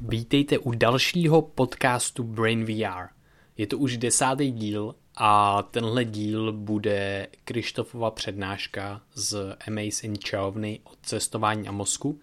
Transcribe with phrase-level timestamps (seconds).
[0.00, 3.08] Vítejte u dalšího podcastu Brain VR.
[3.56, 10.98] Je to už desátý díl a tenhle díl bude Krištofova přednáška z Amazing Čarovny od
[11.02, 12.20] cestování a mozku.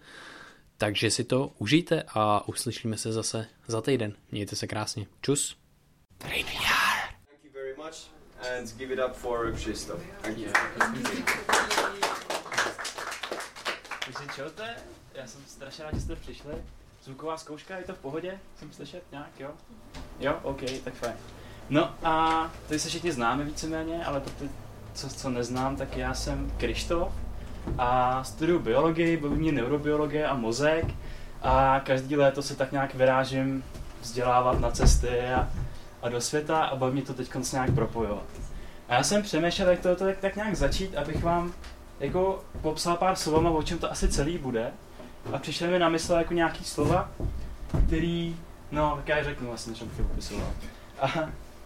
[0.76, 4.14] Takže si to užijte a uslyšíme se zase za týden.
[4.30, 5.06] Mějte se krásně.
[5.20, 5.56] Čus.
[6.18, 7.14] Brain VR.
[7.26, 8.10] Thank you very much
[8.58, 10.00] and give it up for Krzysztof.
[10.22, 10.48] Thank you.
[14.04, 14.42] Takže
[15.14, 16.54] já jsem strašně rád, že jste přišli.
[17.04, 18.38] Zvuková zkouška, je to v pohodě?
[18.58, 19.50] Jsem slyšet nějak, jo?
[20.20, 21.12] Jo, OK, tak fajn.
[21.70, 24.50] No a tady se všichni známe víceméně, ale pro ty,
[24.94, 27.12] co, co neznám, tak já jsem Krištof
[27.78, 30.84] a studuju biologii, baví mě neurobiologie a mozek
[31.42, 33.64] a každý léto se tak nějak vyrážím
[34.00, 35.48] vzdělávat na cesty a,
[36.02, 38.26] a do světa a baví mě to teď nějak propojovat.
[38.88, 41.52] A já jsem přemýšlel, jak to tak, tak nějak začít, abych vám
[42.00, 44.72] jako popsal pár slovama, o čem to asi celý bude.
[45.32, 47.10] A přišel mi na mysl jako nějaký slova,
[47.86, 48.36] který,
[48.72, 50.52] no, tak já řeknu vlastně, než bych je popisoval.
[51.00, 51.08] A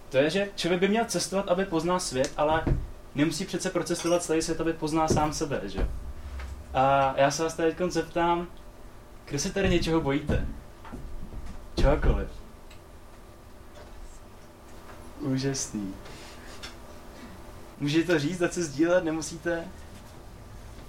[0.08, 2.64] to je, že člověk by měl cestovat, aby poznal svět, ale
[3.14, 5.88] nemusí přece procestovat celý svět, aby poznal sám sebe, že?
[6.74, 8.46] A já se vás teď zeptám,
[9.24, 10.46] kdo se tady něčeho bojíte?
[11.80, 12.28] Čehokoliv.
[15.20, 15.94] Úžasný.
[17.80, 19.64] Můžete to říct, dát se sdílet, nemusíte?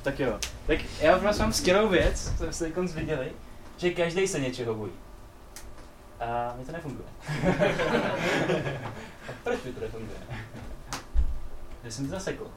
[0.09, 0.39] Tak jo.
[0.67, 3.31] Tak já vás mám skvělou věc, co jste teď viděli,
[3.77, 4.91] že každý se něčeho bojí.
[6.19, 7.09] A mi to nefunguje.
[9.29, 10.17] A proč mi to nefunguje?
[11.83, 12.51] Já jsem to zasekl.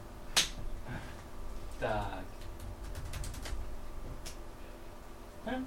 [1.78, 2.24] Tak.
[5.46, 5.66] Hm?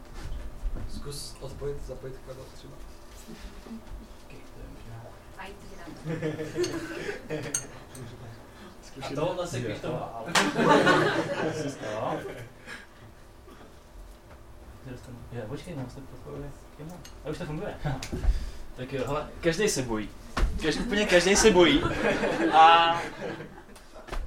[0.90, 2.74] Zkus odpojit, zapojit kabel třeba.
[4.26, 5.02] Okay, to je možná.
[9.02, 9.62] A tohle se.
[11.64, 12.20] Co stalo?
[15.32, 16.00] Jo, počkej, mám se.
[17.26, 17.76] A už to funguje.
[18.76, 20.10] tak jo, hele, každý se bojí.
[20.62, 21.82] Každý, úplně každý se bojí.
[22.54, 22.98] A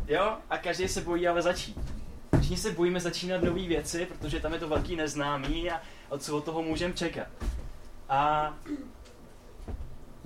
[0.06, 1.78] jo, a každý se bojí ale začít.
[2.38, 6.36] Všichni se bojíme začínat nové věci, protože tam je to velký neznámý a, a co
[6.36, 7.26] od toho můžeme čekat.
[8.08, 8.54] A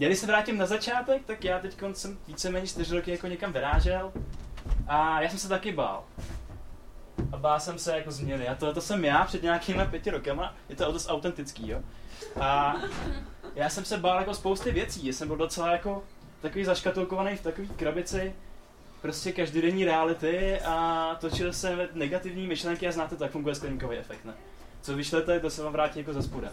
[0.09, 4.13] když se vrátím na začátek, tak já teď jsem víceméně čtyři roky jako někam vyrážel
[4.87, 6.05] a já jsem se taky bál.
[7.33, 8.49] A bál jsem se jako změny.
[8.49, 11.81] A tohle to jsem já před nějakýma pěti rokama, je to dost autentický, jo.
[12.41, 12.77] A
[13.55, 16.05] já jsem se bál jako spousty věcí, já jsem byl docela jako
[16.41, 18.35] takový zaškatulkovaný v takové krabici,
[19.03, 24.25] prostě každodenní reality a točil jsem negativní myšlenky a znáte to, jak funguje skleníkový efekt,
[24.25, 24.35] ne?
[24.83, 26.49] Co vyšlete, to se vám vrátí jako ze spoda.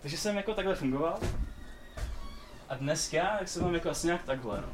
[0.00, 1.18] Takže jsem jako takhle fungoval.
[2.68, 4.68] A dneska, tak se mám jako asi nějak takhle, no.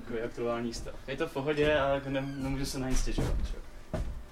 [0.00, 0.94] Takový aktuální stav.
[1.08, 3.56] Je to v pohodě a jako ne, nemůžu se na nic stěžovat, čo?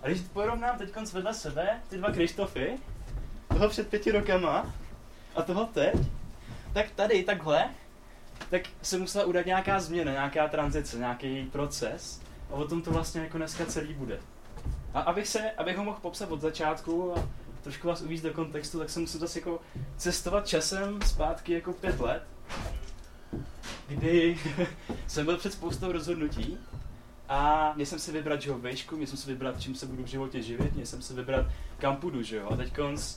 [0.02, 2.78] A když porovnám teď vedle sebe ty dva Krištofy,
[3.48, 4.74] toho před pěti rokama
[5.34, 5.94] a toho teď,
[6.72, 7.68] tak tady takhle,
[8.50, 13.20] tak se musela udat nějaká změna, nějaká tranzice, nějaký proces a o tom to vlastně
[13.20, 14.18] jako dneska celý bude.
[14.94, 17.28] A abych, se, abych ho mohl popsat od začátku a
[17.66, 19.60] trošku vás uvíct do kontextu, tak jsem musel zase jako
[19.96, 22.22] cestovat časem zpátky jako pět let,
[23.88, 24.38] kdy
[25.06, 26.58] jsem byl před spoustou rozhodnutí
[27.28, 30.02] a měl jsem si vybrat, že ho vejšku, měl jsem si vybrat, čím se budu
[30.02, 31.46] v životě živit, měl jsem si vybrat,
[31.78, 32.48] kam půjdu, že jo.
[32.50, 33.16] A teď konc,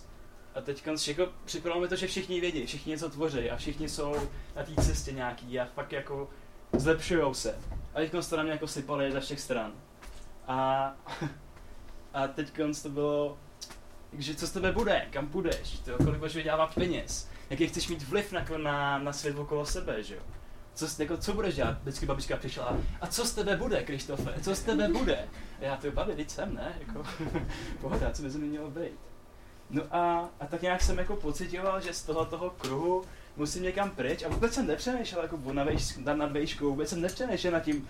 [0.55, 4.15] a teď jako připadalo mi to, že všichni vědí, všichni něco tvoří a všichni jsou
[4.55, 6.29] na té cestě nějaký a fakt jako
[6.73, 7.59] zlepšujou se.
[7.93, 9.71] A teď to na mě jako sypali ze všech stran.
[10.47, 10.93] A,
[12.13, 12.51] a teď
[12.83, 13.37] to bylo,
[14.13, 18.03] že co z tebe bude, kam půjdeš, to, kolik budeš vydělávat peněz, jaký chceš mít
[18.03, 20.21] vliv na, na, na svět okolo sebe, že jo
[20.79, 21.77] co, jako, co budeš dělat?
[21.81, 24.33] Vždycky babička přišla a, co z tebe bude, Krištofe?
[24.41, 25.27] Co z tebe bude?
[25.59, 26.73] A já to babi, teď jsem, ne?
[26.79, 27.03] Jako,
[27.81, 28.99] pohoda, co by se mělo být?
[29.69, 33.03] No a, a tak nějak jsem jako pocitoval, že z toho toho kruhu
[33.35, 37.53] musím někam pryč a vůbec jsem nepřemýšlel jako na vejš, nad vejškou, vůbec jsem nepřemýšlel
[37.53, 37.87] nad tím,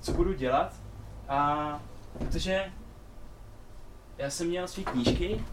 [0.00, 0.74] co budu dělat.
[1.28, 1.82] A
[2.18, 2.72] protože
[4.18, 5.44] já jsem měl své knížky,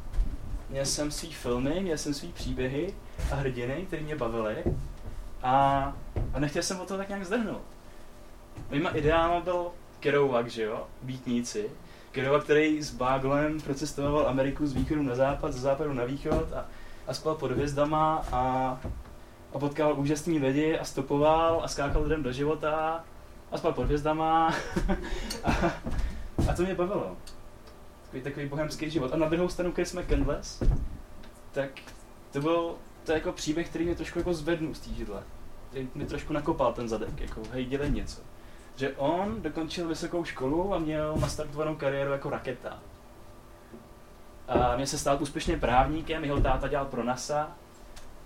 [0.69, 2.93] měl jsem své filmy, měl jsem své příběhy
[3.31, 4.63] a hrdiny, které mě bavily.
[5.43, 5.93] A
[6.33, 7.61] a nechtěl jsem o to tak nějak zdrhnout.
[8.71, 9.67] Mýma ideálem byl
[9.99, 11.69] Kerouac, že jo, Bítníci.
[12.11, 16.65] Kerouac, který s Báglem procestoval Ameriku z východu na západ, z západu na východ a,
[17.07, 18.41] a spal pod hvězdama a,
[19.53, 23.03] a potkal úžasný lidi a stopoval a skákal lidem do života
[23.51, 24.47] a spal pod hvězdama
[25.43, 25.51] a,
[26.49, 27.17] a to mě bavilo.
[28.11, 29.13] Takový, takový bohemský život.
[29.13, 30.63] A na druhou stranu Chris McCandless,
[31.51, 31.69] tak
[32.31, 35.23] to byl to jako příběh, který mě trošku jako zvednul z té židle
[35.95, 38.21] mi trošku nakopal ten zadek, jako hej, dělej něco.
[38.75, 42.79] Že on dokončil vysokou školu a měl nastartovanou kariéru jako raketa.
[44.47, 47.51] A mě se stal úspěšně právníkem, jeho táta dělal pro NASA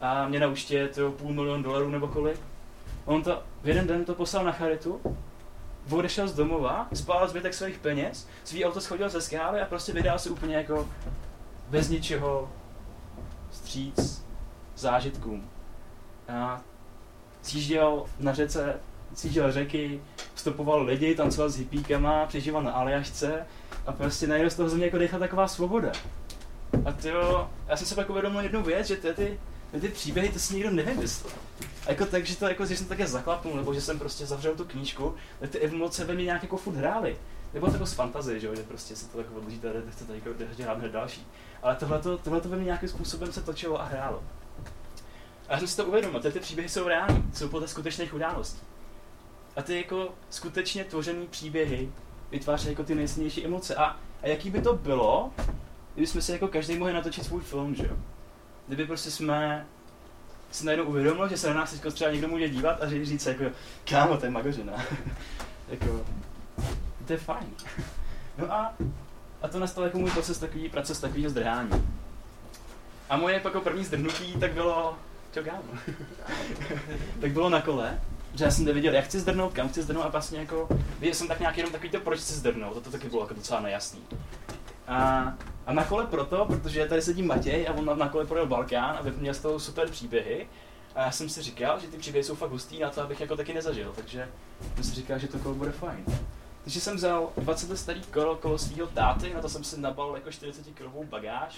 [0.01, 2.39] a mě na účtě to půl milion dolarů nebo kolik.
[3.06, 5.01] On to v jeden den to poslal na charitu,
[5.89, 10.19] odešel z domova, spál zbytek svých peněz, svý auto schodil ze skály a prostě vydal
[10.19, 10.89] se úplně jako
[11.69, 12.51] bez ničeho
[13.51, 14.24] stříc
[14.75, 15.50] zážitkům.
[16.30, 16.62] A
[17.41, 18.80] sjížděl na řece,
[19.13, 20.01] sjížděl řeky,
[20.33, 23.45] vstupoval lidi, tancoval s hippíkama, přežíval na Aljašce
[23.85, 25.91] a prostě najednou z toho ze mě jako dechla taková svoboda.
[26.85, 29.39] A to, já jsem se pak uvědomil jednu věc, že ty, ty,
[29.81, 31.33] ty příběhy to si nikdo nevymyslel.
[31.88, 34.56] A jako tak, že to jako, že jsem také zaklapnul, nebo že jsem prostě zavřel
[34.56, 37.18] tu knížku, tak ty emoce ve mně nějak jako furt hrály.
[37.53, 40.06] Nebo to jako z fantazie, že, jo, že prostě se to jako odložíte a jdete
[40.06, 41.27] tady jako hrát hned další.
[41.63, 44.24] Ale tohle to ve mně nějakým způsobem se točilo a hrálo.
[45.47, 48.62] A já jsem si to uvědomil, ty, ty příběhy jsou reální, jsou podle skutečných událostí.
[49.56, 51.91] A ty jako skutečně tvořený příběhy
[52.31, 53.75] vytváří jako ty nejsilnější emoce.
[53.75, 53.83] A,
[54.21, 55.31] a jaký by to bylo,
[55.94, 57.97] kdyby jsme si jako každý mohli natočit svůj film, že jo?
[58.68, 59.68] Kdyby prostě jsme
[60.54, 63.26] si najednou uvědomil, že se na nás teď třeba někdo může dívat a říct, říct
[63.26, 63.44] jako,
[63.90, 64.74] kámo, to je magořina.
[65.70, 66.06] jako,
[67.08, 67.48] to je fajn.
[68.38, 68.74] no a,
[69.42, 71.96] a to nastal jako můj proces takový, proces takového zdrhání.
[73.10, 74.98] A moje jako první zdrhnutí tak bylo,
[75.34, 75.64] čo kámo,
[77.22, 78.02] tak bylo na kole,
[78.34, 80.68] že já jsem nevěděl, jak chci zdrnout, kam chci zdrnout a vlastně jako,
[81.00, 83.34] viděl jsem tak nějak jenom takový to, proč chci zdrnout, to, to taky bylo jako
[83.34, 84.02] docela nejasný.
[84.88, 85.33] A,
[85.65, 88.97] a na kole proto, protože tady sedí Matěj a on na, na kole projel Balkán
[89.00, 90.47] a vyměl z toho super příběhy.
[90.95, 93.38] A já jsem si říkal, že ty příběhy jsou fakt hustý na to, abych jako
[93.38, 94.30] taky nezažil, takže
[94.75, 96.06] jsem si říkal, že to kolo bude fajn.
[96.63, 100.15] Takže jsem vzal 20 let starý kolo kolo svého táty, na to jsem si nabal
[100.15, 101.57] jako 40 kilovou bagáž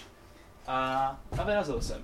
[0.67, 2.01] a, a vyrazil jsem.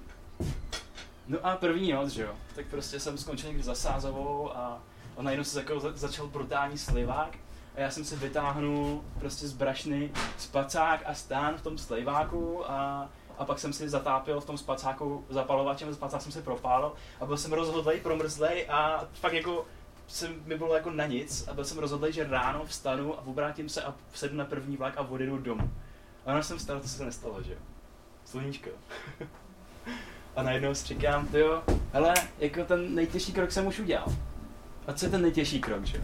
[1.27, 4.81] No a první noc, že jo, tak prostě jsem skončil někdy za Sázovou a
[5.15, 7.37] on najednou se jako začal brutální slivák
[7.75, 13.09] a já jsem si vytáhnul prostě z brašny spacák a stán v tom slejváku a,
[13.37, 17.37] a pak jsem si zatápil v tom spacáku zapalovačem, spacák jsem si propálil a byl
[17.37, 19.65] jsem rozhodlej, promrzlej a fakt jako
[20.07, 23.69] jsem, mi bylo jako na nic a byl jsem rozhodlej, že ráno vstanu a obrátím
[23.69, 25.71] se a sednu na první vlak a odjedu domů.
[26.25, 27.59] A když jsem vstal, to se nestalo, že jo.
[28.25, 28.69] Sluníčko.
[30.35, 31.63] a najednou si říkám, jo,
[31.93, 34.07] hele, jako ten nejtěžší krok jsem už udělal.
[34.87, 36.03] A co je ten nejtěžší krok, že jo?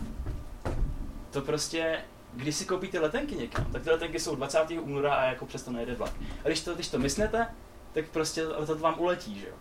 [1.31, 1.99] To prostě,
[2.33, 4.59] když si koupíte letenky někam, tak ty letenky jsou 20.
[4.81, 6.11] února a jako přesto nejde vlak.
[6.45, 7.47] A když to, když to myslete,
[7.93, 9.53] tak prostě letadlo vám uletí, že jo?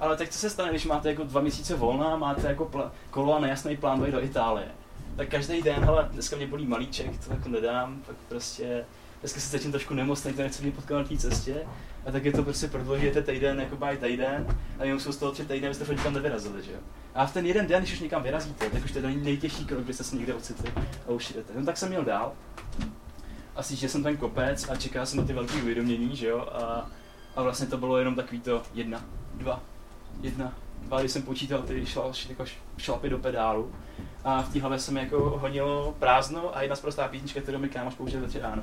[0.00, 3.36] Ale tak co se stane, když máte jako dva měsíce volna, máte jako pl- kolo
[3.36, 4.68] a nejasný plán do Itálie?
[5.16, 8.84] Tak každý den, hele, dneska mě bolí malíček, to jako nedám, tak prostě
[9.22, 11.66] dneska se cítím trošku nemocný, to nechci mě potkat na té cestě,
[12.06, 14.46] a tak je to prostě prodloužíte týden, jako by týden,
[14.78, 16.78] a jenom jsou z toho tři týdny, abyste furt nikam nevyrazili, že jo.
[17.14, 19.64] A v ten jeden den, když už někam vyrazíte, tak už to je ten nejtěžší
[19.64, 20.72] krok, kdy jste se někde ocitli
[21.08, 21.52] a už jdete.
[21.56, 22.32] No tak jsem měl dál.
[23.56, 26.90] A že jsem ten kopec a čekal jsem na ty velké uvědomění, že jo, a,
[27.36, 29.04] a vlastně to bylo jenom takový to jedna,
[29.34, 29.62] dva,
[30.20, 32.44] jedna, dva, když jsem počítal ty šla, jako
[32.78, 33.72] šlapy do pedálu.
[34.24, 37.94] A v té hlavě jsem jako honilo prázdno a jedna zprostá písnička, kterou mi kámoš
[37.94, 38.62] použil ráno.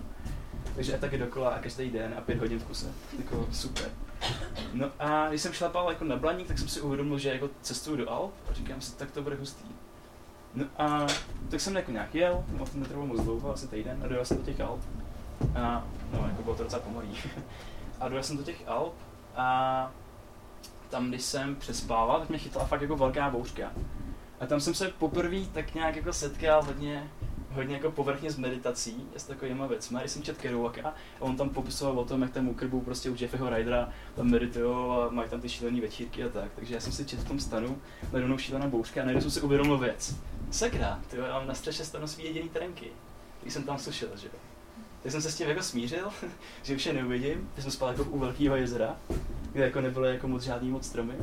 [0.80, 2.92] Takže taky dokola a každý den a pět hodin v kuse.
[3.18, 3.92] Jako super.
[4.74, 7.98] No a když jsem šlapal jako na Blaník, tak jsem si uvědomil, že jako cestuju
[7.98, 9.66] do Alp a říkám si, tak to bude hustý.
[10.56, 11.08] No a
[11.50, 14.38] tak jsem jako nějak jel, no to netrvalo moc dlouho, asi týden, a dojel jsem
[14.38, 14.82] do těch Alp.
[15.56, 17.18] A no, jako bylo to docela pomalý.
[18.00, 18.94] a dojel jsem do těch Alp
[19.36, 19.92] a
[20.90, 23.72] tam, když jsem přespával, tak mě chytla fakt jako velká bouřka.
[24.40, 27.10] A tam jsem se poprvé tak nějak jako setkal hodně
[27.52, 29.98] hodně jako povrchně s meditací, s takovýma věcmi.
[30.00, 33.16] Když jsem četl Kerouaka a on tam popisoval o tom, jak tam u prostě u
[33.20, 36.52] Jeffyho Rydera tam meditují a mají tam ty šílené večírky a tak.
[36.56, 37.78] Takže já jsem si četl v tom stanu,
[38.12, 40.16] najednou šílená bouřka a najednou jsem si uvědomil věc.
[40.52, 42.88] Sakra, ty já mám na střeše stanu svý jediný trenky,
[43.38, 44.34] který jsem tam slyšel, že jo.
[45.04, 46.10] Tak jsem se s tím jako smířil,
[46.64, 48.98] že už je neuvidím, že jsem spal jako u velkého jezera,
[49.52, 51.14] kde jako nebyly jako moc žádný moc stromy.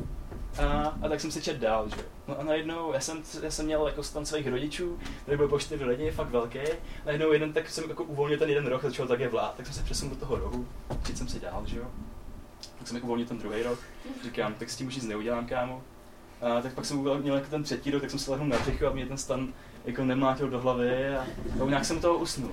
[0.59, 1.95] A, a tak jsem si čet dál, že
[2.27, 5.59] No a najednou, já jsem, já jsem měl jako stan svých rodičů, tady byl po
[5.59, 6.59] čtyři lidi, fakt velký.
[7.05, 9.83] Najednou jeden, tak jsem jako uvolnil ten jeden roh, začal také vlád, tak jsem se
[9.83, 10.67] přesunul do toho rohu,
[11.05, 11.85] čet jsem si dál, že jo.
[12.77, 13.79] Tak jsem jako uvolnil ten druhý roh,
[14.23, 15.81] říkám, tak s tím už nic neudělám, kámo.
[16.41, 18.87] A tak pak jsem uvolnil jako ten třetí rok, tak jsem se lehnul na břichu
[18.87, 19.53] a mě ten stan
[19.85, 21.25] jako nemlátil do hlavy a,
[21.63, 22.51] a nějak jsem toho usnul.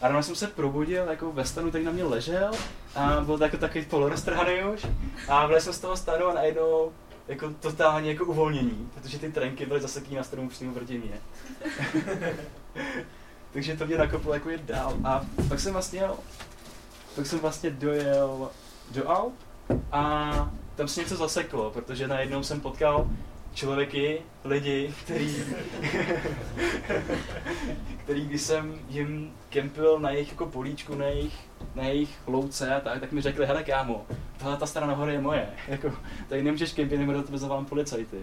[0.00, 2.50] A ráno jsem se probudil jako ve stanu, který na mě ležel
[2.94, 4.86] a byl jako takový poloroztrhaný už.
[5.28, 6.92] A byl jsem z toho stanu a najednou
[7.28, 11.20] jako totálně jako uvolnění, protože ty trenky byly zaseklý na stranu přímo proti mě.
[13.52, 14.94] Takže to mě nakoplo jako jít dál.
[15.04, 16.16] A pak jsem vlastně jel,
[17.14, 18.50] pak jsem vlastně dojel
[18.90, 19.34] do Alp
[19.92, 20.32] a
[20.76, 23.10] tam se něco zaseklo, protože najednou jsem potkal
[23.54, 25.36] člověky, lidi, který,
[28.04, 31.34] který když jsem jim kempil na jejich jako políčku, na jejich,
[31.74, 34.06] na jejich louce a tak, tak mi řekli, hele kámo,
[34.38, 35.92] tohle ta strana hory je moje, jako,
[36.28, 38.18] tady nemůžeš kempit, nebo do tebe zavolám policajty.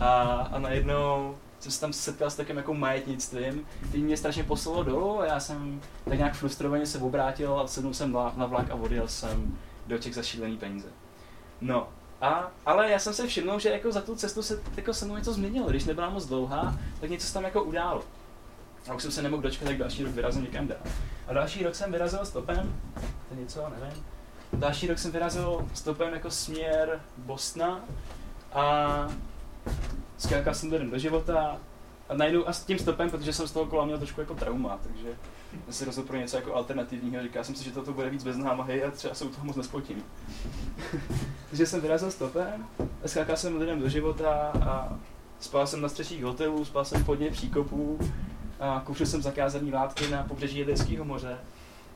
[0.00, 0.20] A,
[0.52, 5.20] a najednou jsem se tam setkal s takovým jako majetnictvím, který mě strašně poslalo dolů
[5.20, 9.08] a já jsem tak nějak frustrovaně se obrátil a sednul jsem na vlak a odjel
[9.08, 10.88] jsem do těch za šílený peníze.
[11.60, 11.88] No,
[12.20, 15.16] a, ale já jsem se všiml, že jako za tu cestu se jako se mnou
[15.16, 15.68] něco změnilo.
[15.68, 18.02] Když nebyla moc dlouhá, tak něco se tam jako událo.
[18.88, 20.78] A už jsem se nemohl dočkat, tak další rok vyrazil někam dál.
[21.28, 22.80] A další rok jsem vyrazil stopem,
[23.28, 24.04] to je něco, nevím.
[24.52, 27.80] Další rok jsem vyrazil stopem jako směr Bosna
[28.52, 29.08] a
[30.18, 31.56] skákal jsem den do života
[32.08, 34.78] a najdu a s tím stopem, protože jsem z toho kola měl trošku jako trauma,
[34.82, 35.08] takže
[35.64, 37.22] jsem si rozhodl pro něco jako alternativního.
[37.22, 39.56] Říkal jsem si, že toto bude víc bez námahy a třeba se u toho moc
[39.56, 40.04] nespotím.
[41.50, 42.66] takže jsem vyrazil stopem,
[43.04, 44.98] a skákal jsem lidem do života a
[45.40, 47.98] spal jsem na střeších hotelů, spal jsem podně příkopů
[48.84, 51.38] kouřil jsem zakázané látky na pobřeží Jaderského moře.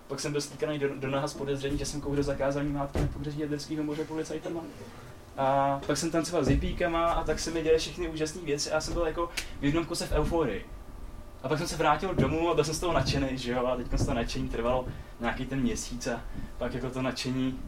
[0.07, 3.07] Pak jsem byl stýkaný do, do naha z podezření, že jsem kouřil zakázané látky na
[3.07, 4.61] pobřeží Jaderského moře policajtama.
[5.37, 8.75] A pak jsem tancoval s hippíkama a tak se mi děly všechny úžasné věci a
[8.75, 10.67] já jsem byl jako v jednom kuse v euforii.
[11.43, 13.77] A pak jsem se vrátil domů a byl jsem z toho nadšený, že jo, a
[13.77, 14.87] teď to nadšení trvalo
[15.21, 16.21] nějaký ten měsíc a
[16.59, 17.61] pak jako to nadšení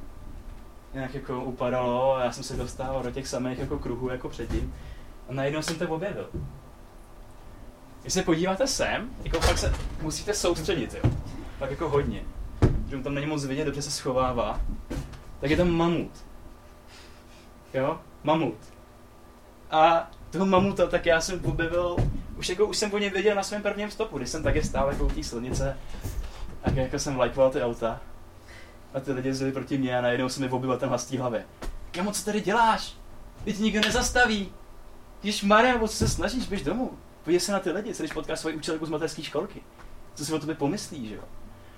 [0.94, 4.74] nějak jako upadalo a já jsem se dostával do těch samých jako kruhů jako předtím.
[5.28, 6.28] A najednou jsem to objevil.
[8.02, 11.10] Když se podíváte sem, jako fakt se musíte soustředit, jo.
[11.58, 12.22] Tak jako hodně.
[12.88, 14.60] Že tam není moc vidět, dobře se schovává.
[15.40, 16.10] Tak je tam mamut.
[17.74, 18.00] Jo?
[18.24, 18.58] Mamut.
[19.70, 21.96] A toho mamuta, tak já jsem objevil,
[22.36, 24.88] už jako už jsem po něm věděl na svém prvním stopu, když jsem také stál
[24.88, 25.78] jako u té silnice,
[26.62, 28.00] tak jako jsem lajkoval ty auta.
[28.94, 31.44] A ty lidi jezdili proti mě a najednou se mi objevil ten hlas hlavě.
[31.90, 32.96] Kamo, co tady děláš?
[33.44, 34.52] Teď nikdo nezastaví.
[35.20, 36.90] Když Maria, co se snažíš, běž domů.
[37.24, 39.62] Podívej se na ty lidi, když potkáš svoji učitelku z mateřské školky.
[40.14, 41.22] Co si o tobě pomyslí, že jo?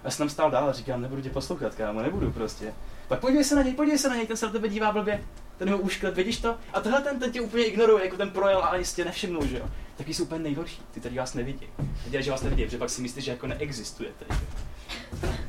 [0.04, 2.74] Já jsem tam stál dál a říkám, nebudu tě poslouchat, kámo, nebudu prostě.
[3.08, 5.24] Pak podívej se na něj, podívej se na něj, ten se na tebe dívá blbě,
[5.58, 6.56] ten jeho úšklep, vidíš to?
[6.72, 9.70] A tohle ten, ten tě úplně ignoruje, jako ten projel, ale jistě nevšimnul, že jo?
[9.96, 11.66] Taky jsou úplně nejhorší, ty tady vás nevidí.
[12.06, 14.24] Dělají, že vás nevidí, protože pak si myslíš, že jako neexistujete.
[14.30, 14.46] Že?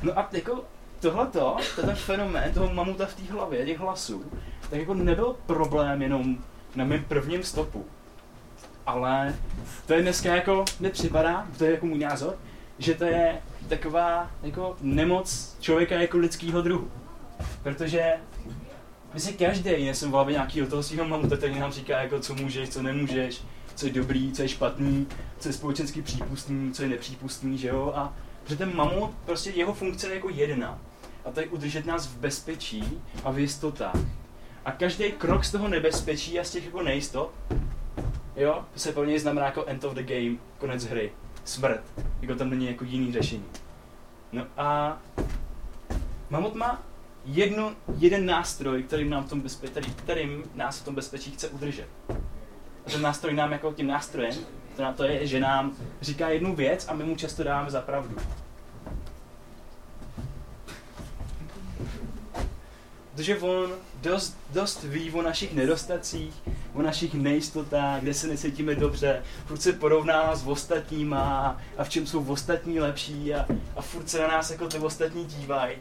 [0.02, 0.64] No a jako
[1.00, 4.24] tohleto, ten fenomén toho mamuta v té hlavě, těch hlasů,
[4.70, 6.38] tak jako nebyl problém jenom
[6.74, 7.86] na mém prvním stopu.
[8.86, 9.34] Ale
[9.86, 12.38] to je dneska jako, nepřipadá, to je jako můj názor,
[12.78, 16.90] že to je taková jako nemoc člověka jako lidského druhu.
[17.62, 18.12] Protože
[19.14, 22.34] my si každý nesem v hlavě nějakého toho svého mamuta, který nám říká, jako, co
[22.34, 23.42] můžeš, co nemůžeš,
[23.74, 25.06] co je dobrý, co je špatný,
[25.38, 27.92] co je společensky přípustný, co je nepřípustný, že jo?
[27.96, 28.14] A
[28.48, 30.78] že ten mamut, prostě jeho funkce je jako jedna.
[31.24, 34.00] A to je udržet nás v bezpečí a v jistotách.
[34.64, 37.32] A každý krok z toho nebezpečí a z těch jako nejistot,
[38.36, 41.12] jo, to se pro něj znamená jako end of the game, konec hry,
[41.44, 41.82] smrt.
[42.20, 43.44] Jako tam není jako jiný řešení.
[44.32, 44.98] No a
[46.30, 46.82] mamut má
[47.24, 51.48] jedno, jeden nástroj, kterým, nám v tom bezpe- který, kterým nás v tom bezpečí chce
[51.48, 51.88] udržet.
[52.86, 54.34] A ten nástroj nám jako tím nástrojem,
[54.76, 57.80] to, na to je, že nám říká jednu věc a my mu často dáváme za
[57.80, 58.16] pravdu.
[63.14, 63.70] Protože on
[64.06, 66.34] dost, dost ví o našich nedostacích,
[66.74, 72.06] o našich nejistotách, kde se necítíme dobře, furt se porovná s ostatníma a v čem
[72.06, 73.46] jsou ostatní lepší a,
[73.76, 75.76] a furt se na nás jako ty ostatní dívají.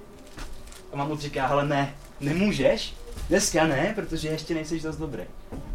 [0.93, 2.93] A mamu říká, ale ne, nemůžeš,
[3.29, 5.23] dneska ne, protože ještě nejsi dost dobrý.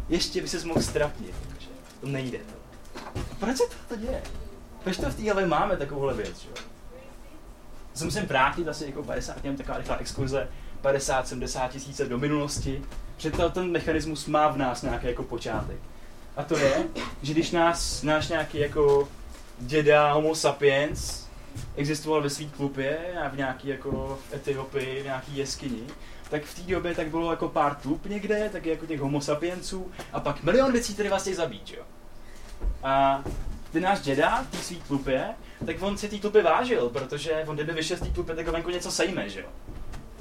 [0.09, 1.35] Ještě by ses mohl strapnit,
[2.01, 2.53] to nejde to.
[3.31, 4.21] A proč se to, děje?
[4.83, 6.49] Proč to v téhle máme takovouhle věc, že?
[7.93, 10.47] Se musím vrátit asi jako 50, něm taková rychlá exkurze,
[10.83, 12.81] 50-70 tisíce do minulosti,
[13.17, 15.77] že to, ten mechanismus má v nás nějaký jako počátek.
[16.37, 16.83] A to je,
[17.21, 19.07] že když nás, náš nějaký jako
[19.59, 21.25] děda homo sapiens
[21.75, 25.83] existoval ve svý klubě a v nějaký jako v Etiopii, v nějaký jeskyni,
[26.29, 29.91] tak v té době tak bylo jako pár tlup někde, tak jako těch homo sapienců
[30.13, 31.83] a pak milion věcí, které vás zabít, jo.
[32.83, 33.23] A
[33.71, 35.25] ten náš děda v té svý tlupě,
[35.65, 38.53] tak on si té tlupy vážil, protože on kdyby vyšel z té tlupy, tak ho
[38.53, 39.47] venku něco sejme, že jo.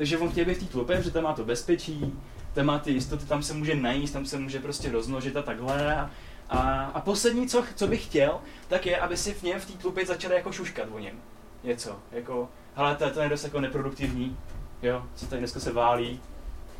[0.00, 2.12] Takže on chtěl být v té tlupě, protože tam má to bezpečí,
[2.52, 5.97] tam má ty jistoty, tam se může najíst, tam se může prostě rozmnožit a takhle.
[5.97, 6.11] A,
[6.49, 9.73] a, a poslední, co, co bych chtěl, tak je, aby si v něm v té
[9.73, 11.16] tlupě začali jako šuškat o něm.
[11.64, 14.37] Něco, jako, hele, to, to je dost jako neproduktivní,
[14.83, 16.21] jo, co tady dneska se válí,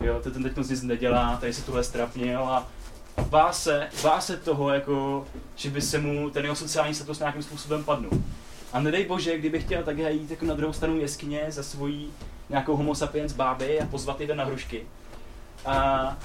[0.00, 2.68] jo, to ten teď nic nedělá, tady se tuhle strapnil a
[3.28, 7.42] bá se, bá se toho, jako, že by se mu ten jeho sociální status nějakým
[7.42, 8.22] způsobem padnul.
[8.72, 12.12] A nedej bože, kdyby chtěl také jít jako na druhou stranu jeskyně za svojí
[12.50, 14.87] nějakou homo sapiens báby a pozvat je na hrušky.
[15.66, 16.16] A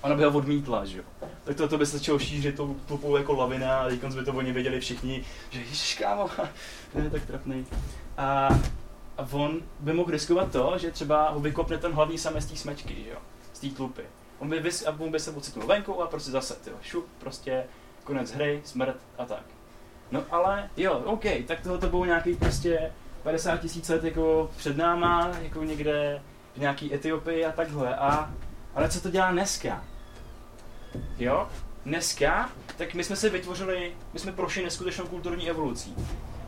[0.00, 1.04] Ona by ho odmítla, že jo.
[1.44, 4.32] Tak to, to by se začalo šířit tou tupou jako lavina a teď by to
[4.32, 6.30] oni věděli všichni, že ježiš, kámo,
[7.04, 7.66] je tak trapný.
[8.16, 8.48] A,
[9.18, 12.56] a on by mohl riskovat to, že třeba ho vykopne ten hlavní samec z té
[12.56, 13.18] smečky, že jo,
[13.52, 14.02] z té tlupy.
[14.38, 17.64] On by, vys, a on by se ocitnul venku a prostě zase, tyjo, šup, prostě
[18.04, 19.42] konec hry, smrt a tak.
[20.10, 22.92] No ale jo, OK, tak tohle to bylo nějaký prostě
[23.28, 26.22] 50 tisíc let jako před náma, jako někde
[26.56, 27.96] v nějaký Etiopii a takhle.
[27.96, 28.34] A,
[28.74, 29.84] ale co to dělá dneska?
[31.18, 31.48] Jo?
[31.84, 35.94] Dneska, tak my jsme si vytvořili, my jsme prošli neskutečnou kulturní evolucí.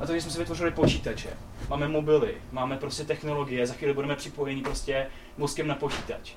[0.01, 1.29] A to, že jsme si vytvořili počítače,
[1.69, 5.07] máme mobily, máme prostě technologie, za chvíli budeme připojeni prostě
[5.39, 6.33] mozkem na počítač.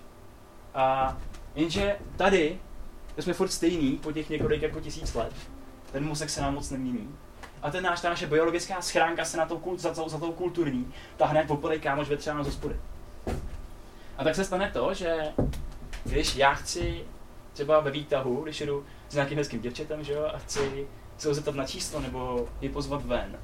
[0.76, 1.18] A
[1.56, 2.60] jenže tady,
[3.18, 5.34] jsme furt stejný po těch několik jako tisíc let,
[5.92, 7.16] ten mozek se nám moc nemění.
[7.64, 10.94] A ten náš, ta naše biologická schránka se na tou, kult, za, za tou kulturní
[11.18, 12.76] tahne jak popelej kámoš vetřána z hospody.
[14.18, 15.16] A tak se stane to, že
[16.04, 17.04] když já chci
[17.54, 21.34] třeba ve výtahu, když jdu s nějakým hezkým děvčetem, že jo, a chci se ho
[21.34, 23.40] zeptat na číslo nebo je pozvat ven,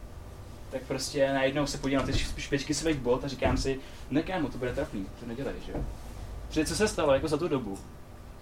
[0.71, 3.79] tak prostě najednou se podívám na ty špičky svých bot a říkám si,
[4.11, 5.83] ne kámo, to bude trapný, to nedělej, že jo.
[6.47, 7.79] Protože co se stalo jako za tu dobu?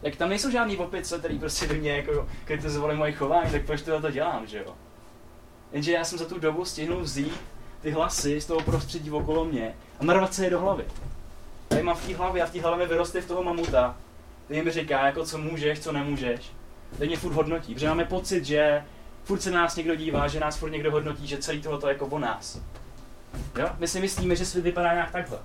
[0.02, 3.82] Jak tam nejsou žádný opice, který prostě by mě jako kritizovali moje chování, tak proč
[3.82, 4.76] to dělám, že jo?
[5.72, 7.42] Jenže já jsem za tu dobu stihnul vzít
[7.82, 10.86] ty hlasy z toho prostředí okolo mě a narvat se je do hlavy.
[11.68, 13.98] Tady mám v té hlavě a v té hlavě vyroste v toho mamuta,
[14.46, 16.52] který mi říká, jako co můžeš, co nemůžeš.
[16.98, 18.84] Teď mě furt hodnotí, protože máme pocit, že
[19.24, 22.06] furt se nás někdo dívá, že nás furt někdo hodnotí, že celý tohle je jako
[22.06, 22.62] o nás.
[23.60, 23.70] Jo?
[23.78, 25.40] My si myslíme, že svět vypadá nějak takhle.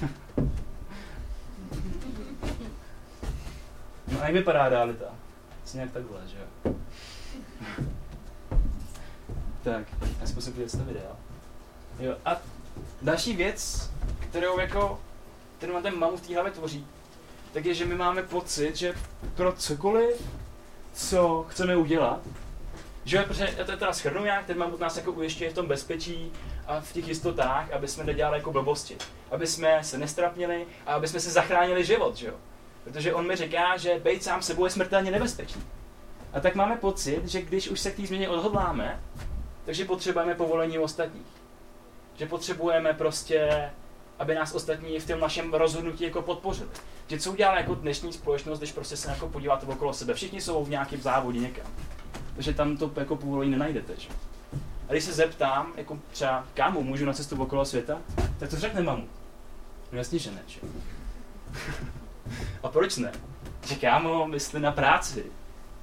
[4.12, 5.06] no a jak vypadá realita?
[5.64, 6.74] Asi nějak takhle, že jo?
[9.62, 9.86] Tak,
[10.20, 11.16] já si musím podívat to.
[12.00, 12.36] Jo, a
[13.02, 15.00] další věc, kterou jako,
[15.58, 16.86] kterou ten mamu v té hlavě tvoří,
[17.52, 18.94] tak je, že my máme pocit, že
[19.34, 20.22] pro cokoliv,
[20.92, 22.20] co chceme udělat,
[23.04, 26.32] že protože já to teda schrnu jak ten mamut nás jako ujišťuje v tom bezpečí
[26.66, 28.96] a v těch jistotách, aby jsme nedělali jako blbosti.
[29.30, 32.34] Aby jsme se nestrapnili a aby jsme se zachránili život, že jo.
[32.84, 35.62] Protože on mi říká, že být sám sebou je smrtelně nebezpečný.
[36.32, 39.00] A tak máme pocit, že když už se k té změně odhodláme,
[39.70, 41.26] takže potřebujeme povolení ostatních.
[42.16, 43.70] Že potřebujeme prostě,
[44.18, 46.70] aby nás ostatní v tom našem rozhodnutí jako podpořili.
[47.06, 50.14] Že co udělá jako dnešní společnost, když prostě se jako podíváte okolo sebe.
[50.14, 51.66] Všichni jsou v nějakém závodě někam.
[52.34, 53.92] Takže tam to jako povolení nenajdete.
[53.98, 54.08] Že?
[54.88, 57.98] A když se zeptám, jako třeba kámu můžu na cestu okolo světa,
[58.38, 59.08] tak to řekne mamu.
[59.92, 60.42] No jasně, že ne.
[60.46, 60.60] Že?
[62.62, 63.12] A proč ne?
[63.66, 65.26] Že kámo, myslí na práci,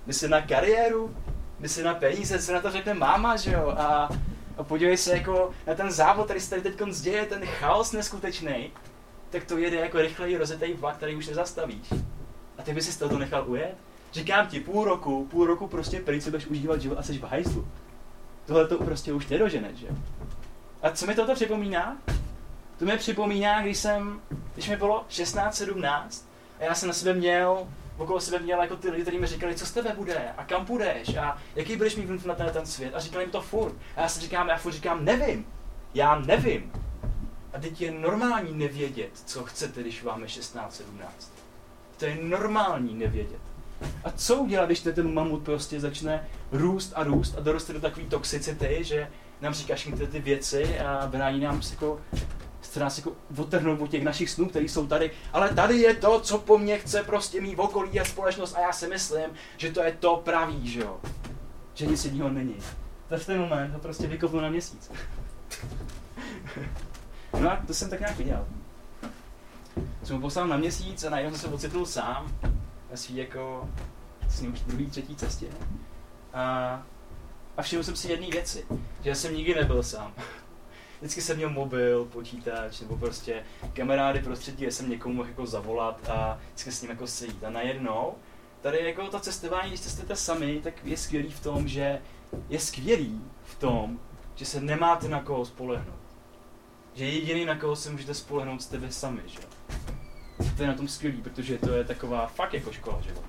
[0.06, 1.16] myslí na kariéru,
[1.60, 3.74] myslí na peníze, co na to řekne máma, že jo?
[3.78, 4.10] A,
[4.58, 8.72] a podívej se jako na ten závod, který se tady teď děje, ten chaos neskutečný,
[9.30, 11.94] tak to jede jako rychleji rozetej vlak, který už nezastavíš.
[12.58, 13.76] A ty by si z toho nechal ujet?
[14.14, 17.24] Říkám ti, půl roku, půl roku prostě pryč si budeš užívat život a jsi v
[17.24, 17.68] hajzlu.
[18.46, 19.88] Tohle to prostě už nedoženeš, že?
[20.82, 21.98] A co mi toto připomíná?
[22.80, 24.22] To mi připomíná, když jsem,
[24.54, 26.08] když mi bylo 16-17
[26.60, 27.68] a já jsem na sebe měl,
[27.98, 30.66] okolo sebe měl jako ty lidi, kteří mi říkali, co z tebe bude a kam
[30.66, 33.76] půjdeš a jaký budeš mít vliv na ten, ten svět a říkali mi to furt.
[33.96, 35.46] A já si říkám, já furt říkám, nevím,
[35.94, 36.72] já nevím.
[37.54, 40.70] A teď je normální nevědět, co chcete, když vám je 16-17.
[41.98, 43.40] To je normální nevědět.
[44.04, 48.06] A co udělat, když ten mamut prostě začne růst a růst a doroste do takové
[48.06, 49.08] toxicity, že
[49.42, 52.02] nám říká všechny ty věci a brání nám jako
[52.68, 56.20] chce nás jako otrhnout od těch našich snů, které jsou tady, ale tady je to,
[56.20, 59.84] co po mně chce prostě mít okolí a společnost a já si myslím, že to
[59.84, 61.00] je to pravý, že jo.
[61.74, 62.56] Že nic jiného není.
[63.10, 64.92] To v ten moment ho prostě vykopnu na měsíc.
[67.40, 68.46] no a to jsem tak nějak viděl.
[70.04, 72.40] Jsem ho poslal na měsíc a najednou jsem se ocitnul sám
[72.92, 73.70] na svý jako
[74.30, 75.48] s ním druhý, třetí cestě.
[76.34, 76.84] A,
[77.58, 78.66] a všiml jsem si jedné věci,
[79.04, 80.14] že jsem nikdy nebyl sám.
[81.00, 86.40] Vždycky jsem měl mobil, počítač nebo prostě kamarády prostředí, jsem někomu mohl jako zavolat a
[86.48, 87.44] vždycky s ním jako sejít.
[87.44, 88.14] A najednou
[88.62, 92.02] tady jako ta cestování, když cestujete sami, tak je skvělý v tom, že
[92.50, 94.00] je skvělý v tom,
[94.36, 96.00] že se nemáte na koho spolehnout.
[96.94, 99.40] Že jediný, na koho se můžete spolehnout, jste vy sami, že?
[100.58, 103.28] To je na tom skvělý, protože to je taková fakt jako škola života.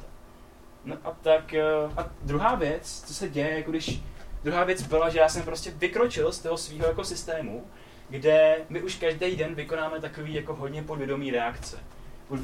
[0.84, 1.62] No a tak, eh,
[1.96, 4.02] a druhá věc, co se děje, jako když,
[4.48, 7.66] druhá věc byla, že já jsem prostě vykročil z toho svého jako systému,
[8.08, 11.78] kde my už každý den vykonáme takový jako hodně podvědomý reakce,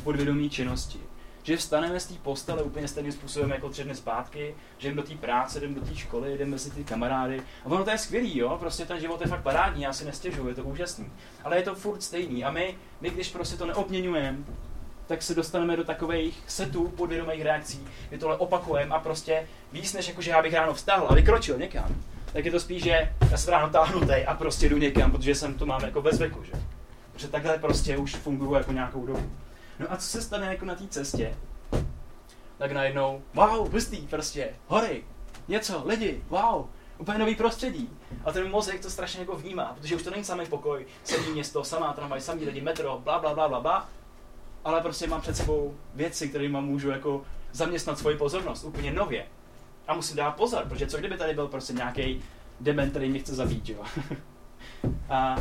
[0.05, 0.99] podvědomí činnosti.
[1.43, 5.09] Že vstaneme z té postele úplně stejným způsobem jako tři dny zpátky, že jdeme do
[5.09, 7.43] té práce, jdeme do té školy, jdeme mezi ty kamarády.
[7.65, 10.49] A ono to je skvělý, jo, prostě ten život je fakt parádní, já si nestěžuju,
[10.49, 11.13] je to úžasný.
[11.45, 12.45] Ale je to furt stejný.
[12.45, 14.39] A my, my když prostě to neobměňujeme
[15.07, 20.09] tak se dostaneme do takových setů podvědomých reakcí, kdy tohle opakujeme a prostě víc než
[20.09, 21.97] jako, že já bych ráno vstal a vykročil někam,
[22.33, 25.55] tak je to spíš, že já jsem ráno táhnutý a prostě jdu někam, protože jsem
[25.55, 26.53] to mám jako ve zvyku, že?
[27.13, 29.31] Protože takhle prostě už funguji jako nějakou dobu.
[29.79, 31.35] No a co se stane jako na té cestě?
[32.59, 35.05] Tak najednou, wow, hustý prostě, hory,
[35.49, 36.67] něco, lidi, wow,
[36.99, 37.91] úplně nový prostředí.
[38.25, 41.65] A ten mozek to strašně jako vnímá, protože už to není samý pokoj, samý město,
[41.65, 43.89] samá tramvaj, samý lidi, metro, bla, bla, bla, bla, bla.
[44.65, 47.23] Ale prostě mám před sebou věci, kterými můžu jako
[47.53, 49.27] zaměstnat svoji pozornost úplně nově.
[49.87, 52.23] A musím dát pozor, protože co kdyby tady byl prostě nějaký
[52.61, 53.85] dement, který mě chce zabít, jo.
[55.11, 55.37] a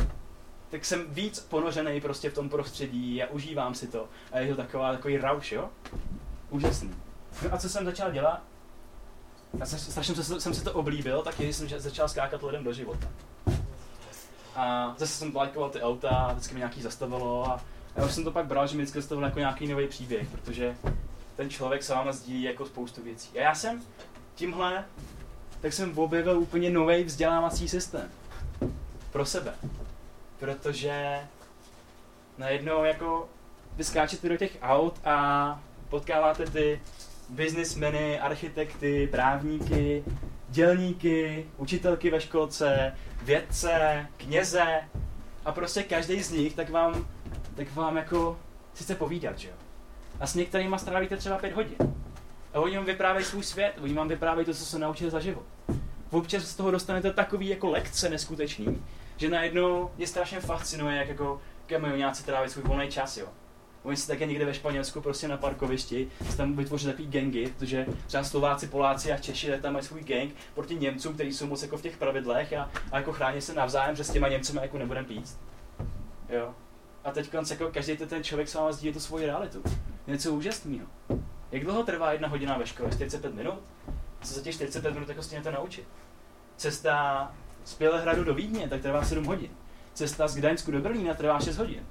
[0.70, 4.08] tak jsem víc ponořený prostě v tom prostředí a užívám si to.
[4.32, 5.68] A je to taková, takový rauš, jo?
[6.50, 6.94] Úžasný.
[7.42, 8.42] No a co jsem začal dělat?
[9.58, 12.72] Já jsem, strašně jsem, jsem si to oblíbil, tak když jsem začal skákat lidem do
[12.72, 13.08] života.
[14.56, 17.60] A zase jsem lajkoval ty auta, vždycky mi nějaký zastavilo a
[17.96, 20.76] já už jsem to pak bral, že vždycky zastavilo jako nějaký nový příběh, protože
[21.36, 23.38] ten člověk s váma sdílí jako spoustu věcí.
[23.38, 23.82] A já jsem
[24.34, 24.84] tímhle,
[25.60, 28.10] tak jsem objevil úplně nový vzdělávací systém.
[29.12, 29.54] Pro sebe.
[30.38, 31.20] Protože
[32.38, 33.28] najednou jako
[33.76, 36.80] vy skáčete do těch aut a potkáváte ty
[37.28, 40.04] biznismeny, architekty, právníky,
[40.48, 44.82] dělníky, učitelky ve školce, vědce, kněze
[45.44, 47.08] a prostě každý z nich tak vám,
[47.54, 48.38] tak vám jako
[48.74, 49.54] si chce povídat, že jo.
[50.20, 51.76] A s některými strávíte třeba pět hodin.
[52.54, 55.44] A oni vám vyprávějí svůj svět, oni vám vyprávějí to, co se naučili za život.
[56.10, 58.82] Občas z toho dostanete takový jako lekce neskutečný,
[59.16, 63.26] že najednou je strašně fascinuje, jak jako kamionáci tráví svůj volný čas, jo.
[63.82, 67.86] Oni si také někde ve Španělsku prostě na parkovišti si tam vytvoří takový gangy, protože
[68.06, 71.76] třeba Slováci, Poláci a Češi tam mají svůj gang proti Němcům, kteří jsou moc jako
[71.76, 75.06] v těch pravidlech a, a jako chrání se navzájem, že s těma Němcema jako nebudeme
[75.06, 75.38] pít.
[76.28, 76.54] Jo.
[77.04, 79.62] A teď jako každý ten člověk s váma sdílí tu svoji realitu.
[80.06, 80.86] Něco úžasného.
[81.52, 82.90] Jak dlouho trvá jedna hodina ve škole?
[82.92, 83.62] 45 minut?
[84.22, 85.88] Co za těch 45 minut jako stěhnete naučit?
[86.56, 87.32] Cesta
[87.64, 89.50] z Bělehradu do Vídně, tak trvá 7 hodin.
[89.94, 91.86] Cesta z Gdaňsku do Berlína trvá 6 hodin.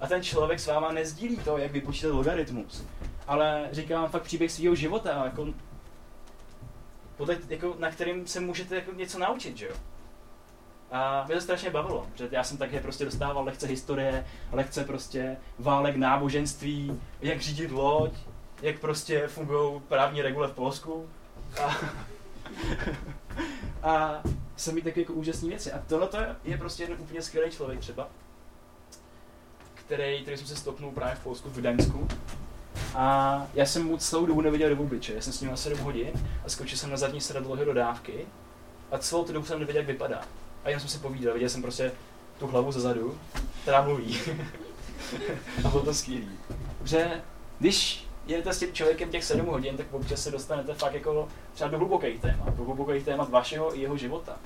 [0.00, 2.84] A ten člověk s váma nezdílí to, jak vypočítat logaritmus,
[3.26, 5.46] ale říká vám fakt příběh svého života, jako,
[7.16, 9.74] podle, jako, na kterým se můžete jako něco naučit, že jo?
[10.92, 15.36] A mě to strašně bavilo, že já jsem také prostě dostával lekce historie, lekce prostě
[15.58, 18.12] válek náboženství, jak řídit loď,
[18.62, 21.08] jak prostě fungují právní regule v Polsku.
[21.62, 21.76] A,
[23.88, 24.22] a
[24.56, 25.72] jsem mít takové jako úžasné věci.
[25.72, 28.08] A tohle je prostě jeden úplně skvělý člověk třeba,
[29.74, 32.08] který, který jsem se stopnul právě v Polsku, v Gdaňsku.
[32.94, 35.14] A já jsem mu celou dobu neviděl do obliče.
[35.14, 36.12] Já jsem s ním na 7 hodin
[36.46, 38.26] a skočil jsem na zadní sedadlo do dodávky
[38.90, 40.22] a celou tu dobu jsem nevěděl, jak vypadá.
[40.64, 41.92] A jenom jsem si povídal, viděl jsem prostě
[42.38, 43.18] tu hlavu zezadu,
[43.62, 44.18] která mluví.
[45.64, 46.28] a bylo to skvělý.
[46.84, 47.22] Že
[47.58, 51.70] když jedete s tím člověkem těch 7 hodin, tak občas se dostanete fakt jako třeba
[51.70, 54.36] do hlubokých témat, do hlubokých témat vašeho i jeho života.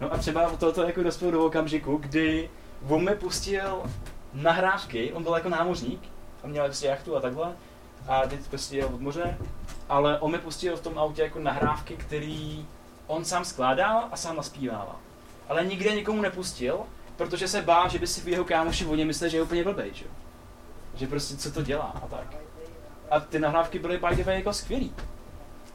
[0.00, 2.50] No a třeba toto jako dospěl do okamžiku, kdy
[2.88, 3.82] on mi pustil
[4.34, 6.00] nahrávky, on byl jako námořník
[6.44, 7.52] a měl prostě jachtu a takhle
[8.08, 9.38] a teď prostě jel od moře,
[9.88, 12.66] ale on mi pustil v tom autě jako nahrávky, který
[13.06, 14.96] on sám skládal a sám naspívával.
[15.48, 16.80] Ale nikde nikomu nepustil,
[17.16, 19.64] protože se bál, že by si v jeho kámoši o něm myslel, že je úplně
[19.64, 20.04] blbej, že?
[20.94, 22.36] že prostě co to dělá a tak.
[23.10, 24.94] A ty nahrávky byly by jako skvělý.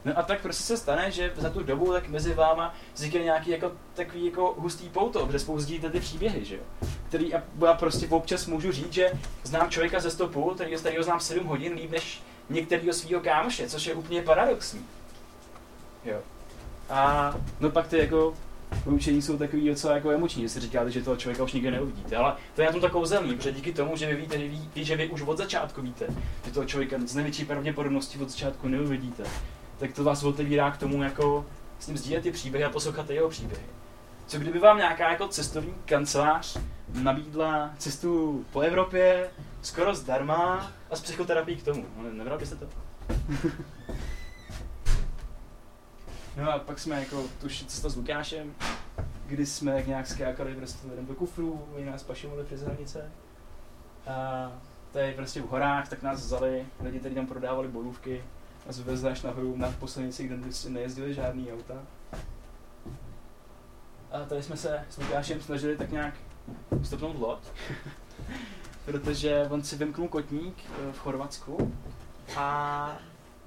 [0.04, 3.50] No a tak prostě se stane, že za tu dobu tak mezi váma vznikne nějaký
[3.50, 5.58] jako takový jako hustý pouto, kde spolu
[5.90, 6.62] ty příběhy, že jo.
[7.08, 11.20] Který a já prostě občas můžu říct, že znám člověka ze stopu, který, kterýho znám
[11.20, 14.86] 7 hodin líp než některého svého kámoše, což je úplně paradoxní.
[16.04, 16.18] Jo.
[16.90, 18.34] A no pak ty jako
[18.84, 22.16] poučení jsou takový docela jako emoční, že si říkáte, že toho člověka už nikdy neuvidíte.
[22.16, 24.70] Ale to je na tom takovou zelný, protože díky tomu, že vy víte, že, ví,
[24.74, 26.06] že vy už od začátku víte,
[26.44, 29.24] že toho člověka z největší pravděpodobností od začátku neuvidíte,
[29.78, 31.46] tak to vás otevírá k tomu jako
[31.78, 33.64] s ním sdílet ty příběhy a poslouchat jeho příběhy.
[34.26, 36.58] Co kdyby vám nějaká jako cestovní kancelář
[37.02, 39.30] nabídla cestu po Evropě
[39.62, 41.86] skoro zdarma a s psychoterapií k tomu?
[41.96, 42.66] No, nebral byste to?
[46.38, 48.54] no a pak jsme jako tu cesta s Lukášem,
[49.26, 53.12] kdy jsme jak nějak skákali prostě do kufrů, oni nás pašovali přes hranice.
[54.06, 54.52] A
[54.92, 58.24] tady prostě v horách, tak nás vzali lidi, kteří tam prodávali bojůvky,
[58.68, 61.74] a zvezli až nahoru na poslednici, kde prostě nejezdili žádný auta.
[64.12, 66.14] A tady jsme se s Lukášem snažili tak nějak
[66.82, 67.38] stopnout loď,
[68.84, 71.74] protože on si vymknul kotník eh, v Chorvatsku
[72.36, 72.98] a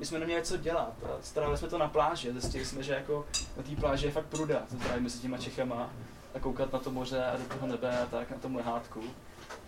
[0.02, 0.94] my jsme neměli co dělat.
[1.22, 3.26] Starali jsme to na pláži zjistili jsme, že jako
[3.58, 5.90] na té pláži je fakt pruda, to trávíme mezi těma Čechama
[6.36, 9.04] a koukat na to moře a do toho nebe a tak, na tom lehátku.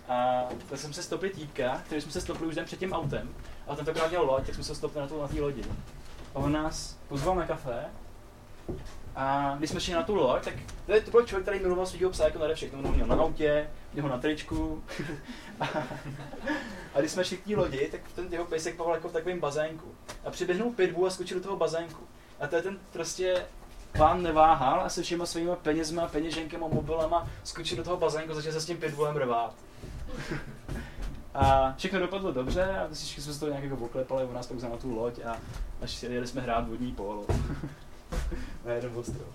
[0.10, 3.36] A tak jsem se stopil týpka, který jsme se stopili už den před tím autem.
[3.68, 5.64] A tentokrát měl loď, tak jsme se stopili na tu, na té lodi.
[6.36, 7.86] A on nás pozval na kafe.
[9.16, 10.54] A když jsme šli na tu loď, tak
[11.06, 12.80] to, byl člověk, který miloval svého psa jako nade všechno.
[12.80, 14.84] On měl na autě, měl ho na tričku.
[15.60, 15.66] a,
[16.94, 19.40] a když jsme šli k té lodi, tak ten jeho pejsek plaval jako v takovém
[19.40, 19.88] bazénku.
[20.26, 22.04] A přiběhnul pitbull a skočil do toho bazénku.
[22.40, 23.46] A to je ten prostě
[23.98, 28.62] pán neváhal a se všema svýma penězma, peněženkama, mobilama skočil do toho bazénku, začal se
[28.62, 29.56] s tím pitbullem rvát.
[31.36, 34.62] A všechno dopadlo dobře a všichni jsme se to nějak jako oklepali, u nás pak
[34.62, 35.38] na tu loď a
[35.82, 37.26] až jeli jsme hrát vodní polo.
[38.66, 39.28] na jeden ostrov.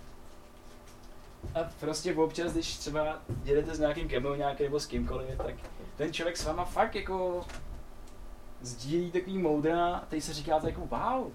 [1.54, 5.54] A prostě občas, když třeba jedete s nějakým kemou nějaký nebo s kýmkoliv, tak
[5.96, 7.46] ten člověk s váma fakt jako
[8.62, 11.32] sdílí takový moudra a teď se říkáte jako wow,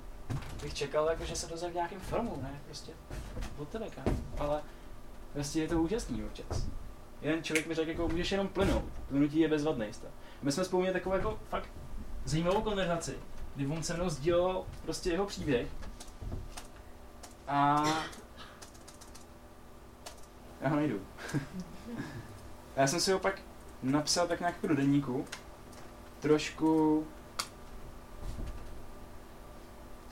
[0.62, 2.91] bych čekal, jako, že se dozvím v nějakém filmu, ne, prostě
[3.58, 4.17] od tebe, kámo.
[4.38, 4.62] ale
[5.34, 6.67] prostě je to úžasný občas.
[7.21, 10.12] Jeden člověk mi řekl, jako můžeš jenom plynout, plynutí je bezvadný stav.
[10.41, 11.69] My jsme spolu měli takovou jako fakt
[12.25, 13.17] zajímavou konverzaci,
[13.56, 15.67] kdy on se mnou sdílel prostě jeho příběh
[17.47, 17.84] a
[20.62, 21.01] já ho najdu.
[22.75, 23.41] já jsem si ho pak
[23.84, 25.25] napsal tak nějak jako do denníku,
[26.19, 27.03] trošku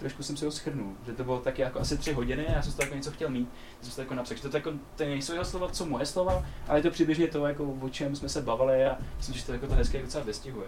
[0.02, 2.62] trošku jsem si ho schrnul, že to bylo tak jako asi tři hodiny a já
[2.62, 3.50] jsem si to jako něco chtěl mít,
[3.82, 6.46] jsem si to jako napsal, že to, jako, to nejsou jeho slova, co moje slova,
[6.68, 9.54] ale je to přibližně to, jako, o čem jsme se bavili a myslím, že to
[9.54, 10.68] jako to hezky docela vystihuje.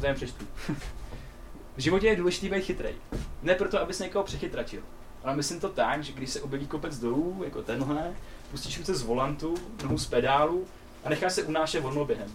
[0.00, 0.46] To jen přečtu.
[1.76, 2.94] v životě je důležité být chytrej.
[3.42, 4.82] Ne proto, abys někoho přechytračil,
[5.24, 8.12] ale myslím to tak, že když se objeví kopec dolů, jako tenhle,
[8.50, 10.66] pustíš ruce z volantu, nohu z pedálu
[11.04, 12.32] a necháš se unášet volno během.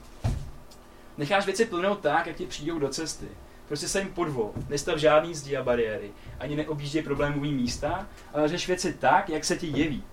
[1.18, 3.28] Necháš věci plynout tak, jak ti přijdou do cesty.
[3.68, 8.68] Prostě se jim podvol, nestav žádný zdi a bariéry, ani neobjížděj problémový místa, ale řeš
[8.68, 10.04] věci tak, jak se ti jeví.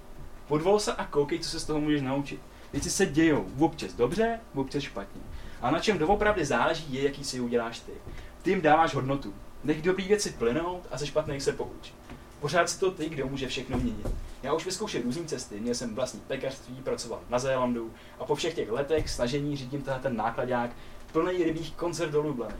[0.49, 2.41] Podvol se a koukej, co se z toho můžeš naučit.
[2.73, 5.23] Věci se dějou, občas dobře, občas špatně.
[5.63, 7.93] A na čem doopravdy záleží je, jaký si uděláš ty.
[8.43, 9.35] Ty jim dáváš hodnotu.
[9.65, 11.93] Nech dobrý věci plynout a ze špatných se pouč.
[12.43, 14.07] Pořád si to ty, kdo může všechno měnit.
[14.43, 18.55] Já už vyzkoušel různé cesty, měl jsem vlastní pekařství, pracoval na Zélandu a po všech
[18.55, 20.71] těch letech snažení řídím tenhle ten nákladák
[21.13, 22.55] plný rybích koncert do Lublany.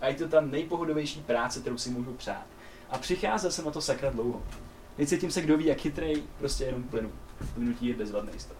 [0.00, 2.46] A je to ta nejpohodovější práce, kterou si můžu přát.
[2.90, 4.42] A přicházel jsem na to sakra dlouho.
[4.98, 7.12] Necítím se, kdo ví, jak chytrej, prostě jenom plynu.
[7.54, 8.56] Plynutí je bezvadný stav.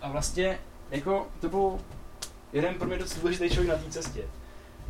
[0.00, 0.58] A vlastně,
[0.90, 1.78] jako, to byl
[2.52, 4.24] jeden pro mě dost důležitý člověk na té cestě.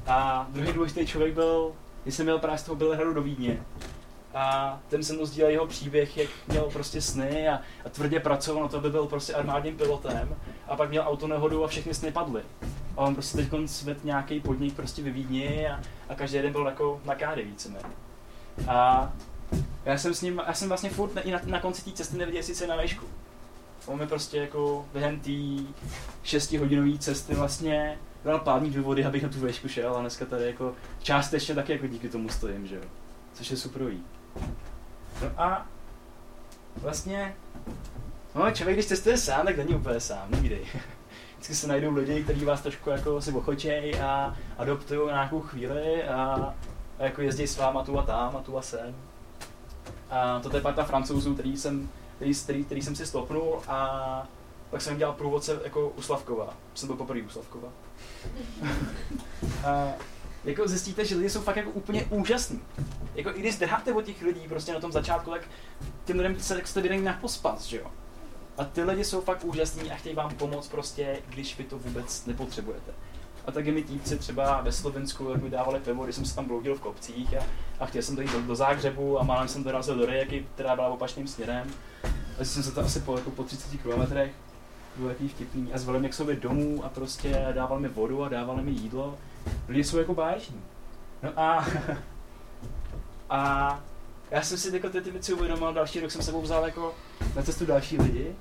[0.07, 1.73] A druhý důležitý člověk byl,
[2.05, 3.62] když jsem měl právě z toho Bělehradu do Vídně.
[4.35, 8.62] A ten se mnou sdílel jeho příběh, jak měl prostě sny a, a tvrdě pracoval
[8.62, 10.37] na to, aby byl prostě armádním pilotem.
[10.69, 12.43] A pak měl autonehodu a všechny sny padly.
[12.97, 16.67] A on prostě teď svět nějaký podnik prostě ve Vídni a, a každý den byl
[16.67, 17.95] jako na káry víceméně.
[18.69, 19.12] A
[19.85, 22.43] já jsem s ním, já jsem vlastně furt i na, na konci té cesty neviděl
[22.43, 23.07] sice na výšku.
[23.87, 25.31] On mi prostě jako během té
[26.23, 30.75] šestihodinové cesty vlastně dal pádní důvody, abych na tu výšku šel a dneska tady jako
[31.03, 32.83] částečně taky jako díky tomu stojím, že jo.
[33.33, 34.03] Což je superový.
[35.23, 35.67] No a
[36.77, 37.37] vlastně,
[38.35, 40.61] no člověk, když cestuje sám, tak není úplně sám, nikdy.
[41.35, 46.05] Vždycky se najdou lidi, kteří vás trošku jako si ochočej a adoptují na nějakou chvíli
[46.05, 46.55] a,
[46.99, 48.95] a jako jezdí s váma tu a tam a tu a sem.
[50.11, 54.29] A to je parta francouzů, který jsem, který, který, který jsem si stopnul a
[54.75, 56.57] pak jsem dělal průvodce jako u Slavkova.
[56.75, 57.69] Jsem byl poprvé u Slavkova.
[59.67, 59.93] a,
[60.45, 62.61] jako zjistíte, že lidi jsou fakt jako úplně úžasní.
[63.15, 65.43] Jako i když zdrháte od těch lidí prostě na tom začátku, tak
[66.05, 67.87] těm lidem se tak jste na pospas, že jo.
[68.59, 72.27] A ty lidi jsou fakt úžasní a chtějí vám pomoct prostě, když vy to vůbec
[72.27, 72.93] nepotřebujete.
[73.47, 76.45] A taky mi týpci třeba ve Slovensku, jak mi dávali pivo, když jsem se tam
[76.45, 77.47] bloudil v kopcích a,
[77.81, 80.89] a chtěl jsem dojít do, do Zágřebu a málem jsem dorazil do Rijeky, která byla
[80.89, 81.71] opačným směrem.
[82.41, 84.33] A jsem se to asi po, jako po 30 kilometrech,
[84.95, 88.63] takový vtipný a zvali mě k sobě domů a prostě dávali mi vodu a dávali
[88.63, 89.19] mi jídlo.
[89.69, 90.61] Lidi jsou jako báječní.
[91.23, 91.67] No a,
[93.31, 93.81] a
[94.31, 96.95] já jsem si jako ty, ty věci uvědomil, další rok jsem sebou vzal jako
[97.37, 98.35] na cestu další lidi.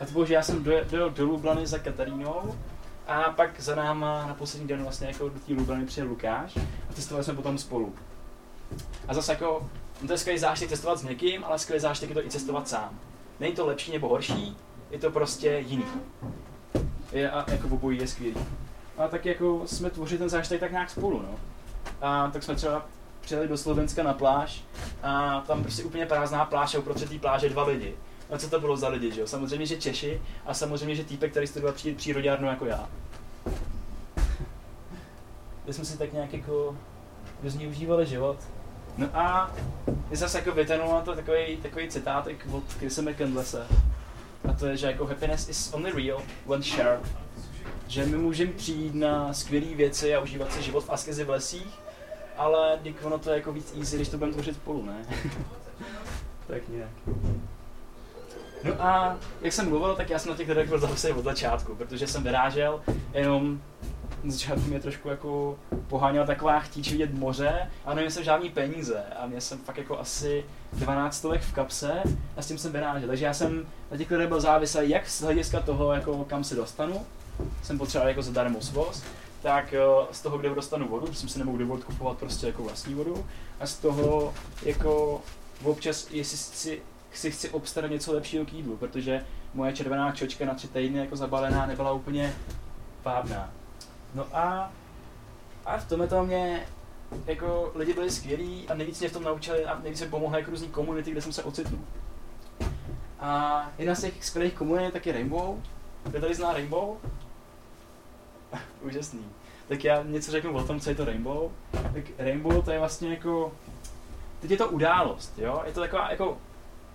[0.00, 2.54] A to bylo, že já jsem dojel do, do Lublany za Katarínou
[3.06, 6.56] a pak za náma na poslední den vlastně jako do té Lublany přijel Lukáš
[6.90, 7.94] a testovali jsme potom spolu.
[9.08, 9.70] A zase jako,
[10.02, 12.68] no to je skvělý zážitek cestovat s někým, ale skvělý zážitek je to i cestovat
[12.68, 13.00] sám.
[13.40, 14.56] Není to lepší nebo horší,
[14.90, 15.84] je to prostě jiný.
[17.12, 18.36] Je, a jako obojí je skvělý.
[18.98, 21.38] A tak jako jsme tvořili ten zážitek tak nějak spolu, no.
[22.00, 22.86] A tak jsme třeba
[23.20, 24.64] přijeli do Slovenska na pláž
[25.02, 27.94] a tam prostě úplně prázdná pláž a uprostřed té pláže dva lidi.
[28.30, 29.26] A co to bylo za lidi, že jo?
[29.26, 32.88] Samozřejmě, že Češi a samozřejmě, že týpek, který studoval při, přírodárnu jako já.
[35.66, 36.76] My jsme si tak nějak jako
[37.42, 38.36] různě užívali život.
[38.98, 39.50] No a
[40.10, 43.66] je zase jako vytenul na to takový, takový citátek od Chrisa McCandlesse.
[44.48, 47.00] A to je, že jako happiness is only real when shared.
[47.86, 51.78] Že my můžeme přijít na skvělé věci a užívat si život v askezi v lesích,
[52.36, 55.06] ale když ono to je jako víc easy, když to budeme tvořit spolu, ne?
[56.46, 56.90] tak nějak.
[58.64, 61.74] No a jak jsem mluvil, tak já jsem na těch lidech byl zase od začátku,
[61.74, 63.62] protože jsem vyrážel, jenom
[64.24, 69.02] na začátku mě trošku jako poháněla taková chtíč vidět moře a nevím jsem žádný peníze
[69.20, 72.02] a měl jsem fakt jako asi 12 stovek v kapse
[72.36, 73.08] a s tím jsem vyrážel.
[73.08, 76.54] Takže já jsem na těch lidech byl závislý jak z hlediska toho, jako kam se
[76.54, 77.06] dostanu,
[77.62, 79.02] jsem potřeboval jako zadarmo svoz,
[79.42, 79.78] tak eh,
[80.12, 83.26] z toho, kde dostanu vodu, protože jsem si nemohl dovolit kupovat prostě jako vlastní vodu,
[83.60, 85.22] a z toho jako
[85.64, 90.54] občas, jestli si, si chci obstarat něco lepšího k jídlu, protože moje červená čočka na
[90.54, 92.34] tři týdny jako zabalená nebyla úplně
[93.02, 93.57] pádná.
[94.14, 94.72] No a,
[95.66, 96.66] a v tomhle to mě
[97.26, 100.50] jako lidi byli skvělí a nejvíc mě v tom naučili a nejvíc mi pomohly jako
[100.50, 101.80] různý komunity, kde jsem se ocitnul.
[103.20, 105.56] A jedna z těch skvělých komunit tak je Rainbow.
[106.04, 106.96] Kdo tady zná Rainbow?
[108.82, 109.24] Úžasný.
[109.68, 111.50] Tak já něco řeknu o tom, co je to Rainbow.
[111.72, 113.52] Tak Rainbow to je vlastně jako,
[114.40, 115.62] teď je to událost, jo?
[115.66, 116.38] Je to taková jako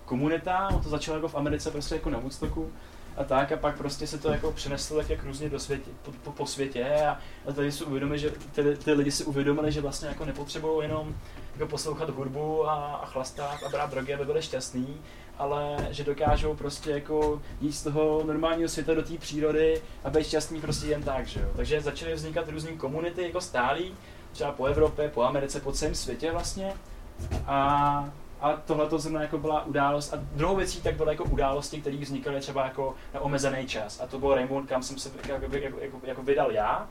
[0.04, 2.72] komunita, to začalo jako v Americe prostě jako na Woodstocku
[3.16, 6.12] a tak a pak prostě se to jako přeneslo tak jak různě do světě, po,
[6.12, 9.80] po, po světě a, a tady si uvědomili, že ty, ty lidi si uvědomili, že
[9.80, 11.14] vlastně jako nepotřebují jenom
[11.52, 15.00] jako poslouchat hudbu a, a chlastat a brát drogy, aby byli šťastní,
[15.38, 20.26] ale že dokážou prostě jako jít z toho normálního světa do té přírody a být
[20.26, 21.46] šťastní prostě jen tak, že jo.
[21.56, 23.94] Takže začaly vznikat různé komunity jako stálí,
[24.32, 26.72] třeba po Evropě, po Americe, po celém světě vlastně.
[27.46, 28.12] A,
[28.44, 30.14] a tohle to zrovna jako byla událost.
[30.14, 34.00] A druhou věcí tak byly jako události, které vznikaly třeba jako na omezený čas.
[34.00, 36.88] A to byl Rainbow, kam jsem se jako, jako, jako, jako vydal já.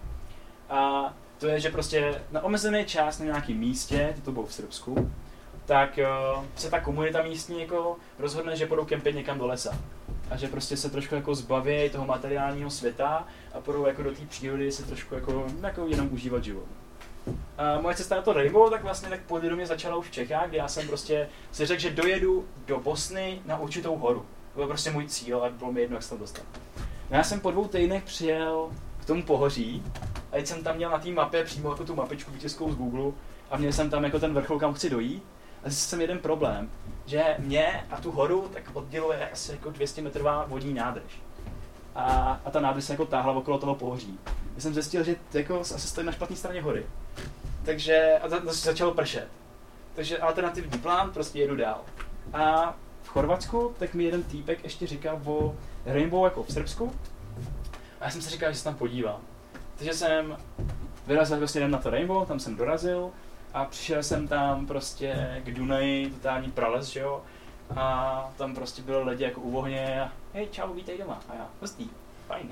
[0.69, 5.11] A to je, že prostě na omezený čas na nějakém místě, to bylo v Srbsku,
[5.65, 5.99] tak
[6.35, 9.77] uh, se ta komunita místní jako rozhodne, že půjdou kempit někam do lesa.
[10.29, 14.25] A že prostě se trošku jako zbaví toho materiálního světa a půjdou jako do té
[14.29, 16.65] přírody se trošku jako, jako jenom užívat život.
[17.81, 20.67] Moje cesta na to Rainbow, tak vlastně tak podvědomě začala už v Čechách, kde já
[20.67, 24.25] jsem prostě si řekl, že dojedu do Bosny na určitou horu.
[24.53, 26.45] To byl prostě můj cíl a bylo mi jedno, jak se tam dostat.
[27.09, 28.69] No já jsem po dvou týdnech přijel
[29.01, 29.83] k tomu pohoří
[30.31, 33.11] a teď jsem tam měl na té mapě přímo jako tu mapičku vytiskou z Google
[33.51, 35.23] a měl jsem tam jako ten vrchol, kam chci dojít.
[35.63, 36.69] A zjistil jsem jeden problém,
[37.05, 41.22] že mě a tu horu tak odděluje asi jako 200 metrová vodní nádrž.
[41.95, 44.19] A, a ta nádrž se jako táhla okolo toho pohoří.
[44.55, 46.85] Já jsem zjistil, že jako asi stojím na špatné straně hory.
[47.65, 49.27] Takže a to začalo pršet.
[49.95, 51.81] Takže alternativní plán, prostě jedu dál.
[52.33, 56.95] A v Chorvatsku, tak mi jeden týpek ještě říkal o Rainbow jako v Srbsku.
[57.99, 59.21] A já jsem si říkal, že se tam podívám.
[59.77, 60.37] Takže jsem
[61.07, 63.11] vyrazil vlastně na to Rainbow, tam jsem dorazil
[63.53, 67.21] a přišel jsem tam prostě k Dunaji, totální prales, že jo.
[67.75, 71.19] A tam prostě bylo lidi jako u ohně a hej, čau, vítej doma.
[71.29, 71.89] A já, hustý,
[72.27, 72.49] fajn.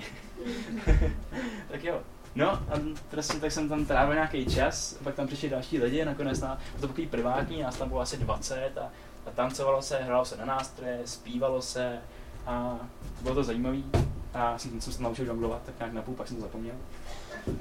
[1.72, 2.02] tak jo.
[2.36, 6.40] No a prostě tak jsem tam trávil nějaký čas, pak tam přišli další lidi, nakonec
[6.40, 8.90] na, to takový privátní, nás tam bylo asi 20 a,
[9.26, 12.00] a tancovalo se, hrálo se na nástroje, zpívalo se
[12.46, 12.80] a
[13.22, 13.86] bylo to zajímavý.
[14.34, 16.76] A jsem, jsem se naučil žonglovat, tak nějak na půl, pak jsem to zapomněl.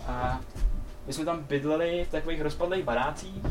[0.07, 0.41] A
[1.07, 3.43] my jsme tam bydleli v takových rozpadlých barácích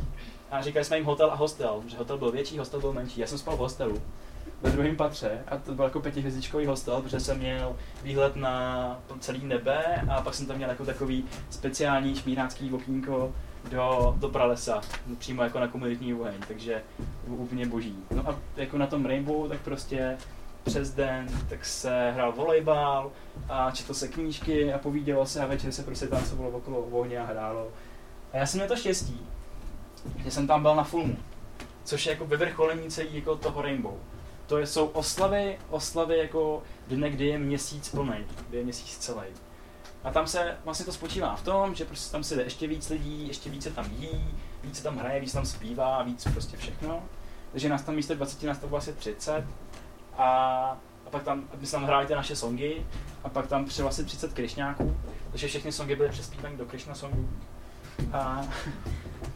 [0.51, 3.21] a říkali jsme jim hotel a hostel, že hotel byl větší, hostel byl menší.
[3.21, 4.01] Já jsem spal v hostelu
[4.62, 9.45] ve druhém patře a to byl jako pětihvězdičkový hostel, protože jsem měl výhled na celý
[9.45, 13.34] nebe a pak jsem tam měl jako takový speciální šmírácký okýnko
[13.72, 14.82] do, do pralesa,
[15.17, 16.82] přímo jako na komunitní oheň, takže
[17.28, 17.95] úplně boží.
[18.12, 20.17] No a jako na tom Rainbow, tak prostě
[20.63, 23.12] přes den, tak se hrál volejbal
[23.50, 27.26] a četl se knížky a povídělo se a večer se prostě tancovalo okolo ohně a
[27.26, 27.67] hrálo.
[28.34, 29.19] A já jsem měl to štěstí,
[30.24, 31.17] že jsem tam byl na filmu,
[31.84, 33.98] což je jako vyvrcholení celý jako toho Rainbow.
[34.49, 39.27] To jsou oslavy, oslavy jako dne, kdy je měsíc plný, kdy je měsíc celý.
[40.03, 42.89] A tam se vlastně to spočívá v tom, že prostě tam si jde ještě víc
[42.89, 47.03] lidí, ještě více tam jí, více tam hraje, víc tam zpívá, víc prostě všechno.
[47.51, 49.43] Takže nás tam místo 20 nás bylo asi 30
[50.17, 50.27] a,
[51.05, 52.85] a pak tam, my jsme tam hráli ty naše songy
[53.23, 54.97] a pak tam přišlo asi 30 krišňáků,
[55.31, 57.29] takže všechny songy byly přespívané do Krishna songů.
[58.13, 58.43] A,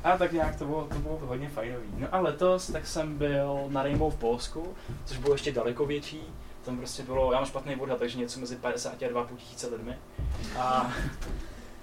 [0.03, 1.87] a tak nějak to bylo, to bylo hodně fajnový.
[1.97, 4.73] No a letos tak jsem byl na Rainbow v Polsku,
[5.05, 6.21] což bylo ještě daleko větší.
[6.65, 9.97] Tam prostě bylo, já mám špatný odhad, takže něco mezi 50 a 2,5 tisíce lidmi.
[10.57, 10.91] A,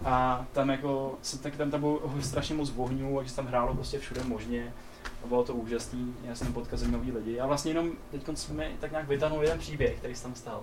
[0.05, 4.25] a tam jako, tak tam, tam bylo strašně moc ohňů, takže tam hrálo prostě všude
[4.25, 4.75] možně.
[5.25, 7.41] A bylo to úžasný, já jsem potkal zajímavý lidi.
[7.41, 10.63] A vlastně jenom teď jsme tak nějak vytanul jeden příběh, který jsem tam stal.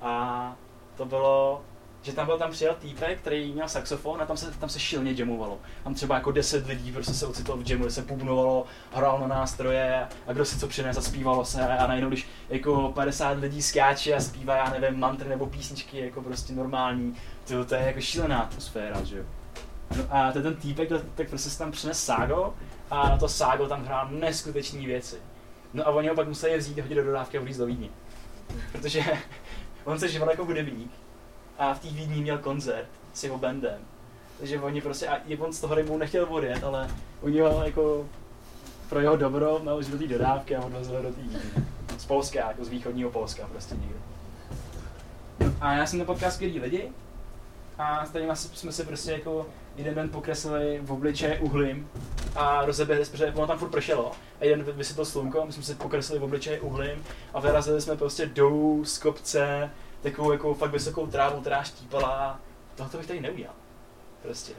[0.00, 0.56] A
[0.96, 1.62] to bylo,
[2.02, 5.12] že tam byl tam přijel týpek, který měl saxofon a tam se, tam se šilně
[5.16, 5.58] jamovalo.
[5.84, 10.06] Tam třeba jako 10 lidí prostě se ocitlo v jamu, se pubnovalo, hrál na nástroje
[10.26, 14.14] a kdo si co přines a zpívalo se a najednou, když jako 50 lidí skáče
[14.14, 17.16] a zpívá, já nevím, mantry nebo písničky jako prostě normální,
[17.48, 19.24] to, to je jako šílená atmosféra, že jo.
[19.96, 22.54] No a ten týpek, tak, prostě se tam přines ságo
[22.90, 25.16] a na to ságo tam hrál neskutečné věci.
[25.74, 27.88] No a oni ho pak museli vzít, hodit do dodávky a odvízt do Vídně.
[28.72, 29.04] Protože
[29.84, 30.90] on se žival jako hudebník
[31.58, 33.78] a v té Vídni měl koncert s jeho bandem.
[34.38, 36.90] Takže oni prostě, a on z toho Rimu nechtěl odjet, ale
[37.22, 38.06] oni ho jako
[38.88, 41.22] pro jeho dobro naložili do té dodávky a odvezli ho do té.
[41.98, 43.98] Z Polska, jako z východního Polska prostě někde.
[45.60, 46.92] A já jsem potkal skvělý lidi
[47.78, 49.46] a s kterými jsme se prostě jako
[49.76, 51.88] jeden den pokreslili v obličeji uhlím
[52.36, 55.74] a rozeběhli jsme, protože ono tam furt pršelo a jeden vysvětl slunko, my jsme se
[55.74, 57.04] pokreslili v obličeji uhlím
[57.34, 59.70] a vyrazili jsme prostě dolů z kopce,
[60.02, 62.40] takovou jako fakt vysokou trávu, která štípala,
[62.74, 63.54] tohle bych tady neudělal.
[64.22, 64.52] Prostě.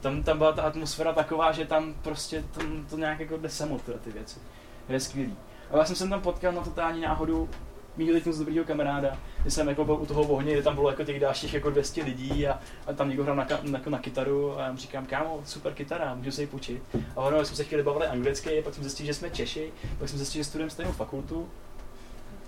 [0.00, 3.78] Tam, tam byla ta atmosféra taková, že tam prostě tam to nějak jako jde samo
[3.78, 4.40] ty věci.
[4.88, 5.36] Je skvělý.
[5.70, 7.48] A já jsem se tam potkal na totální náhodu
[7.96, 11.04] teď moc dobrýho kamaráda, kdy jsem jako byl u toho ohně, kde tam bylo jako
[11.04, 14.62] těch dalších jako 200 lidí a, a tam někdo hrál na, na, na, kytaru a
[14.62, 16.82] já mu říkám, kámo, super kytara, můžu se ji půjčit.
[17.16, 20.18] A ono, jsme se chvíli bavili anglicky, pak jsme zjistili, že jsme Češi, pak jsme
[20.18, 21.48] zjistili, že studujeme stejnou fakultu.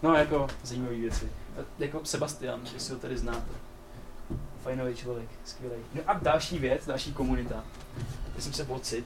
[0.02, 1.28] No jako zajímavé věci.
[1.78, 3.50] Jako Sebastian, jestli ho tady znáte.
[4.62, 5.76] Fajnový člověk, skvělý.
[5.94, 7.64] No a další věc, další komunita,
[8.32, 9.04] kde jsem se pocit,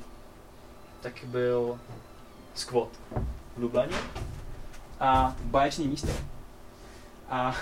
[1.00, 1.80] tak byl
[2.54, 2.88] squat
[3.56, 3.96] v Lublaně
[5.00, 6.08] a báječný místo.
[7.28, 7.56] A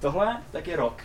[0.00, 1.02] tohle tak je rok.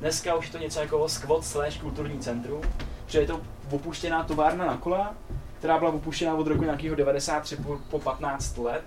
[0.00, 2.62] Dneska už je to něco jako squat slash kulturní centrum,
[3.04, 3.40] protože je to
[3.70, 5.14] opuštěná továrna na kola,
[5.58, 8.84] která byla opuštěná od roku nějakého 93 po, po 15 let.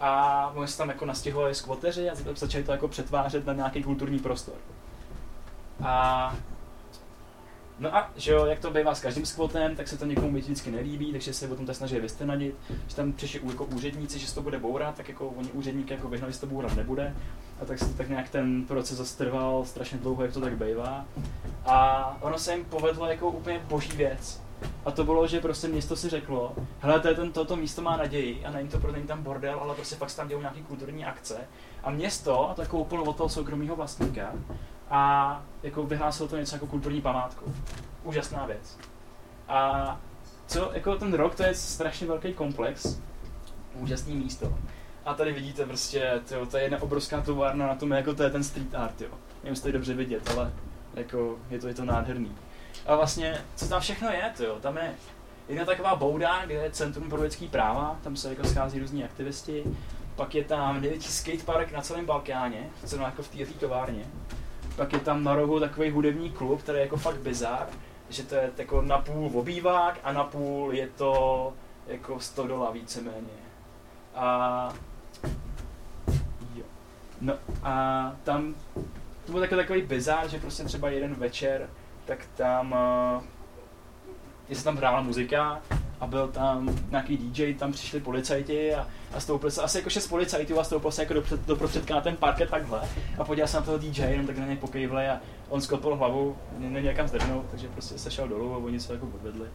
[0.00, 4.18] A oni se tam jako nastěhovali skvoteři a začali to jako přetvářet na nějaký kulturní
[4.18, 4.54] prostor.
[5.82, 6.34] A
[7.80, 10.70] No a že jo, jak to bývá s každým skvotem, tak se to někomu vždycky
[10.70, 12.54] nelíbí, takže se o tom snaží vystenadit,
[12.88, 16.08] že tam přišli jako úředníci, že se to bude bourat, tak jako oni úředníky jako
[16.08, 17.14] vyhnali, že to bourat nebude.
[17.62, 21.04] A tak se tak nějak ten proces zastrval strašně dlouho, jak to tak bývá.
[21.66, 24.42] A ono se jim povedlo jako úplně boží věc.
[24.84, 27.96] A to bylo, že prostě město si řeklo, hele, to je ten, toto místo má
[27.96, 31.04] naději a není to pro není tam bordel, ale prostě fakt tam dělou nějaký kulturní
[31.04, 31.36] akce.
[31.82, 34.32] A město to úplně od toho soukromého vlastníka
[34.90, 37.54] a jako vyhlásil to něco jako kulturní památku.
[38.04, 38.78] Úžasná věc.
[39.48, 40.00] A
[40.46, 43.00] co, jako ten rok, to je strašně velký komplex,
[43.74, 44.54] úžasný místo.
[45.04, 48.44] A tady vidíte prostě, to je jedna obrovská továrna na tom, jako to je ten
[48.44, 49.08] street art, jo.
[49.10, 50.52] Nevím, jestli to je dobře vidět, ale
[50.94, 52.32] jako je to, je to nádherný.
[52.86, 54.94] A vlastně, co tam všechno je, tyjo, tam je
[55.48, 59.64] jedna taková bouda, kde je Centrum pro lidský práva, tam se jako schází různí aktivisti,
[60.16, 64.04] pak je tam největší skatepark na celém Balkáně, co jako v té továrně
[64.80, 67.66] pak je tam na rohu takový hudební klub, který je jako fakt bizar,
[68.08, 71.52] že to je jako napůl obývák a napůl je to
[71.86, 73.40] jako 100 dola víceméně.
[74.14, 74.74] A
[76.54, 76.64] jo.
[77.20, 78.54] No a tam
[79.26, 81.68] to byl takový, takový bizar, že prostě třeba jeden večer,
[82.10, 82.74] tak tam,
[84.50, 85.62] uh, se tam hrála muzika
[86.00, 90.06] a byl tam nějaký DJ, tam přišli policajti a, a stoupil se asi jako šest
[90.06, 92.80] policajtů a stoupil se jako do, do prostředka na ten parket takhle
[93.18, 96.36] a podíval se na toho DJ, jenom tak na něj pokejvli a on sklopil hlavu,
[96.58, 99.48] není někam zdrhnout, takže prostě se šel dolů a oni se jako odvedli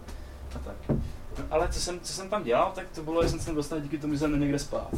[0.55, 0.75] a tak.
[0.89, 3.55] No, ale co jsem, co jsem tam dělal, tak to bylo, že jsem se tam
[3.55, 4.95] dostal díky tomu, že jsem někde spát.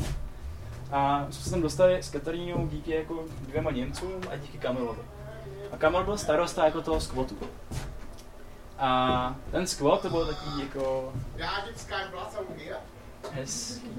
[0.91, 5.16] A jsme se tam dostali s Katarínou díky jako dvěma Němcům a díky Kamilovi.
[5.71, 7.37] A Kamil byl starosta jako toho skvotu.
[8.79, 11.13] A ten squat to bylo takový jako...
[13.31, 13.91] Hezký.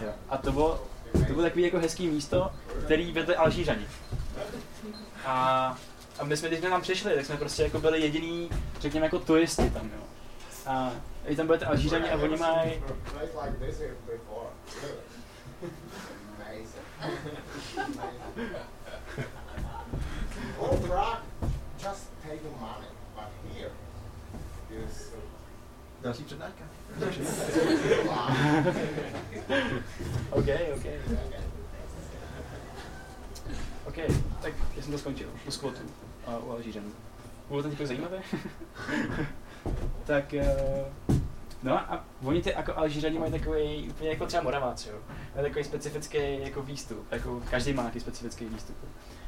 [0.00, 0.12] Jo.
[0.28, 0.82] A to bylo,
[1.12, 2.50] to bylo takový jako hezký místo,
[2.84, 3.86] který vedli Alžířani.
[5.24, 5.76] A,
[6.18, 9.18] a my jsme, když jsme tam přišli, tak jsme prostě jako byli jediný, řekněme, jako
[9.18, 10.02] turisti tam, jo.
[10.66, 10.92] A
[11.28, 12.54] i tam ty Alžířani a oni mají...
[12.54, 12.82] Money,
[23.14, 23.28] but
[24.70, 25.12] here is
[26.02, 26.64] Další přednáška.
[30.30, 30.84] OK, OK.
[33.86, 33.96] OK,
[34.42, 35.80] tak já jsem to skončil, u squatu
[36.26, 36.92] a u Alžířanů.
[37.48, 38.18] Bylo to zajímavé?
[40.04, 40.34] tak,
[41.07, 41.07] uh,
[41.62, 44.98] no a oni ty jako Alžířani mají takový, úplně jako třeba Moraváci, jo.
[45.34, 48.76] Mají takový specifický jako výstup, jako každý má nějaký specifický výstup.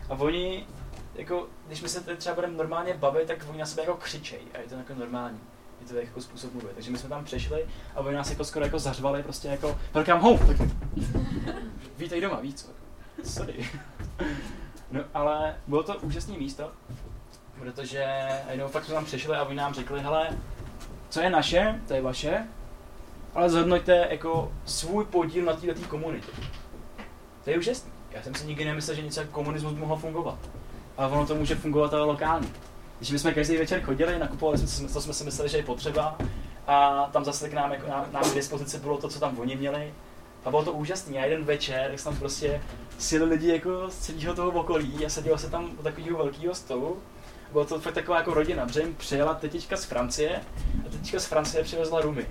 [0.09, 0.67] A oni,
[1.15, 4.41] jako, když my se teď třeba budeme normálně bavit, tak oni na sebe jako křičej
[4.55, 5.41] a je to jako normální.
[5.81, 6.73] Je to jako způsob mluvit.
[6.75, 10.21] Takže my jsme tam přišli a oni nás jako skoro jako zařvali prostě jako welcome
[10.21, 10.39] home.
[10.39, 10.57] Tak
[11.99, 12.71] vítej doma, víc.
[13.25, 13.67] Sorry.
[14.93, 16.73] No ale bylo to úžasné místo,
[17.59, 20.29] protože jednou fakt jsme tam přišli a oni nám řekli, hele,
[21.11, 22.47] co je naše, to je vaše,
[23.35, 26.33] ale zhodnoťte jako svůj podíl na této komunitě.
[27.45, 27.91] To je úžasný.
[28.11, 30.39] Já jsem si nikdy nemyslel, že něco jako komunismus mohlo fungovat.
[30.97, 32.49] Ale ono to může fungovat ale lokálně.
[32.99, 36.19] Když my jsme každý večer chodili, nakupovali jsme, co jsme si mysleli, že je potřeba,
[36.67, 39.57] a tam zase k nám, jako, nám, nám k dispozici bylo to, co tam oni
[39.57, 39.95] měli.
[40.45, 41.19] A bylo to úžasný.
[41.19, 42.63] A jeden večer, jak tam prostě
[42.99, 46.99] sjeli lidi jako z celého toho okolí a sedělo se tam u takového velkého stolu.
[47.53, 50.41] Bylo to fakt taková jako rodina, protože jim přijela tetička z Francie
[50.87, 52.27] a tetička z Francie přivezla rumy.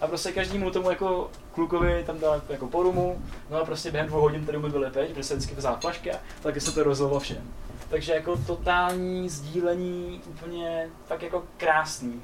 [0.00, 4.08] A prostě každému tomu jako klukovi tam dala jako po rumu, no a prostě během
[4.08, 6.10] dvou hodin ty rumy byly pryč, protože se vždycky vzala flaška,
[6.42, 7.50] tak se to rozlilo všem.
[7.88, 12.22] Takže jako totální sdílení, úplně tak jako krásný.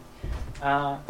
[0.62, 1.02] A,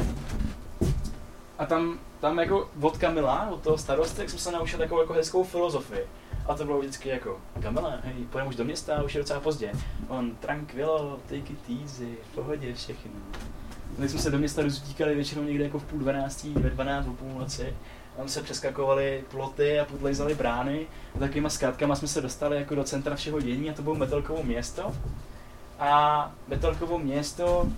[1.58, 5.44] a tam, tam jako od Kamila, od toho starosty, jsem se naučil takovou jako hezkou
[5.44, 6.06] filozofii.
[6.46, 9.72] A to bylo vždycky jako, Kamila, hej, pojďme už do města, už je docela pozdě.
[10.08, 13.12] On, tranquilo, take it easy, v pohodě všechno.
[14.00, 17.12] Tak jsme se do města rozutíkali většinou někde jako v půl dvanáctí, ve dvanáct, o
[17.12, 17.76] půlnoci.
[18.16, 20.86] Tam se přeskakovali ploty a podlejzali brány.
[21.16, 24.42] A takovýma zkrátkama jsme se dostali jako do centra všeho dění a to bylo Metelkovo
[24.42, 24.94] město.
[25.78, 27.68] A Metelkovo město,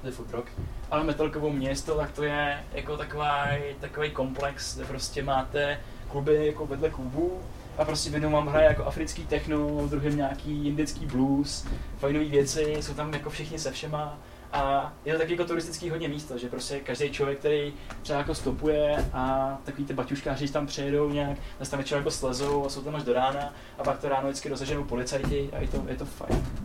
[0.00, 0.46] to je food rock,
[0.90, 3.46] ale Metelkovo město, tak to je jako taková,
[3.80, 7.40] takový komplex, kde prostě máte kluby jako vedle klubů
[7.78, 11.66] a prostě v jednom vám hraje jako africký techno, v druhém nějaký indický blues,
[11.98, 14.18] fajnové věci, jsou tam jako všichni se všema
[14.52, 17.72] a je to taky jako turistický hodně místo, že prostě každý člověk, který
[18.02, 22.66] třeba jako stopuje a takový ty baťuškáři tam přejedou nějak, tak tam večer jako slezou
[22.66, 25.68] a jsou tam až do rána a pak to ráno vždycky dosaženou policajti a je
[25.68, 26.46] to, je to fajn.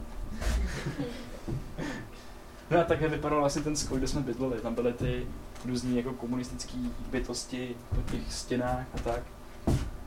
[2.72, 4.62] No a takhle vypadal vlastně ten skoj, kde jsme bydleli.
[4.62, 5.28] Tam byly ty
[5.66, 6.78] různý jako komunistické
[7.12, 9.24] bytosti po těch stěnách a tak.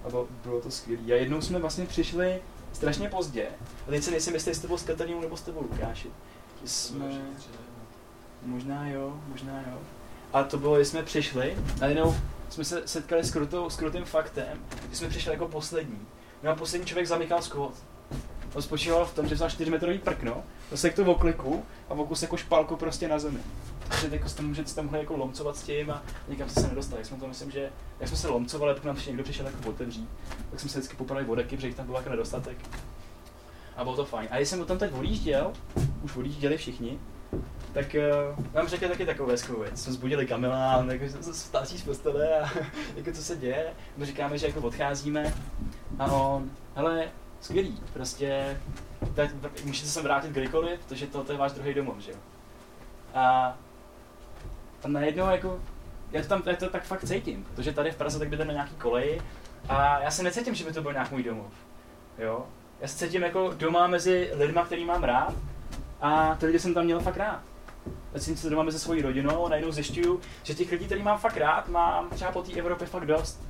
[0.04, 1.02] A bylo, bylo to skvělé.
[1.02, 2.42] A jednou jsme vlastně přišli
[2.72, 3.46] strašně pozdě.
[3.88, 6.10] A teď se nejsem jistý, jestli to bylo s Katarínou nebo s tebou, Lukáši.
[6.64, 7.20] Jsme...
[8.42, 9.78] Možná jo, možná jo.
[10.32, 12.16] A to bylo, když jsme přišli, a jenom
[12.50, 14.58] jsme se setkali s, krutou, s krutým faktem,
[14.90, 16.00] že jsme přišli jako poslední.
[16.42, 17.74] No a poslední člověk zamykal skvot.
[18.54, 22.00] On spočíval v tom, že vzal 4 metrový prkno, zasek to v okliku a v
[22.00, 23.38] okus jako špalku prostě na zemi.
[23.88, 26.02] Takže jako jste můžete tam jako lomcovat s tím a
[26.46, 27.00] jste se nedostali.
[27.00, 27.70] Jak jsme to myslím, že
[28.00, 30.08] jak jsme se lomcovali, tak nám někdo přišel jako otevřít,
[30.50, 32.58] tak jsme se vždycky popadali vodeky, protože jich tam byl jako nedostatek.
[33.76, 34.28] A bylo to fajn.
[34.30, 35.52] A když jsem tam teď odjížděl,
[36.02, 36.98] už odjížděli všichni,
[37.72, 37.96] tak
[38.38, 39.82] uh, nám řekl taky takovou hezkou věc.
[39.82, 42.50] Jsme zbudili Kamila, on jako se vstáčí z postele a
[42.96, 43.72] jako co se děje.
[43.96, 45.34] My říkáme, že jako odcházíme
[45.98, 47.08] a on, hele,
[47.40, 48.60] skvělý, prostě
[49.14, 49.30] teď
[49.64, 52.18] můžete se vrátit kdykoliv, protože to, to je váš druhý domov, že jo.
[53.14, 53.56] A,
[54.84, 55.60] a najednou jako,
[56.12, 58.52] já to tam já to tak fakt cítím, protože tady v Praze tak bydlím na
[58.52, 59.20] nějaký koleji
[59.68, 61.52] a já se necítím, že by to byl nějak můj domov,
[62.18, 62.46] jo.
[62.80, 65.34] Já se cítím jako doma mezi lidma, který mám rád
[66.00, 67.40] a ty lidi jsem tam měl fakt rád.
[68.18, 71.36] Cítím se doma mezi svojí rodinou a najednou zjišťuju, že těch lidí, který mám fakt
[71.36, 73.42] rád, mám třeba po té Evropě fakt dost.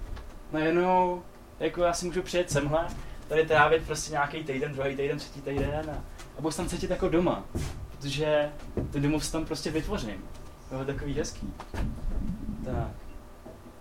[0.53, 1.23] Najednou,
[1.61, 2.87] jako já si můžu přijet semhle,
[3.29, 6.05] tady trávit prostě nějaký týden, druhý týden, třetí týden a,
[6.39, 7.45] a budu se tam cítit jako doma.
[7.91, 8.51] Protože
[8.91, 10.25] ten domov si tam prostě vytvořím.
[10.69, 11.55] To je takový hezký.
[12.65, 12.91] Tak.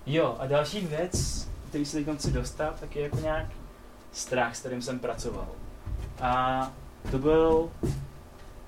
[0.05, 3.45] Jo, a další věc, který se teď chci dostat, tak je jako nějak
[4.11, 5.47] strach, s kterým jsem pracoval.
[6.21, 6.71] A
[7.11, 7.69] to byl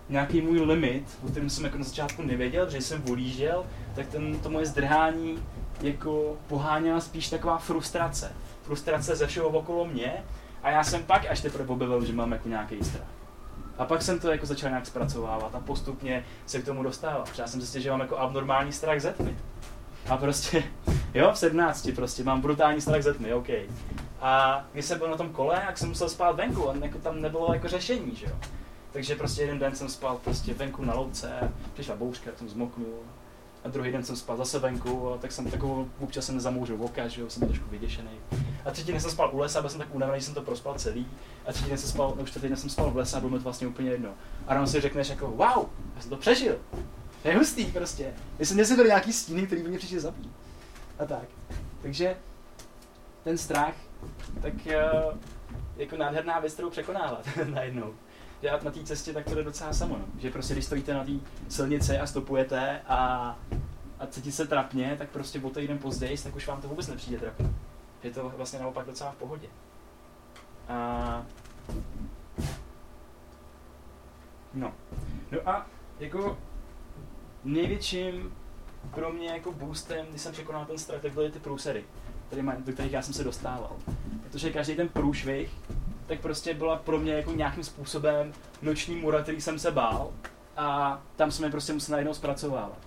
[0.09, 4.39] nějaký můj limit, o kterém jsem jako na začátku nevěděl, že jsem volížel, tak ten,
[4.39, 5.43] to moje zdrhání
[5.81, 8.31] jako poháněla spíš taková frustrace.
[8.63, 10.23] Frustrace ze všeho okolo mě
[10.63, 13.14] a já jsem pak až teprve objevil, že mám jako nějaký strach.
[13.77, 17.23] A pak jsem to jako začal nějak zpracovávat a postupně se k tomu dostával.
[17.23, 19.37] Protože já jsem zjistil, že mám jako abnormální strach ze tmy.
[20.09, 20.63] A prostě,
[21.13, 23.49] jo, v 17 prostě mám brutální strach ze tmy, OK.
[24.21, 27.21] A když jsem byl na tom kole, jak jsem musel spát venku, a jako tam
[27.21, 28.35] nebylo jako řešení, že jo.
[28.91, 32.99] Takže prostě jeden den jsem spal prostě venku na louce, přišla bouřka, jsem zmoknul.
[33.65, 37.07] A druhý den jsem spal zase venku, a tak jsem takovou, občas jsem nezamouřil oka,
[37.07, 38.09] že jo, jsem byl trošku vyděšený.
[38.65, 40.73] A třetí den jsem spal u lesa, byl jsem tak unavený, že jsem to prospal
[40.73, 41.07] celý.
[41.47, 43.31] A třetí den jsem spal, no už čtvrtý den jsem spal v lese a bylo
[43.31, 44.09] mi to vlastně úplně jedno.
[44.47, 46.57] A ráno si řekneš jako, wow, já jsem to přežil.
[47.21, 48.13] To je hustý prostě.
[48.39, 50.31] Já jsem neseděl nějaký stíny, který by mě přišel zabít.
[50.99, 51.25] A tak.
[51.81, 52.17] Takže
[53.23, 53.75] ten strach,
[54.41, 55.17] tak uh,
[55.77, 57.93] jako nádherná věc, kterou překonávat najednou.
[58.45, 60.05] Že na té cestě tak to jde docela samo, no.
[60.19, 61.11] Že prostě když stojíte na té
[61.49, 62.97] silnici a stopujete a,
[63.99, 67.17] a cítíte se trapně, tak prostě o týden později, tak už vám to vůbec nepřijde
[67.17, 67.49] trapně.
[68.03, 69.47] Je to vlastně naopak docela v pohodě.
[70.67, 71.25] A...
[74.53, 74.73] No.
[75.31, 75.65] No a
[75.99, 76.37] jako
[77.43, 78.33] největším
[78.93, 81.83] pro mě jako boostem, když jsem překonal ten strach, tak byly ty průsery,
[82.57, 83.75] do kterých já jsem se dostával.
[84.23, 85.51] Protože každý ten průšvih,
[86.07, 90.11] tak prostě byla pro mě jako nějakým způsobem noční mura, který jsem se bál
[90.57, 92.79] a tam jsme prostě museli najednou zpracovávat.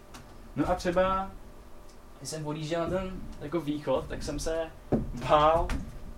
[0.56, 1.30] No a třeba,
[2.18, 4.66] když jsem odjížděl na ten jako východ, tak jsem se
[5.28, 5.68] bál,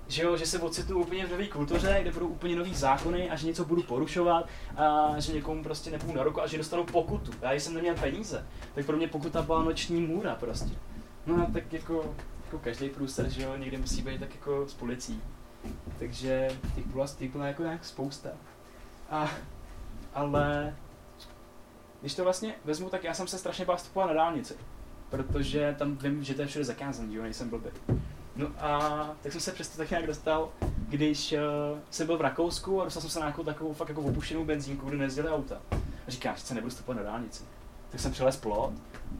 [0.09, 3.37] že, jo, že se ocitnu úplně v nové kultuře, kde budou úplně nový zákony a
[3.37, 7.31] že něco budu porušovat a že někomu prostě nepůjdu na ruku a že dostanu pokutu.
[7.43, 10.75] Já jsem neměl peníze, tak pro mě pokuta byla noční můra prostě.
[11.27, 14.75] No a tak jako, jako každý průser, že jo, někde musí být tak jako s
[14.75, 15.23] policií.
[15.99, 18.29] Takže těch byla, těch jako nějak spousta.
[19.11, 19.31] A,
[20.15, 20.77] ale
[22.01, 24.55] když to vlastně vezmu, tak já jsem se strašně bál vstupovat na dálnici.
[25.11, 27.71] Protože tam vím, že to je všude zakázané, jo, nejsem blbý.
[28.37, 30.53] No a tak jsem se přesto tak nějak dostal,
[30.89, 34.03] když uh, jsem byl v Rakousku a dostal jsem se na nějakou takovou fakt jako
[34.03, 35.61] opuštěnou benzínku, kde nejezdili auta.
[36.07, 37.45] A říkám, že se nebudu vstupovat na dálnici.
[37.91, 38.73] Tak jsem přelez plot,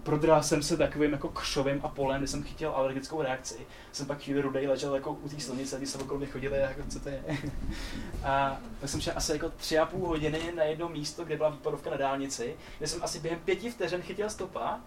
[0.03, 3.67] prodral jsem se takovým jako křovým a polem, kde jsem chytil alergickou reakci.
[3.93, 6.81] Jsem pak chvíli rudej ležel jako u té silnice, když se okolo mě chodili, jako
[6.89, 7.23] co to je.
[8.25, 11.49] a tak jsem šel asi jako tři a půl hodiny na jedno místo, kde byla
[11.49, 14.81] výpadovka na dálnici, kde jsem asi během pěti vteřin chytil stopa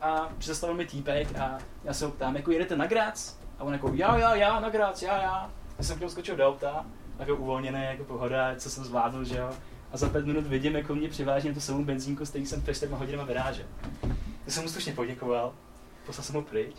[0.00, 3.38] a přestavil mi týpek a já se ho ptám, jako jedete na Graz?
[3.58, 5.50] A on jako, já, já, já, na Graz, já, já.
[5.78, 6.86] Já jsem k němu skočil do auta,
[7.18, 9.50] jako uvolněný, jako pohoda, co jsem zvládl, že jo.
[9.92, 12.74] A za pět minut vidím, jako mě přiváží tu samou benzínku, s kterým jsem před
[12.74, 13.66] čtyřma hodinama vyrážel.
[14.50, 15.52] Já jsem mu slušně poděkoval,
[16.06, 16.76] poslal jsem ho pryč.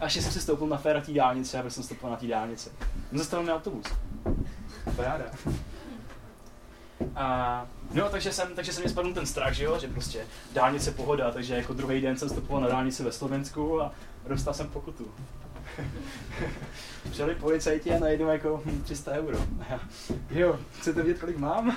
[0.00, 2.70] A ještě jsem si stoupil na féra té dálnice, a jsem stoupil na té dálnici.
[3.12, 3.86] Zastavil mi autobus.
[4.96, 5.24] Paráda.
[7.16, 10.90] A no, takže jsem, takže jsem mě spadl ten strach, že jo, že prostě dálnice
[10.90, 13.92] pohoda, takže jako druhý den jsem stopoval na dálnici ve Slovensku a
[14.26, 15.14] dostal jsem pokutu.
[17.10, 19.38] Přijeli policajti a najednou jako hm, 300 euro.
[19.38, 19.80] A já,
[20.30, 21.76] jo, chcete vědět, kolik mám?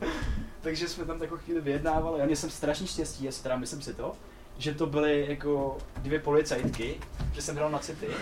[0.60, 2.20] takže jsme tam takovou chvíli vyjednávali.
[2.20, 4.16] Já měl jsem strašně štěstí, jestli teda myslím si to,
[4.58, 7.00] že to byly jako dvě policajtky,
[7.32, 8.06] že jsem hrál na city.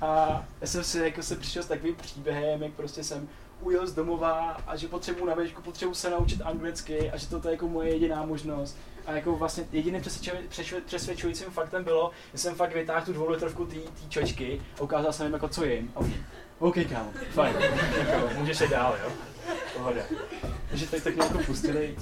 [0.00, 3.28] a já jsem si jako se přišel s takovým příběhem, jak prostě jsem
[3.60, 7.48] ujel z domova a že potřebuji na výšku, potřebuji se naučit anglicky a že to
[7.48, 8.76] je jako moje jediná možnost.
[9.06, 10.02] A jako vlastně jediným
[10.86, 13.76] přesvědčujícím faktem bylo, že jsem fakt vytáhl tu dvoulitrovku té
[14.08, 15.92] čočky a ukázal jsem jim jako co jim.
[15.94, 16.16] A oni,
[16.58, 17.56] OK, kámo, fajn,
[17.98, 19.12] jako, můžeš jít dál, jo.
[19.76, 20.02] Pohoda.
[20.68, 21.96] Takže tak, tak mě jako pustili,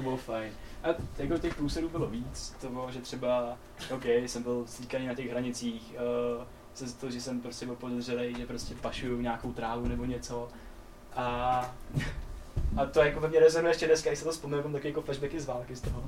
[0.00, 0.52] to bylo fajn.
[0.82, 0.88] A
[1.18, 3.56] jako těch průserů bylo víc, to bylo, že třeba,
[3.94, 5.94] OK, jsem byl stýkaný na těch hranicích,
[6.38, 6.44] uh,
[6.74, 10.48] se to, že jsem prostě byl podezřelý, že prostě pašuju nějakou trávu nebo něco.
[11.16, 11.74] A,
[12.76, 15.02] a to jako ve mně rezonuje ještě dneska, když se to vzpomínám, mám taky jako
[15.02, 16.04] flashbacky z války z toho.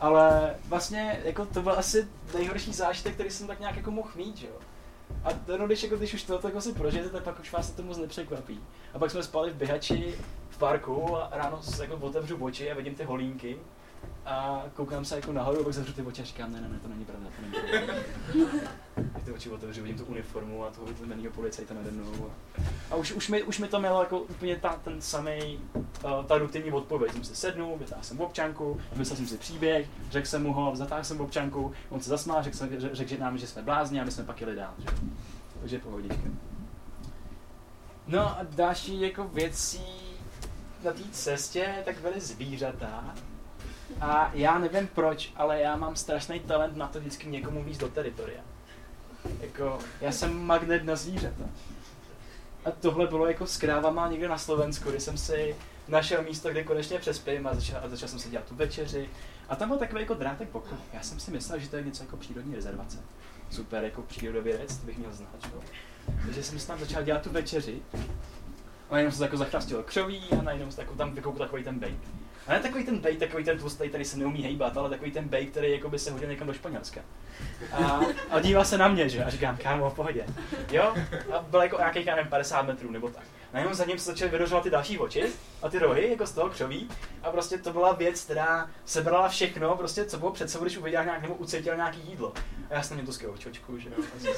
[0.00, 4.36] Ale vlastně jako to byl asi nejhorší zážitek, který jsem tak nějak jako mohl mít,
[4.36, 4.56] že jo.
[5.24, 7.82] A no, když, jako, když už to jako si prožijete, tak pak už vás to
[7.82, 8.60] moc nepřekvapí.
[8.94, 10.14] A pak jsme spali v běhači
[10.56, 13.58] v parku a ráno jako otevřu oči a vidím ty holínky
[14.26, 16.78] a koukám se jako nahoru, a pak zavřu ty oči a říkám, ne, ne, ne,
[16.78, 18.02] to není pravda, to není pravda.
[19.24, 22.30] Ty oči otevřu, vidím tu uniformu a toho vytlemenýho policajta nade mnou.
[22.90, 26.38] A už, už, mi, už mi to mělo jako úplně ta, ten samý, uh, ta
[26.38, 27.12] rutinní odpověď.
[27.12, 31.04] Jsem si sednul, vytáhl jsem občanku, vymyslel jsem si příběh, řekl jsem mu ho, zatáhl
[31.04, 34.10] jsem občanku, on se zasmál, řekl, jsem, řekl že nám, že jsme blázni a my
[34.10, 34.74] jsme pak jeli dál.
[34.78, 34.86] Že?
[35.60, 36.28] Takže pohodička.
[38.06, 40.05] No a další jako věcí
[40.86, 43.14] na té cestě tak byly zvířata,
[44.00, 47.88] a já nevím proč, ale já mám strašný talent na to vždycky někomu víc do
[47.88, 48.40] teritoria.
[49.40, 51.44] Jako, já jsem magnet na zvířata.
[52.64, 55.56] A tohle bylo jako s krávama někde na Slovensku, kdy jsem si
[55.88, 59.10] našel místo, kde konečně přespím a začal, a začal jsem si dělat tu večeři.
[59.48, 60.76] A tam byl takový jako drátek boku.
[60.92, 62.98] Já jsem si myslel, že to je něco jako přírodní rezervace.
[63.50, 65.60] Super, jako přírodovědec, to bych měl znát, čo?
[66.24, 67.82] Takže jsem si tam začal dělat tu večeři.
[68.90, 71.98] A najednou se jako zachrastil křoví a najednou se jako tam vykoukl takový ten bejk.
[72.46, 75.28] A ne takový ten bej, takový ten tlustý, který se neumí hejbat, ale takový ten
[75.28, 77.00] bej, který jako by se hodil někam do Španělska.
[77.72, 79.24] A, a dívá se na mě, že?
[79.24, 80.24] A říkám, kámo, v pohodě.
[80.70, 80.94] Jo?
[81.32, 83.24] A byl jako nějakých, nevím, 50 metrů nebo tak.
[83.56, 85.32] Najednou za ním se začaly vyrožovat ty další oči
[85.62, 86.88] a ty rohy, jako z toho křoví.
[87.22, 91.04] A prostě to byla věc, která sebrala všechno, prostě co bylo před sebou, když uviděl
[91.04, 92.32] nějak nebo ucítil nějaký jídlo.
[92.70, 94.04] A já jsem měl tu očočku, že jo.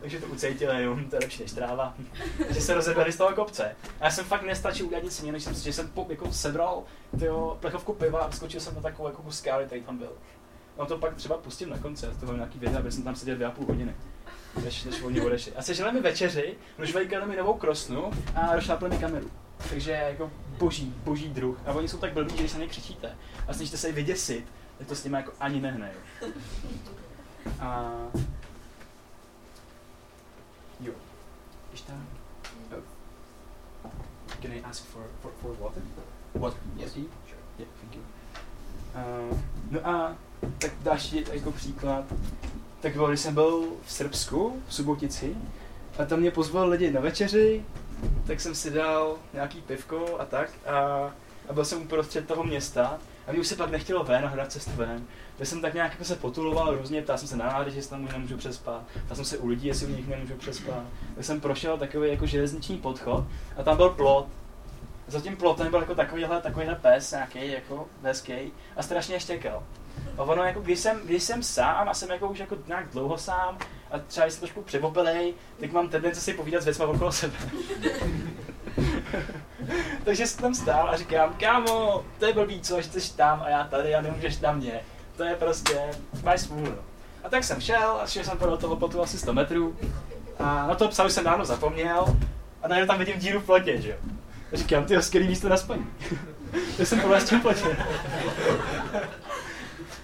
[0.00, 1.94] Takže to ucítil jenom, to je lepší než tráva.
[2.38, 3.76] Takže se rozeběhli z toho kopce.
[4.00, 6.82] A já jsem fakt nestačil udělat nic jiného, než jsem, že jsem po, jako sebral
[7.18, 10.12] tyjo, plechovku piva a skočil jsem na takovou jako skály, který tam byl.
[10.78, 13.34] No to pak třeba pustím na konci, to bylo nějaký video, aby jsem tam seděl
[13.34, 13.94] dvě a půl hodiny
[14.64, 15.52] než, než oni odešli.
[15.52, 19.30] A sežili mi večeři, rožvejkali mi novou krosnu a rozšlápli mi kameru.
[19.70, 21.58] Takže jako boží, boží druh.
[21.66, 23.16] A oni jsou tak blbí, že když se ně křičíte
[23.48, 24.44] a snažíte se je vyděsit,
[24.78, 25.92] tak to s nimi jako ani nehne.
[26.22, 26.28] Jo.
[27.60, 27.92] A...
[30.80, 30.92] Jo.
[31.72, 31.92] Ještě
[32.76, 33.90] oh.
[34.42, 35.82] Can I ask for, for, for water?
[36.34, 36.92] Water, yes.
[36.92, 37.06] Sure.
[37.58, 38.02] Yeah, thank you.
[38.94, 39.38] Uh,
[39.70, 40.16] no a
[40.58, 42.04] tak další jako příklad,
[42.86, 45.36] tak bylo, když jsem byl v Srbsku, v Subotici,
[45.98, 47.64] a tam mě pozval lidi na večeři,
[48.26, 50.76] tak jsem si dal nějaký pivko a tak a,
[51.48, 54.52] a byl jsem uprostřed toho města a mě už se pak nechtělo ven a hledat
[54.52, 55.06] cestu ven.
[55.38, 58.04] Tak jsem tak nějak jako se potuloval různě, ptal jsem se na nádrž, jestli tam
[58.04, 60.82] už nemůžu přespat, ptal jsem se u lidí, jestli u nich nemůžu přespat.
[61.14, 63.24] Tak jsem prošel takový jako železniční podchod
[63.56, 64.26] a tam byl plot.
[65.06, 69.62] Za tím plotem byl jako takovýhle, takovýhle pes nějaký jako hezký a strašně štěkal.
[70.18, 73.18] A ono jako, když jsem, když jsem sám a jsem jako už jako nějak dlouho
[73.18, 73.58] sám
[73.90, 77.36] a třeba jsem trošku převopelej, tak mám tendenci si povídat s věcma okolo sebe.
[80.04, 83.48] Takže jsem tam stál a říkám, kámo, to je blbý, co, že jsi tam a
[83.48, 84.80] já tady a nemůžeš tam mě.
[85.16, 85.90] To je prostě,
[86.22, 86.66] máš smůlu.
[86.70, 86.82] no.
[87.24, 89.76] A tak jsem šel a šel jsem do toho potu asi 100 metrů
[90.38, 92.16] a na to psa jsem dávno zapomněl
[92.62, 93.96] a najednou tam vidím díru v plotě, že jo.
[94.52, 95.86] A říkám, ty skvělý místo na spaní.
[96.76, 97.76] tak jsem prolez v plotě.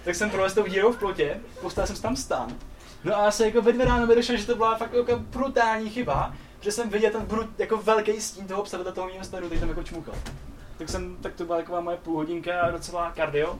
[0.03, 2.55] Tak jsem prolez tou dírou v plotě, postavil jsem tam stan.
[3.03, 6.33] No a se jako ve dvě ráno mi že to byla fakt jako brutální chyba,
[6.61, 9.69] že jsem viděl ten brut, jako velký stín toho psa toho mého stanu, který tam
[9.69, 10.15] jako čmukal.
[10.77, 13.59] Tak jsem, tak to byla taková moje půlhodinka docela kardio.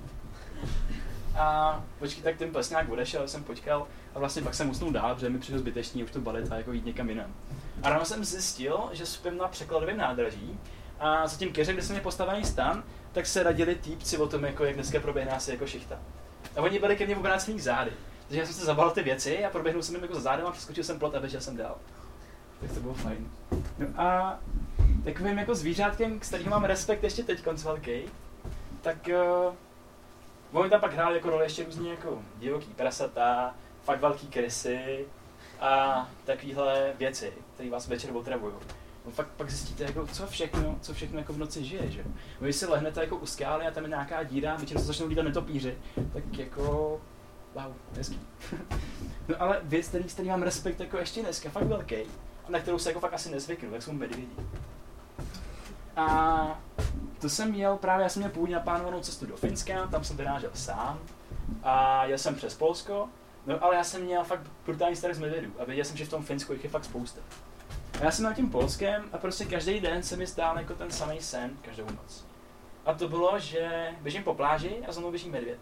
[1.38, 5.16] A počkej, tak ten pes nějak odešel, jsem počkal a vlastně pak jsem usnul dál,
[5.16, 7.34] protože mi přišlo zbytečný už to balit a jako jít někam jinam.
[7.84, 10.60] A ráno jsem zjistil, že spím na překladovém nádraží
[11.00, 14.44] a za tím keřem, kde jsem je postavený stan, tak se radili týpci o tom,
[14.44, 16.00] jako jak dneska proběhne asi jako šichta.
[16.56, 17.92] A oni byli ke mně obrácený zády.
[18.28, 20.52] Takže já jsem se zabal ty věci a proběhnul jsem jim jako za zádem a
[20.52, 21.78] přeskočil jsem plot a běžel jsem dál.
[22.62, 23.32] Tak to bylo fajn.
[23.78, 24.40] No a
[25.04, 28.02] takovým jako zvířátkem, s kterým mám respekt ještě teď konc velký,
[28.82, 29.10] tak
[29.48, 29.54] uh,
[30.62, 35.06] oni tam pak hráli jako roli ještě různě jako divoký prasata, fakt velký krysy
[35.60, 38.54] a takovéhle věci, které vás večer otravují.
[39.06, 42.04] No fakt pak zjistíte, jako, co všechno, co všechno jako v noci žije, že?
[42.40, 45.26] Když si lehnete jako u skály a tam je nějaká díra, většinou se začnou lítat
[45.26, 45.78] netopíři,
[46.14, 46.62] tak jako,
[47.56, 48.20] wow, hezký.
[49.28, 51.96] no ale věc, který, který mám respekt jako ještě dneska, fakt velký,
[52.48, 54.38] a na kterou se jako fakt asi nezvyknu, tak jsou medvědí.
[55.96, 56.62] A
[57.22, 60.52] to jsem měl právě, já jsem měl původně naplánovanou cestu do Finska, tam jsem vyrážel
[60.54, 61.00] sám
[61.64, 63.10] a jel jsem přes Polsko,
[63.46, 66.10] no ale já jsem měl fakt brutální strach z medvědů a věděl jsem, že v
[66.10, 67.22] tom Finsku jich je fakt spousta.
[68.02, 70.92] A já jsem na tím Polskem a prostě každý den se mi stál jako ten
[70.92, 72.26] samý sen, každou noc.
[72.86, 75.60] A to bylo, že běžím po pláži a za mnou běží medvěd.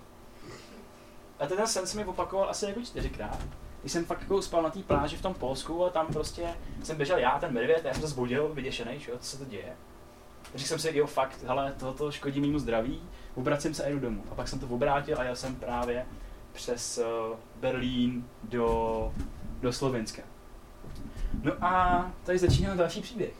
[1.39, 3.39] A ten sen se mi opakoval asi jako čtyřikrát.
[3.81, 6.97] Když jsem fakt jako spal na té pláži v tom Polsku a tam prostě jsem
[6.97, 9.75] běžel já, ten medvěd, a já jsem se zbudil, vyděšený, co se to děje.
[10.55, 13.01] Řekl jsem si, jo, fakt, hele, tohoto škodí mému zdraví,
[13.35, 14.23] obracím se a jdu domů.
[14.31, 16.05] A pak jsem to obrátil a jel jsem právě
[16.53, 19.13] přes uh, Berlín do,
[19.59, 20.21] do Slovenska.
[21.43, 23.33] No a tady začíná další příběh.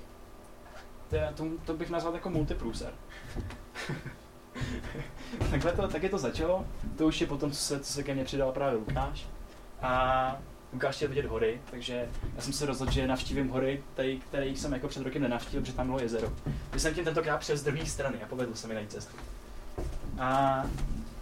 [1.09, 2.93] To, je, to, to bych nazval jako multiprůser.
[5.51, 6.65] Takhle to, tak je to začalo.
[6.97, 9.25] To už je potom, co se, co se ke mně přidal právě Lukáš.
[9.81, 10.37] A
[10.73, 14.73] Lukáš chtěl vidět hory, takže já jsem se rozhodl, že navštívím hory, tady, které jsem
[14.73, 16.33] jako před rokem nenavštívil, protože tam bylo jezero.
[16.69, 19.17] Když jsem tím tentokrát přes druhé strany a povedl se mi najít cestu.
[20.19, 20.63] A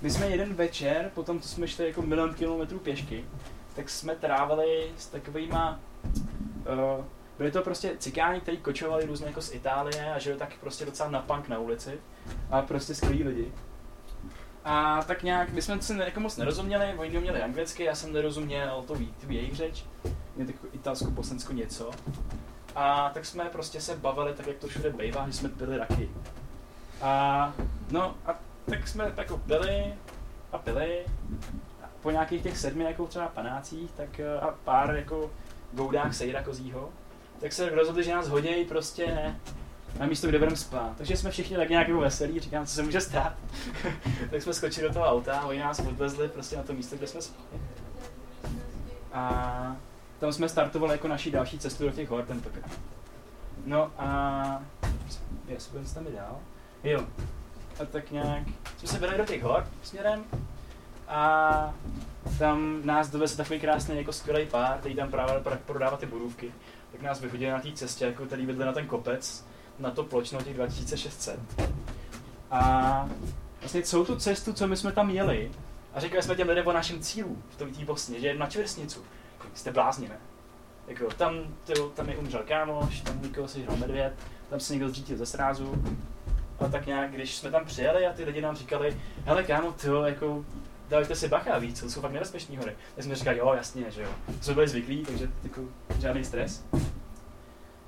[0.02, 3.26] my jsme jeden večer, potom co jsme šli jako milion kilometrů pěšky,
[3.76, 5.80] tak jsme trávili s takovýma
[6.60, 7.06] Uh,
[7.38, 11.10] byli to prostě cikáni, kteří kočovali různě jako z Itálie a žili tak prostě docela
[11.10, 12.00] na punk na ulici.
[12.52, 13.52] A prostě skvělí lidi.
[14.66, 18.84] A tak nějak, my jsme se jako moc nerozuměli, oni neuměli anglicky, já jsem nerozuměl
[18.88, 19.86] to, tu jejich řeč,
[20.36, 21.92] mě tak italsko, bosensko něco.
[22.76, 26.10] A tak jsme prostě se bavili tak, jak to všude bývá, že jsme pili raky.
[27.02, 27.54] A
[27.92, 28.36] no a
[28.70, 29.94] tak jsme jako byli
[30.52, 31.06] a pili.
[31.84, 35.32] A po nějakých těch sedmi jako třeba panácích, tak a pár jako
[35.72, 36.90] goudách sejra kozího,
[37.40, 39.36] tak se rozhodli, že nás hodějí prostě
[40.00, 40.94] na místo, kde budeme spát.
[40.98, 43.34] Takže jsme všichni tak nějak jako veselí, říkám, co se může stát.
[44.32, 47.08] tak jsme skočili do toho auta a oni nás odvezli prostě na to místo, kde
[47.08, 47.62] jsme spali.
[49.14, 49.76] A
[50.20, 52.72] tam jsme startovali jako naší další cestu do těch hor tentokrát.
[53.66, 54.64] No a...
[55.48, 56.40] Jestli budeme tam dál?
[56.84, 57.06] Jo.
[57.82, 58.44] A tak nějak
[58.78, 60.26] jsme se vydali do těch hor směrem
[61.10, 61.74] a
[62.40, 66.52] tam nás doveze takový krásný jako skvělý pár, který tam právě prodává ty budůvky.
[66.92, 69.46] Tak nás vyhodili na té cestě, jako který vedli na ten kopec,
[69.80, 71.40] na to pločno těch 2600.
[72.52, 73.10] A
[73.60, 75.52] vlastně celou tu cestu, co my jsme tam jeli,
[75.94, 79.04] a říkali jsme těm lidem o našem cílu v tom té Bosně, že na čversnicu.
[79.54, 80.18] Jste blázni, ne?
[80.88, 84.14] Jako, tam, tyjo, tam je umřel kámoš, tam někoho si žral medvěd,
[84.50, 85.84] tam se někdo zřítil ze srázu.
[86.60, 89.88] A tak nějak, když jsme tam přijeli a ty lidi nám říkali, hele kámo, ty
[90.06, 90.46] jako
[90.90, 92.76] dávajte si bacha víc, to jsou fakt nebezpečné hory.
[92.96, 94.10] Tak jsme říkali, jo, jasně, že jo.
[94.42, 95.62] Jsme byli zvyklí, takže jako
[96.00, 96.64] žádný stres.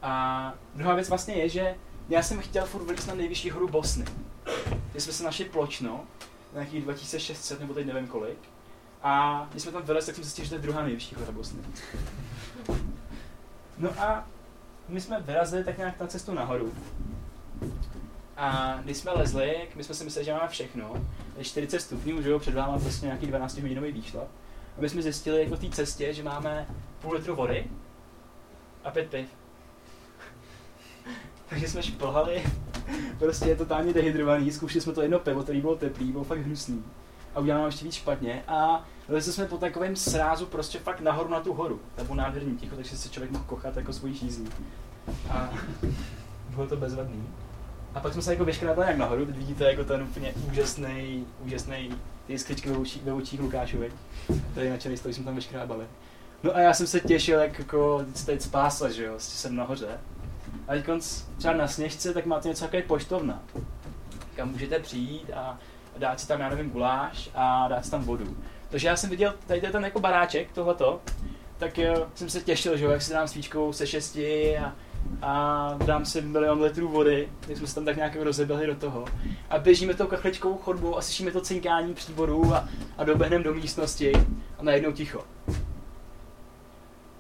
[0.01, 1.75] A druhá věc vlastně je, že
[2.09, 4.05] já jsem chtěl furt vylít na nejvyšší horu Bosny.
[4.91, 6.05] kde jsme se našli pločno,
[6.53, 8.37] nějakých 2600 nebo teď nevím kolik.
[9.03, 11.59] A když jsme tam vylezli, tak jsem zjistil, že to je druhá nejvyšší hora Bosny.
[13.77, 14.27] No a
[14.87, 16.73] my jsme vyrazili tak nějak na cestu nahoru.
[18.37, 20.93] A když jsme lezli, my jsme si mysleli, že máme všechno.
[21.37, 24.27] Je 40 stupňů, že jo, před váma prostě nějaký 12 hodinový výšlap.
[24.77, 26.67] A my jsme zjistili jako té cestě, že máme
[27.01, 27.67] půl litru vody
[28.83, 29.27] a pět piv.
[31.49, 32.43] Takže jsme šplhali,
[33.19, 36.83] prostě je totálně dehydrovaný, zkoušeli jsme to jedno pivo, který bylo teplý, bylo fakt hnusný.
[37.35, 41.39] A udělalo ještě víc špatně a lezli jsme po takovém srázu prostě fakt nahoru na
[41.39, 41.81] tu horu.
[41.95, 44.49] To bylo nádherný ticho, takže se člověk mohl kochat jako svojí žízní.
[45.29, 45.49] A
[46.49, 47.27] bylo to bezvadný.
[47.95, 51.89] A pak jsme se jako vyškrábali jak nahoru, teď vidíte jako ten úplně úžasný, úžasný,
[52.27, 53.91] ty skličky ve očích, ve očích Lukášovi.
[54.55, 55.85] Tady na stojí jsme tam vyškrábali.
[56.43, 59.99] No a já jsem se těšil, jak jako teď spásla, že jo, jsem nahoře.
[60.67, 60.85] A teď
[61.37, 63.43] třeba na sněžce, tak máte něco jako poštovna.
[64.35, 65.59] Kam můžete přijít a
[65.97, 68.37] dát si tam, já nevím, guláš a dát si tam vodu.
[68.69, 71.01] Takže já jsem viděl, tady je ten jako baráček, tohleto,
[71.57, 74.75] tak jo, jsem se těšil, že jo, jak si dám svíčkou se šesti a,
[75.21, 79.05] a dám si milion litrů vody, tak jsme se tam tak nějak rozeběhli do toho.
[79.49, 84.11] A běžíme tou kachličkou chodbou a slyšíme to cinkání příborů a, a doběhneme do místnosti
[84.57, 85.25] a najednou ticho.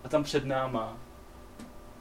[0.03, 0.97] A tam před náma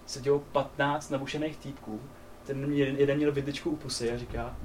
[0.07, 2.01] sedělo 15 nabušených týpků.
[2.47, 4.57] Ten jeden, jeden měl vidličku u pusy a říká,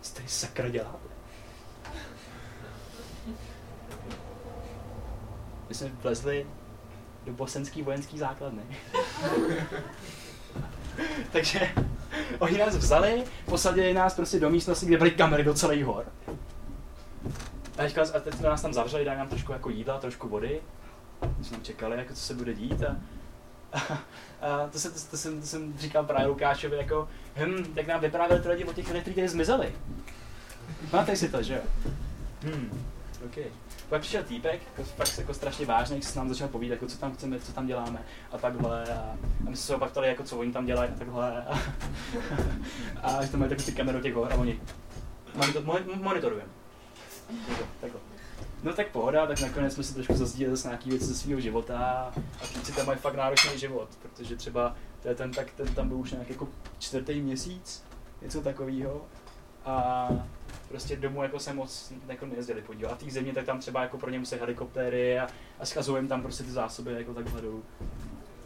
[0.00, 1.08] co tady sakra děláte?
[5.68, 6.46] My jsme vlezli
[7.24, 8.62] do bosenský vojenský základny.
[11.32, 11.68] Takže
[12.38, 16.06] oni nás vzali, posadili nás prostě do místnosti, kde byly kamery do celých hor.
[17.78, 20.60] A teďka, a teď nás tam zavřeli, dali nám trošku jako jídla, trošku vody.
[21.38, 22.96] My jsme čekali, jako co se bude dít a,
[23.72, 23.78] a,
[24.46, 28.00] a to, se, to, to, jsem, to jsem říkal právě Lukášovi, jako, hm, tak nám
[28.00, 29.74] vyprávěli ty lidi o těch lidech, kteří tady zmizeli.
[30.92, 31.62] Máte si to, že jo?
[32.42, 32.84] Hm,
[33.24, 33.36] OK.
[33.90, 37.14] Pak přišel týpek, jako, fakt jako strašně vážný, se nám začal povídat, jako, co tam
[37.14, 38.84] chceme, co tam děláme a takhle.
[38.84, 38.98] A,
[39.46, 41.42] a my jsme se ho pak ptali, jako, co oni tam dělají a takhle.
[41.42, 41.58] A,
[43.02, 44.60] a, a že tam mají ty kamery těch hor a oni
[45.34, 45.62] monitor,
[45.94, 46.50] monitorujeme.
[47.48, 48.00] Takhle, takhle.
[48.62, 51.78] No tak pohoda, tak nakonec jsme si trošku zazdíleli zase nějaký věci ze svého života
[52.42, 54.76] a kluci tam mají fakt náročný život, protože třeba
[55.14, 57.84] ten, tak ten tam byl už nějak jako čtvrtý měsíc,
[58.22, 59.04] něco takového
[59.64, 60.08] a
[60.70, 62.92] prostě domů jako se moc jako nejezdili podívat.
[62.92, 66.22] A té země, tak tam třeba jako pro ně musí helikoptéry a, a schazují tam
[66.22, 67.64] prostě ty zásoby jako takhle dolů.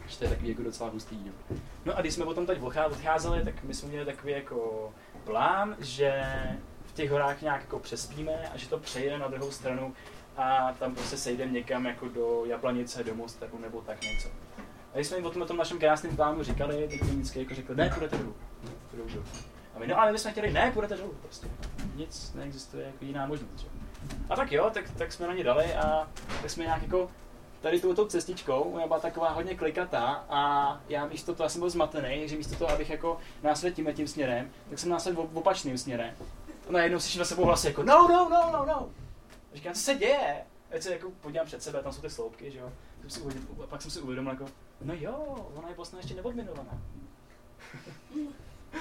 [0.07, 1.17] Že to je takový jako docela hustý.
[1.25, 1.57] No.
[1.85, 6.23] no a když jsme potom teď odcházeli, tak my jsme měli takový jako plán, že
[6.85, 9.93] v těch horách nějak jako přespíme a že to přejde na druhou stranu
[10.37, 14.29] a tam prostě sejdeme někam jako do Jablanice, do Mostaru nebo tak něco.
[14.93, 17.55] A když jsme jim o tom, o tom našem krásném plánu říkali, tak vždycky jako
[17.55, 18.35] řekli, ne, půjdete dolů.
[18.93, 19.23] dolů.
[19.75, 21.47] A my, no ale my jsme chtěli, ne, půjdete dolů, prostě.
[21.95, 23.59] Nic neexistuje jako jiná možnost.
[23.59, 23.67] Že?
[24.29, 26.09] A tak jo, tak, tak jsme na ně dali a
[26.41, 27.09] tak jsme nějak jako
[27.61, 31.69] tady touto cestičkou, ona byla taková hodně klikatá a já místo toho, já jsem byl
[31.69, 36.15] zmatený, že místo toho, abych jako následl tím tím směrem, tak jsem následl opačným směrem.
[36.69, 38.89] A najednou slyším sebou hlasy jako no, no, no, no, no.
[39.53, 40.43] A říkám, co se děje?
[40.77, 42.71] A se jako podívám před sebe, tam jsou ty sloupky, že jo.
[43.01, 44.45] Jsem si uvědomil, a pak jsem si uvědomil jako,
[44.81, 46.81] no jo, ona je Bosna ještě neodminovaná.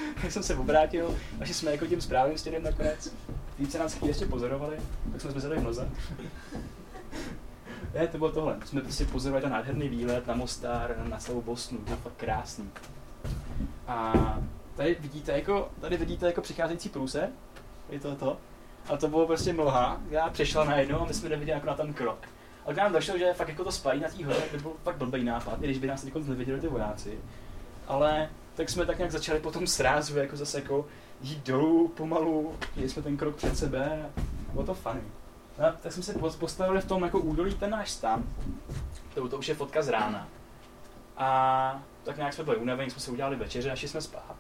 [0.23, 3.15] tak jsem se obrátil, až jsme jako tím správným stěrem nakonec.
[3.59, 4.77] Více nás ještě pozorovali,
[5.13, 5.89] tak jsme zmizeli v noze.
[7.95, 8.57] ne, to bylo tohle.
[8.65, 12.71] Jsme prostě pozorovali ten nádherný výlet na Mostar, na celou Bosnu, to je fakt krásný.
[13.87, 14.13] A
[14.77, 17.31] tady vidíte jako, tady vidíte jako přicházející průse,
[17.91, 18.37] je to to.
[18.89, 21.95] A to bylo prostě mlha, která přešla najednou a my jsme neviděli jako na ten
[21.95, 22.19] krok.
[22.67, 24.97] A k nám došlo, že fakt jako to spají na té hoře, to byl fakt
[24.97, 27.19] blbý nápad, i když by nás nikdo neviděli ty vojáci.
[27.87, 30.87] Ale tak jsme tak nějak začali po tom srázu jako zase jako
[31.21, 34.21] jít dolů pomalu, jeli jsme ten krok před sebe a
[34.53, 35.03] bylo to funny.
[35.59, 38.25] No, tak jsme se postavili v tom jako údolí ten náš stan,
[39.15, 40.29] to, to už je fotka z rána.
[41.17, 44.37] A tak nějak jsme byli unavení, jsme si udělali večeře a šli jsme spát.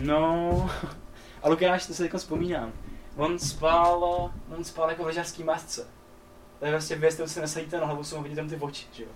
[0.00, 0.70] No,
[1.42, 2.72] a Lukáš, to se jako vzpomínám,
[3.16, 5.86] on spal, on spal jako v ležářský masce.
[6.58, 9.02] To je vlastně věc, kterou si nesadíte na hlavu, jsou vidět tam ty oči, že
[9.02, 9.08] jo.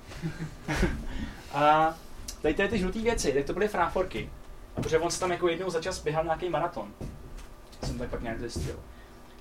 [1.52, 1.94] a
[2.42, 4.30] tady ty, ty žluté věci, tak to byly fráforky.
[4.76, 6.94] A protože on se tam jako jednou začal běhat nějaký maraton.
[7.84, 8.80] Jsem tak pak nějak zjistil.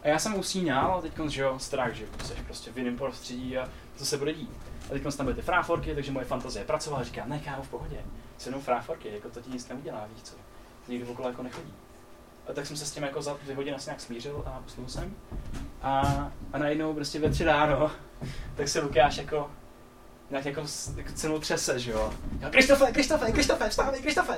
[0.03, 3.57] A já jsem usínal a teď že jo, strach, že jsi prostě v jiném prostředí
[3.57, 4.51] a co se bude dít.
[4.89, 7.97] A teď tam byly ty fráforky, takže moje fantazie pracovala říká, ne kámo, v pohodě,
[8.37, 10.35] jsou jenom fráforky, jako to ti nic neudělá, víš co.
[10.87, 11.73] Nikdo okolo jako nechodí.
[12.47, 14.87] A tak jsem se s tím jako za dvě hodiny asi nějak smířil a usnul
[14.87, 15.15] jsem.
[15.81, 16.01] A,
[16.53, 17.91] a najednou prostě ve tři ráno,
[18.55, 19.51] tak se Lukáš jako
[20.29, 20.61] nějak jako,
[20.95, 22.13] jako cenou třese, že jo.
[22.39, 24.37] Já, Kristofe, Kristofe, Kristofe, vstávej, Kristofe.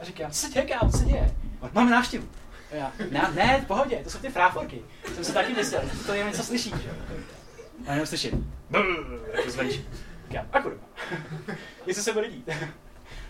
[0.00, 1.34] A říkám, co se děje, kámo, co se děje?
[1.72, 2.28] Máme návštěvu.
[2.70, 4.82] Já, ne, ne, v pohodě, to jsou ty fráforky.
[5.14, 6.94] Jsem si taky myslel, to je něco slyší, že jo.
[7.86, 8.86] A jenom slyším, jako.
[10.28, 10.82] Říkám, a kurva.
[11.86, 12.48] Něco se bude dít.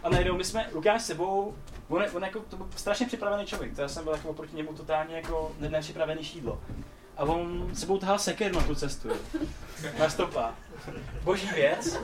[0.02, 1.54] A najednou my jsme, Lukáš sebou,
[1.88, 4.72] on, on jako, to byl strašně připravený člověk, to já jsem byl jako oproti němu
[4.72, 6.60] totálně jako nepřipravený šídlo.
[7.16, 9.16] A on s sebou tahal sekeru na tu cestu, jo.
[9.98, 10.54] na stopa.
[11.22, 11.98] Boží věc.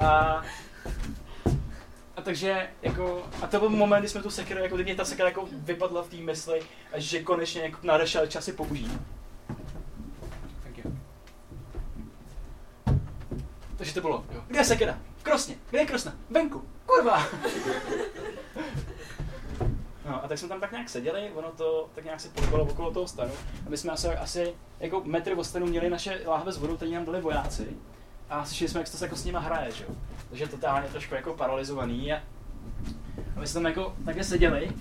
[0.00, 0.42] A
[2.16, 5.48] a takže jako, a to byl moment, kdy jsme tu sekeru, jako ta sekera jako
[5.52, 9.00] vypadla v té mysli, a že konečně jako nadešel čas si použít.
[13.76, 14.44] Takže to bylo, jo.
[14.46, 14.98] Kde je sekera?
[15.16, 15.56] V krosně.
[15.70, 16.12] Kde je krosna?
[16.30, 16.64] Venku.
[16.86, 17.26] Kurva.
[20.06, 22.90] No a tak jsme tam tak nějak seděli, ono to tak nějak se pohybovalo okolo
[22.90, 23.32] toho stanu.
[23.66, 26.90] A my jsme asi, asi jako metr od stanu měli naše láhve s vodou, které
[26.90, 27.76] nám dali vojáci.
[28.30, 29.90] A slyšeli jsme, jak se to jako s nima hraje, že jo.
[30.28, 32.12] Takže totálně trošku jako paralizovaný.
[32.12, 32.16] A,
[33.36, 34.72] a my jsme tam jako takhle seděli.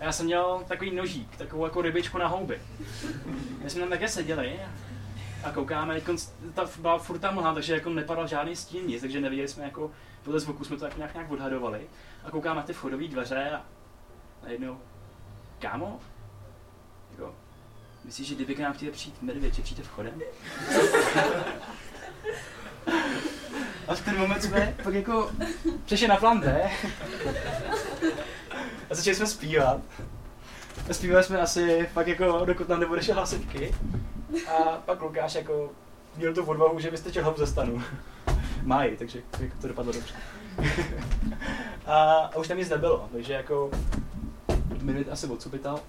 [0.00, 2.60] A já jsem měl takový nožík, takovou jako rybičku na houby.
[3.62, 4.60] My jsme tam takhle seděli
[5.44, 6.12] a koukáme, jako
[6.54, 9.90] ta byla furt ta mlha, takže jako nepadal žádný stín nic, takže neviděli jsme jako,
[10.22, 11.86] podle zvuku jsme to tak nějak, nějak odhadovali.
[12.24, 13.64] A koukáme ty vchodové dveře a
[14.48, 14.78] najednou,
[15.58, 16.00] kámo,
[17.10, 17.34] jako,
[18.04, 20.20] myslíš, že kdyby k nám chtěl přijít medvěd, že přijde vchodem?
[23.88, 25.30] A v ten moment jsme pak jako
[25.84, 26.70] přešli na plán B.
[28.90, 29.80] A začali jsme zpívat.
[30.90, 33.74] A zpívali jsme asi fakt jako, dokud nám neodešel hlasivky.
[34.48, 35.70] A pak Lukáš jako
[36.16, 37.82] měl tu odvahu, že vystrčil hlavu ze stanu.
[38.62, 40.14] Mají, takže jako to dopadlo dobře.
[41.86, 43.70] a, a, už tam nic nebylo, takže jako
[44.82, 45.80] minut asi odsupital.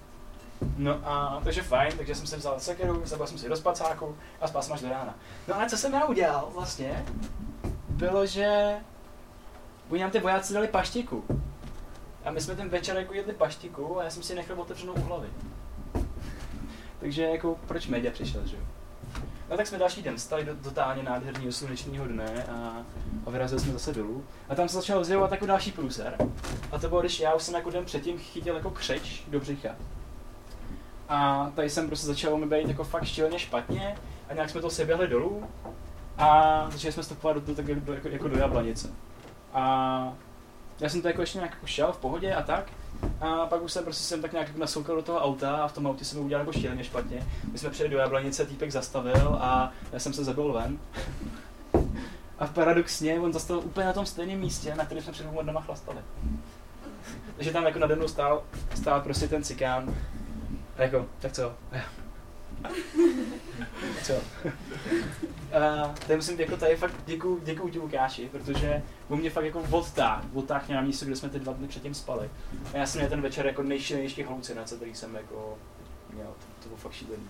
[0.76, 4.48] No a takže fajn, takže jsem si vzal sekeru, zabil jsem si do spacáku a
[4.48, 5.14] spal jsem až do rána.
[5.48, 7.04] No ale co jsem já udělal vlastně,
[7.88, 8.74] bylo, že
[9.90, 11.24] oni nám ty vojáci dali paštiku.
[12.24, 15.00] A my jsme ten večer jako jedli paštiku a já jsem si nechal otevřenou u
[15.00, 15.28] hlavy.
[17.00, 18.62] Takže jako proč média přišel, že jo?
[19.50, 22.82] No tak jsme další den vstali do totálně nádherného slunečního dne a,
[23.26, 24.24] a vyrazili jsme zase dolů.
[24.48, 26.14] A tam se začal zjevovat jako další průser.
[26.72, 29.68] A to bylo, když já už jsem jako den předtím chytil jako křeč do břicha.
[31.08, 33.96] A tady jsem prostě začal mi být jako fakt šíleně špatně
[34.28, 35.44] a nějak jsme to seběhli dolů
[36.18, 38.90] a začali jsme stopovat do, tak jako, jako, jako do jablanice.
[39.52, 40.12] A
[40.80, 42.70] já jsem to jako ještě nějak jako šel v pohodě a tak.
[43.20, 45.72] A pak už jsem prostě jsem tak nějak jako nasoukal do toho auta a v
[45.72, 47.26] tom autě jsem udělal jako šíleně špatně.
[47.52, 50.78] My jsme přijeli do Jablanice, týpek zastavil a já jsem se zabil ven.
[52.38, 55.98] A paradoxně on zastavil úplně na tom stejném místě, na kterém jsme před dvěma chlastali.
[57.36, 58.42] Takže tam jako nade mnou stál,
[58.74, 59.94] stál prostě ten cikán.
[60.76, 61.52] A jako, tak co?
[64.02, 64.14] co?
[64.14, 69.62] Uh, tady musím jako tady fakt děkuju, děkuju ti Lukáši, protože on mě fakt jako
[69.70, 72.30] odtáh, odtáh na místo, kde jsme ty dva dny předtím spali.
[72.74, 75.58] A já jsem měl ten večer jako nejšilnější halucinace, který jsem jako
[76.14, 77.28] měl, to, to bylo fakt šílený.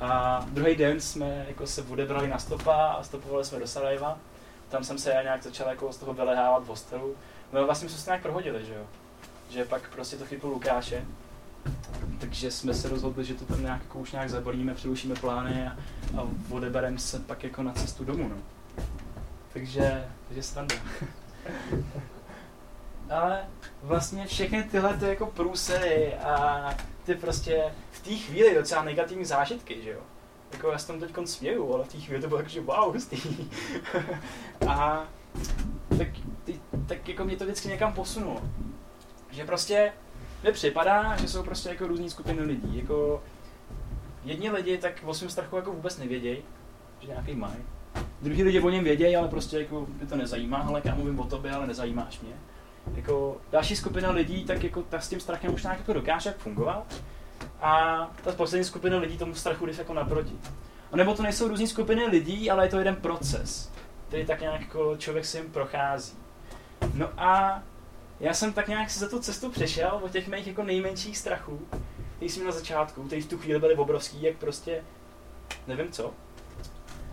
[0.00, 4.18] A druhý den jsme jako se odebrali na stopa a stopovali jsme do Sarajeva.
[4.68, 7.14] Tam jsem se nějak začal jako z toho vylehávat v hostelu.
[7.52, 8.86] No vlastně jsme se nějak prohodili, že jo.
[9.50, 11.06] Že pak prostě to chytl Lukáše
[12.20, 15.76] takže jsme se rozhodli, že to tam nějak, jako už nějak zabalíme, přerušíme plány a,
[16.18, 18.36] a odebereme se pak jako na cestu domů, no.
[19.52, 20.74] Takže, takže standa.
[23.10, 23.44] Ale
[23.82, 26.70] vlastně všechny tyhle ty jako průsery a
[27.04, 30.00] ty prostě v té chvíli docela negativní zážitky, že jo.
[30.52, 32.92] Jako já se tam teď směju, ale v té chvíli to bylo jako, že wow,
[32.92, 33.50] hustý.
[34.68, 35.04] a
[35.98, 36.08] tak,
[36.44, 38.42] ty, tak jako mě to vždycky někam posunulo.
[39.30, 39.92] Že prostě
[40.42, 42.76] mně připadá, že jsou prostě jako různý skupiny lidí.
[42.76, 43.22] Jako
[44.24, 46.38] jedni lidi tak o svém strachu jako vůbec nevědějí,
[47.00, 47.56] že nějaký mají.
[48.22, 51.24] Druhý lidi o něm vědějí, ale prostě jako mě to nezajímá, ale já mluvím o
[51.24, 52.32] tobě, ale nezajímáš mě.
[52.94, 56.94] Jako další skupina lidí, tak jako ta s tím strachem už nějak jako dokáže fungovat.
[57.60, 60.34] A ta poslední skupina lidí tomu strachu jde jako naproti.
[60.92, 63.72] A nebo to nejsou různé skupiny lidí, ale je to jeden proces,
[64.08, 66.18] který tak nějak jako člověk si jim prochází.
[66.94, 67.62] No a
[68.20, 71.60] já jsem tak nějak se za tu cestu přešel od těch mých jako nejmenších strachů,
[72.16, 74.84] který jsem na začátku, který v tu chvíli byly obrovský, jak prostě
[75.66, 76.14] nevím co.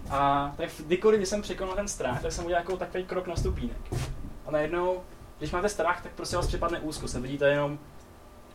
[0.09, 3.77] A tak kdykoliv, jsem překonal ten strach, tak jsem udělal jako takový krok na stupínek.
[4.45, 5.03] A najednou,
[5.37, 7.07] když máte strach, tak prostě vás připadne úzko.
[7.07, 7.79] Se vidíte jenom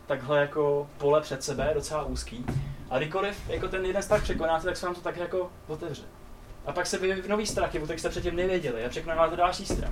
[0.07, 2.45] takhle jako pole před sebe, docela úzký.
[2.89, 6.03] A kdykoliv jako ten jeden strach překonáte, tak se vám to tak jako otevře.
[6.65, 9.91] A pak se vyjeví nový strachy, o kterých jste předtím nevěděli a překonáváte další strach.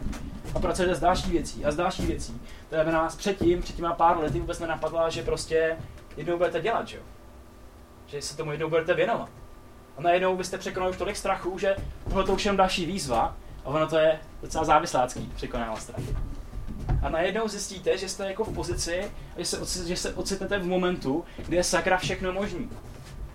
[0.56, 2.42] A pracujete s další věcí a s další věcí.
[2.70, 5.78] To je nás předtím, před těma pár lety vůbec nenapadla, že prostě
[6.18, 7.04] jednou budete dělat, že jo?
[8.08, 9.30] Že se tomu jednou budete věnovat.
[9.98, 11.76] A najednou byste překonali už tolik strachů, že
[12.10, 16.16] tohle to už je další výzva a ono to je docela závislácký překonávat strachy.
[17.02, 21.26] A najednou zjistíte, že jste jako v pozici, že se, že se ocitnete v momentu,
[21.46, 22.70] kdy je sakra všechno možný.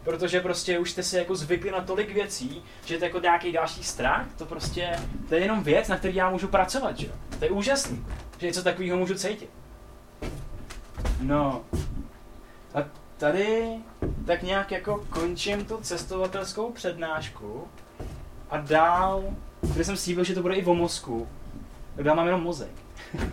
[0.07, 3.85] Protože prostě už jste si jako zvykli na tolik věcí, že to jako nějaký další
[3.85, 4.99] strach, to prostě,
[5.29, 7.13] to je jenom věc, na který já můžu pracovat, že jo.
[7.39, 8.07] To je úžasný,
[8.39, 9.51] že něco takového můžu cítit.
[11.21, 11.65] No.
[12.75, 12.79] A
[13.17, 13.79] tady
[14.27, 17.69] tak nějak jako končím tu cestovatelskou přednášku
[18.51, 19.25] a dál,
[19.61, 21.29] kde jsem slíbil, že to bude i o mozku,
[21.97, 22.73] tak dál mám jenom mozek.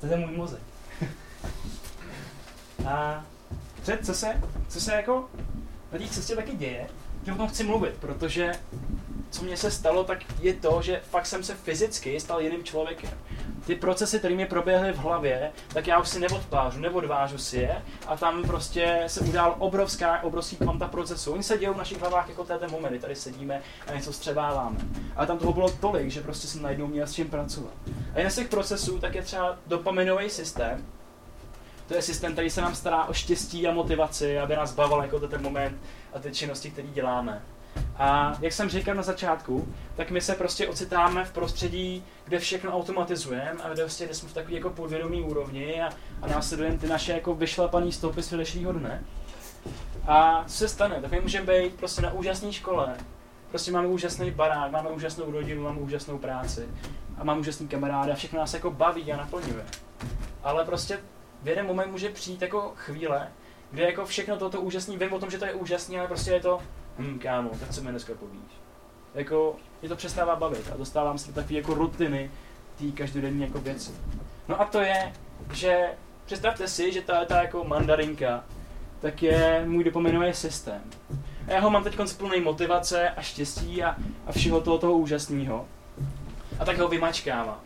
[0.00, 0.62] to je můj mozek.
[2.86, 3.24] a
[3.84, 5.28] před, co se, co se jako
[5.92, 6.86] na té cestě taky děje,
[7.26, 8.52] že o tom chci mluvit, protože
[9.30, 13.10] co mně se stalo, tak je to, že fakt jsem se fyzicky stal jiným člověkem.
[13.66, 17.82] Ty procesy, které mi proběhly v hlavě, tak já už si neodplážu, neodvážu si je
[18.06, 21.32] a tam prostě se udál obrovská, obrovský kvanta procesů.
[21.32, 24.76] Oni se dějou v našich hlavách jako této momenty, tady sedíme a něco střebáváme.
[25.16, 27.72] Ale tam toho bylo tolik, že prostě jsem najednou měl s čím pracovat.
[28.14, 30.86] A jeden z těch procesů tak je třeba dopaminový systém,
[31.88, 35.20] to je systém, který se nám stará o štěstí a motivaci, aby nás bavil jako
[35.28, 35.78] ten moment
[36.12, 37.42] a ty činnosti, které děláme.
[37.96, 42.76] A jak jsem říkal na začátku, tak my se prostě ocitáme v prostředí, kde všechno
[42.76, 45.90] automatizujeme a kde, prostě, kde jsme v takové jako podvědomí úrovni a,
[46.22, 49.02] a následujeme ty naše jako vyšlapané stopy z včerejšího dne.
[50.06, 51.00] A co se stane?
[51.00, 52.96] Tak my můžeme být prostě na úžasné škole,
[53.50, 56.68] prostě máme úžasný barák, máme úžasnou rodinu, máme úžasnou práci
[57.18, 59.64] a máme úžasný kamarády a všechno nás jako baví a naplňuje.
[60.42, 60.98] Ale prostě
[61.44, 63.28] v jeden moment může přijít jako chvíle,
[63.70, 66.40] kde jako všechno toto úžasný, vím o tom, že to je úžasný, ale prostě je
[66.40, 66.60] to,
[66.98, 68.52] hm kámo, tak co mi dneska povíš.
[69.14, 72.30] Jako, mě to přestává bavit a dostávám se do takové jako rutiny
[72.78, 73.92] té každodenní jako věci.
[74.48, 75.12] No a to je,
[75.52, 75.88] že
[76.24, 78.44] představte si, že ta, ta jako mandarinka,
[79.00, 80.82] tak je můj dopaminový systém.
[81.46, 85.68] A já ho mám teď plný motivace a štěstí a, a všeho toho, toho úžasného.
[86.58, 87.60] A tak ho vymačkávám.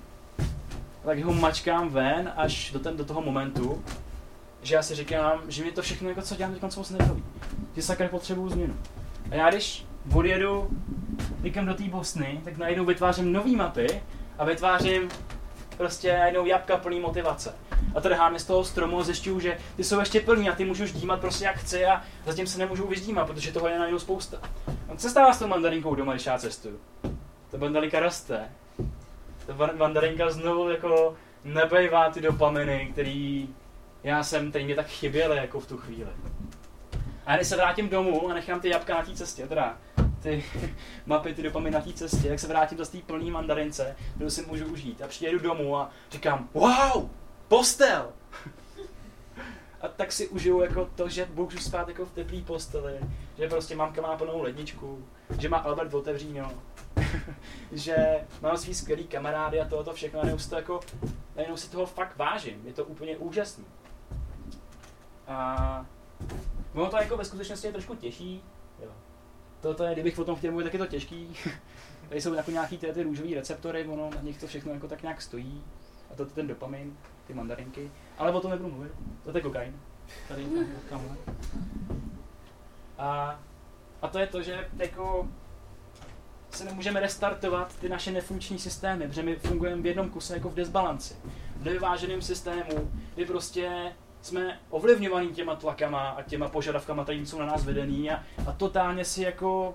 [1.04, 3.84] Tak ho mačkám ven až do, ten, do toho momentu,
[4.62, 7.24] že já si říkám, že mi to všechno, jako co dělám, teď moc nebaví.
[7.76, 8.76] Že sakra potřebuju změnu.
[9.30, 10.70] A já když odjedu
[11.40, 14.02] někam do té Bosny, tak najednou vytvářím nové mapy
[14.38, 15.08] a vytvářím
[15.76, 17.54] prostě najednou jabka plný motivace.
[17.94, 20.86] A trháme z toho stromu a zjišťuju, že ty jsou ještě plný a ty můžu
[20.86, 24.38] ždímat prostě jak chci a zatím se nemůžu vyždímat, protože toho je najednou spousta.
[24.66, 26.80] A co se stává s tou mandarinkou doma, když já cestuju?
[27.50, 28.48] Ta mandarinka roste.
[29.48, 33.48] Ta van- mandarinka znovu jako nebejvá ty dopaminy, který
[34.04, 36.10] já jsem, který mě tak chyběly jako v tu chvíli.
[37.26, 39.78] A když se vrátím domů a nechám ty jabka na té cestě, teda
[40.22, 40.44] ty
[41.06, 44.46] mapy, ty dopaminy na té cestě, jak se vrátím do té plné mandarince, kterou si
[44.46, 45.02] můžu užít.
[45.02, 47.08] A přijedu domů a říkám, wow,
[47.48, 48.12] postel!
[49.80, 53.00] A tak si užiju jako to, že můžu spát jako v teplý posteli,
[53.38, 55.04] že prostě mamka má plnou ledničku,
[55.38, 56.52] že má Albert otevříno,
[57.72, 57.96] že
[58.42, 60.80] mám svý skvělý kamarády a tohoto všechno a najednou si, to jako,
[61.36, 62.66] najednou si toho fakt vážím.
[62.66, 63.64] Je to úplně úžasný.
[65.26, 65.86] A
[66.74, 68.42] ono to jako ve skutečnosti je trošku těžší.
[68.82, 68.90] Jo.
[69.60, 71.36] Toto je, kdybych o tom chtěl mluvit, tak je to těžký.
[72.08, 75.02] Tady jsou jako nějaký ty, ty růžové receptory, ono na nich to všechno jako tak
[75.02, 75.64] nějak stojí.
[76.10, 77.90] A to je ten dopamin, ty mandarinky.
[78.18, 78.92] Ale o tom nebudu mluvit.
[79.24, 79.80] To je kokain.
[80.28, 80.46] Tady
[80.88, 81.16] tamhle.
[82.98, 83.40] A,
[84.02, 85.28] a to je to, že jako
[86.50, 90.54] se nemůžeme restartovat ty naše nefunkční systémy, protože my fungujeme v jednom kuse jako v
[90.54, 91.16] desbalanci.
[91.56, 93.92] V nevyváženém systému, kdy prostě
[94.22, 99.04] jsme ovlivňovaní těma tlakama a těma požadavkama, které jsou na nás vedený a, a totálně
[99.04, 99.74] si jako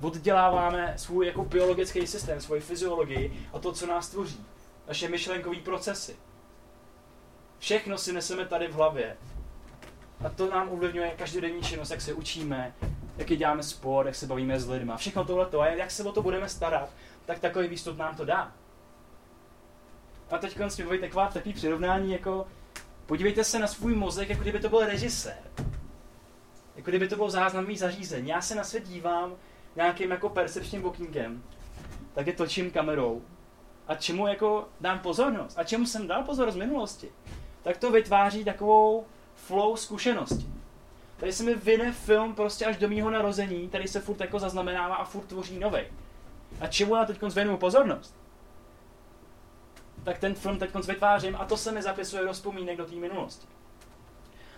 [0.00, 4.46] odděláváme svůj jako biologický systém, svoji fyziologii a to, co nás tvoří.
[4.88, 6.16] Naše myšlenkové procesy.
[7.58, 9.16] Všechno si neseme tady v hlavě.
[10.24, 12.74] A to nám ovlivňuje každodenní činnost, jak se učíme,
[13.16, 14.92] jak děláme sport, jak se bavíme s lidmi.
[14.96, 16.90] Všechno tohle to a jak se o to budeme starat,
[17.24, 18.52] tak takový výstup nám to dá.
[20.30, 22.46] A teď mi baví taková takový přirovnání, jako
[23.06, 25.38] podívejte se na svůj mozek, jako kdyby to byl režisér.
[26.76, 28.28] Jako kdyby to bylo záznamový zařízení.
[28.28, 29.34] Já se na svět dívám
[29.76, 31.42] nějakým jako percepčním okýnkem,
[32.14, 33.22] tak je točím kamerou.
[33.88, 35.58] A čemu jako dám pozornost?
[35.58, 37.08] A čemu jsem dal pozornost v minulosti?
[37.66, 40.46] Tak to vytváří takovou flow zkušenosti.
[41.16, 44.94] Tady se mi vyne film prostě až do mýho narození, tady se furt jako zaznamenává
[44.94, 45.80] a furt tvoří nový.
[46.60, 48.16] A čemu já teď věnuju pozornost?
[50.04, 53.46] Tak ten film teď vytvářím a to se mi zapisuje do vzpomínek do té minulosti.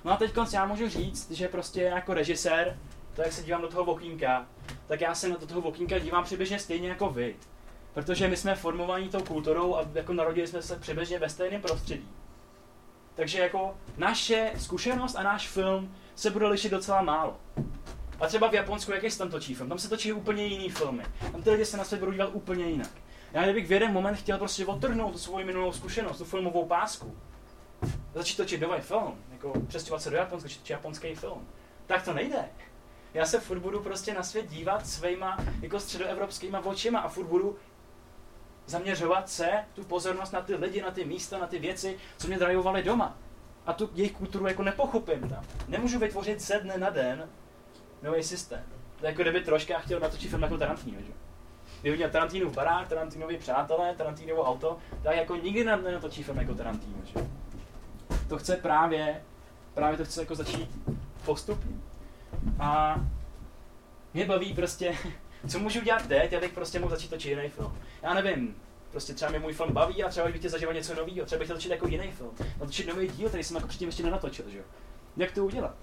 [0.05, 2.79] No a teď já můžu říct, že prostě jako režisér,
[3.15, 4.47] to jak se dívám do toho okýnka,
[4.87, 7.37] tak já se na toho okýnka dívám přibližně stejně jako vy.
[7.95, 12.09] Protože my jsme formovaní tou kulturou a jako narodili jsme se přibližně ve stejném prostředí.
[13.19, 17.37] Takže jako naše zkušenost a náš film se bude lišit docela málo.
[18.21, 19.69] A třeba v Japonsku, jaký se tam točí film?
[19.69, 21.03] Tam se točí úplně jiný filmy.
[21.33, 22.91] Tam ty lidi se na svět budou dívat úplně jinak.
[23.33, 27.17] Já kdybych v jeden moment chtěl prostě odtrhnout tu svoji minulou zkušenost, tu filmovou pásku,
[28.15, 31.49] začít točit nový film, jako přestěhovat se do Japonska, točit japonský film,
[31.87, 32.45] tak to nejde.
[33.15, 37.57] Já se furt budu prostě na svět dívat svýma jako středoevropskýma očima a furt budu
[38.69, 42.39] zaměřovat se, tu pozornost na ty lidi, na ty místa, na ty věci, co mě
[42.39, 43.17] drivovaly doma.
[43.67, 45.45] A tu jejich kulturu jako nepochopím tam.
[45.69, 47.29] Nemůžu vytvořit ze dne na den
[48.03, 48.65] nový systém.
[49.01, 51.13] To je jako kdyby troška chtěl natočit film jako Tarantino, že?
[51.81, 56.39] Kdyby měl Tarantino v barák, Tarantinovi přátelé, Tarantinovo auto, tak jako nikdy ne- nenatočí film
[56.39, 57.15] jako Tarantino, že?
[58.29, 59.23] To chce právě,
[59.75, 60.71] právě to chce jako začít
[61.25, 61.77] postupně.
[62.61, 63.01] A
[64.15, 64.95] mě baví prostě,
[65.49, 67.79] co můžu udělat teď, abych prostě mohl začít točit jiný film.
[68.03, 68.57] Já nevím,
[68.91, 71.47] prostě třeba mě můj film baví a třeba bych tě zažíval něco nového, třeba bych
[71.47, 72.31] chtěl točit jako jiný film,
[72.61, 74.65] natočit nový díl, který jsem jako předtím ještě nenatočil, že jo.
[75.17, 75.75] Jak to udělat?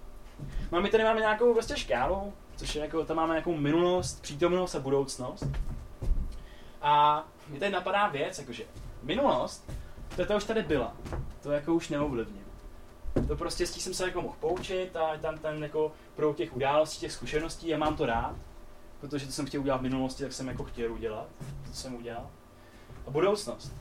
[0.71, 4.75] No my tady máme nějakou prostě škálu, což je jako, tam máme nějakou minulost, přítomnost
[4.75, 5.43] a budoucnost.
[6.81, 8.63] A mě tady napadá věc, jakože
[9.03, 9.71] minulost,
[10.15, 10.95] to, to už tady byla,
[11.43, 12.45] to jako už neovlivním.
[13.27, 16.55] To prostě s tím jsem se jako mohl poučit a tam ten jako pro těch
[16.55, 18.35] událostí, těch zkušeností a mám to rád,
[18.99, 21.27] protože to jsem chtěl udělat v minulosti, tak jsem jako chtěl udělat,
[21.67, 22.30] to jsem udělal.
[23.07, 23.73] A budoucnost.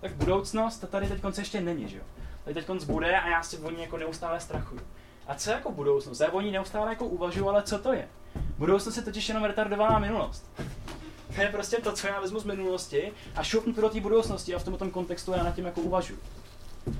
[0.00, 2.04] Tak budoucnost, ta tady teď konce ještě není, že jo.
[2.44, 4.80] Tady teď konc bude a já si o ní jako neustále strachuju.
[5.26, 6.20] A co jako budoucnost?
[6.20, 8.08] Já o ní neustále jako uvažuji, ale co to je?
[8.58, 10.50] Budoucnost je totiž jenom retardovaná minulost.
[11.34, 14.54] To je prostě to, co já vezmu z minulosti a šupnu to do té budoucnosti
[14.54, 16.18] a v tomto kontextu já nad tím jako uvažuji.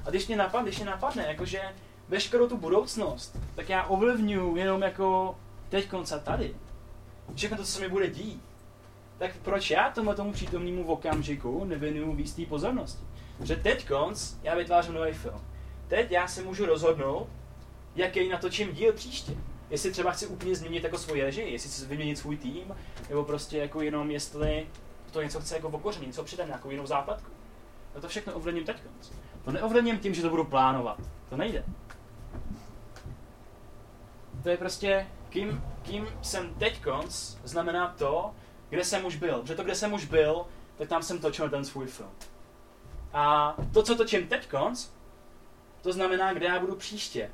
[0.05, 1.61] A když mě napadne, když mě napadne, jakože
[2.09, 5.39] veškerou tu budoucnost, tak já ovlivňuji jenom jako
[5.69, 6.55] teď konce tady.
[7.35, 8.43] Všechno to, co se mi bude dít.
[9.19, 13.05] Tak proč já tomu tomu přítomnému okamžiku nevěnuju víc té pozornosti?
[13.41, 15.41] Že teď konc já vytvářím nový film.
[15.89, 17.29] Teď já se můžu rozhodnout,
[17.97, 19.33] jaký natočím díl příště.
[19.71, 22.77] Jestli třeba chci úplně změnit jako svoji režii, jestli chci vyměnit svůj tým,
[23.09, 24.67] nebo prostě jako jenom jestli
[25.11, 27.31] to něco chce jako okořenit, něco přidat, nějakou jinou záplatku.
[27.95, 28.77] No to všechno ovlivním teď.
[29.45, 30.99] To neovlivním tím, že to budu plánovat.
[31.29, 31.65] To nejde.
[34.43, 38.35] To je prostě, kým, kým jsem teď konc, znamená to,
[38.69, 39.41] kde jsem už byl.
[39.41, 40.47] Protože to, kde jsem už byl,
[40.79, 42.11] tak tam jsem točil ten svůj film.
[43.13, 44.89] A to, co točím teď konc,
[45.83, 47.31] to znamená, kde já budu příště.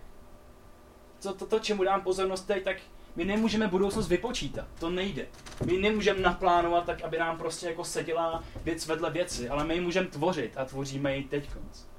[1.23, 2.77] To, to, to čemu dám pozornost teď, tak
[3.16, 4.66] my nemůžeme budoucnost vypočítat.
[4.78, 5.27] To nejde.
[5.64, 9.81] My nemůžeme naplánovat tak, aby nám prostě jako seděla věc vedle věci, ale my ji
[9.81, 11.95] můžeme tvořit a tvoříme ji teď konc.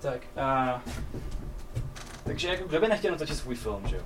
[0.00, 0.82] Tak a...
[2.24, 4.02] Takže jako, kdo by nechtěl natočit svůj film, že jo?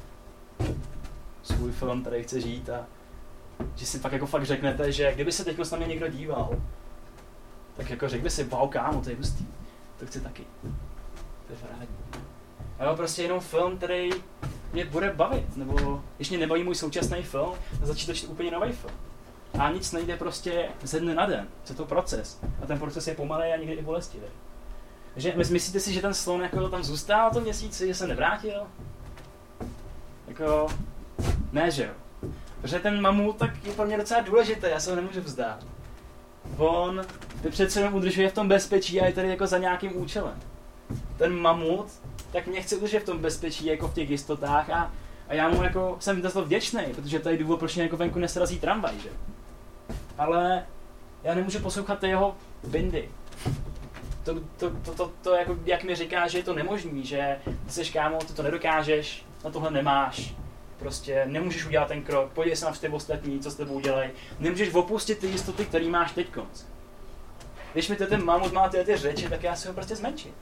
[1.42, 2.86] Svůj film, tady chce žít a
[3.74, 6.56] že si pak jako fakt řeknete, že kdyby se teď na mě někdo díval,
[7.76, 9.46] tak jako řekl by si, wow, kámo, to je hustý.
[9.98, 10.44] To chci taky.
[11.46, 11.96] To je parádní.
[12.78, 14.10] A jo, prostě jenom film, který
[14.72, 18.94] mě bude bavit, nebo když mě nebaví můj současný film, začít točit úplně nový film.
[19.58, 21.48] A nic nejde prostě ze dne na den.
[21.68, 22.40] Je to proces.
[22.62, 24.26] A ten proces je pomalý a někdy i bolestivý.
[25.14, 28.62] Takže mys- myslíte si, že ten slon jako tam zůstal to měsíci, že se nevrátil?
[30.28, 30.66] Jako,
[31.52, 32.30] ne, že jo.
[32.60, 35.66] Protože ten mamut tak je pro mě docela důležitý, já se ho nemůžu vzdát.
[36.56, 37.02] On
[37.42, 40.40] ty přece jenom udržuje v tom bezpečí a je tady jako za nějakým účelem.
[41.16, 41.86] Ten mamut,
[42.32, 44.92] tak mě chce udržet v tom bezpečí, jako v těch jistotách a,
[45.28, 47.96] a já mu jako jsem za to vděčný, protože to je důvod, proč mě jako
[47.96, 49.10] venku nesrazí tramvaj, že?
[50.18, 50.66] Ale
[51.22, 52.36] já nemůžu poslouchat ty jeho
[52.66, 53.08] bindy.
[54.24, 57.72] To, to, to, to, to, jako, jak mi říká, že je to nemožný, že ty
[57.72, 60.34] seš kámo, ty to nedokážeš, na tohle nemáš,
[60.78, 64.10] prostě nemůžeš udělat ten krok, podívej se na ty ostatní, co s tebou udělají,
[64.40, 66.64] nemůžeš opustit ty jistoty, které máš teď konc.
[67.72, 70.32] Když mi to ten mamut má ty, ty řeči, tak já se ho prostě zmenším.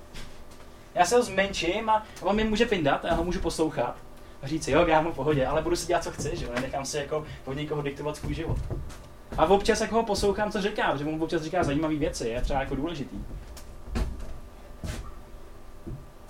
[0.94, 3.96] Já se ho zmenším a on mi může pindat a já ho můžu poslouchat
[4.42, 6.50] a říct si, jo, já mu pohodě, ale budu si dělat, co chci, že jo,
[6.54, 8.58] nenechám si jako od někoho diktovat svůj život.
[9.38, 12.60] A občas jako ho poslouchám, co říká, protože mu občas říká zajímavé věci, je třeba
[12.60, 13.16] jako důležitý.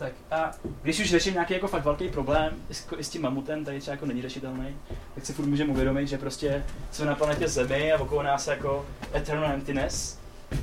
[0.03, 0.51] Tak a
[0.83, 3.95] když už řeším nějaký jako fakt velký problém i s, s tím mamutem, tady třeba
[3.95, 4.77] jako není řešitelný,
[5.15, 8.87] tak si furt můžeme uvědomit, že prostě jsme na planetě Zemi a okolo nás jako
[9.15, 10.19] eternal emptiness.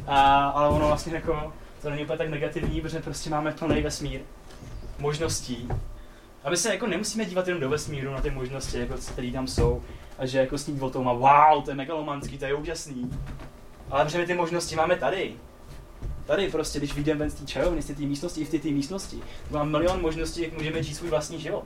[0.07, 4.21] A, ale ono vlastně jako, to není úplně tak negativní, protože prostě máme plný vesmír
[4.99, 5.69] možností.
[6.43, 9.47] A my se jako nemusíme dívat jenom do vesmíru na ty možnosti, jako, které tam
[9.47, 9.83] jsou.
[10.17, 13.11] A že jako snít o tom a wow, to je megalomanský, to je úžasný.
[13.89, 15.33] Ale protože my ty možnosti máme tady.
[16.29, 19.19] Tady prostě, když vyjdeme ven z té čarovny, z té místnosti, i v té místnosti,
[19.49, 21.63] máme milion možností, jak můžeme žít svůj vlastní život.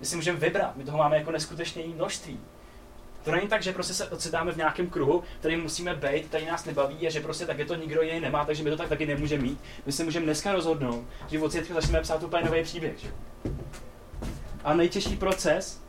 [0.00, 2.40] My si můžeme vybrat, my toho máme jako neskutečné množství.
[3.24, 6.64] To není tak, že prostě se ocitáme v nějakém kruhu, který musíme být, který nás
[6.64, 9.42] nebaví a že prostě taky to nikdo jiný nemá, takže my to tak taky nemůžeme
[9.42, 9.60] mít.
[9.86, 12.98] My si můžeme dneska rozhodnout, že od světku začneme psát úplně nový příběh.
[12.98, 13.08] Že?
[14.64, 15.82] A nejtěžší proces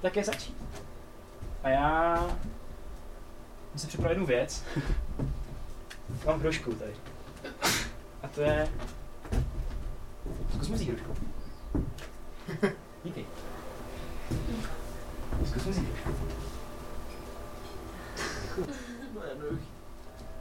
[0.00, 0.56] tak je začít.
[1.62, 2.16] A já
[3.70, 4.64] jsem si připravil jednu věc.
[6.26, 6.92] Mám hrušku tady.
[8.22, 8.68] A to je...
[10.54, 11.14] Zkus mi vzít hrušku.
[13.04, 13.26] Díky.
[15.46, 16.24] Zkus mi vzít hrušku.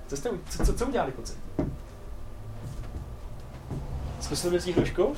[0.08, 1.34] Co jste, co, co, co udělali, kluci?
[4.20, 5.16] Zkusil vzít hrušku?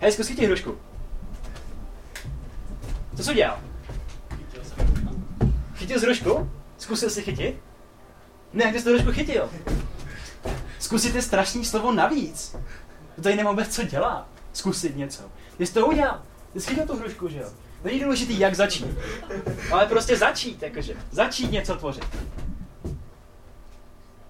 [0.00, 0.78] Hej, zkus chytit hrušku.
[3.16, 3.60] Co jsi udělal?
[5.74, 6.50] Chytil jsi hrušku?
[6.78, 7.67] Zkusil jsi chytit?
[8.52, 9.50] Ne, ty jsi tu hrušku chytil.
[10.78, 12.56] Zkusit je strašný slovo navíc.
[13.16, 14.26] To tady nemá vůbec co dělat.
[14.52, 15.22] Zkusit něco.
[15.56, 16.22] Ty jsi to udělal.
[16.52, 17.50] Ty jsi chytil tu hrušku, že jo?
[17.84, 18.86] Není důležitý, jak začít.
[19.72, 20.94] Ale prostě začít, jakože.
[21.10, 22.04] Začít něco tvořit.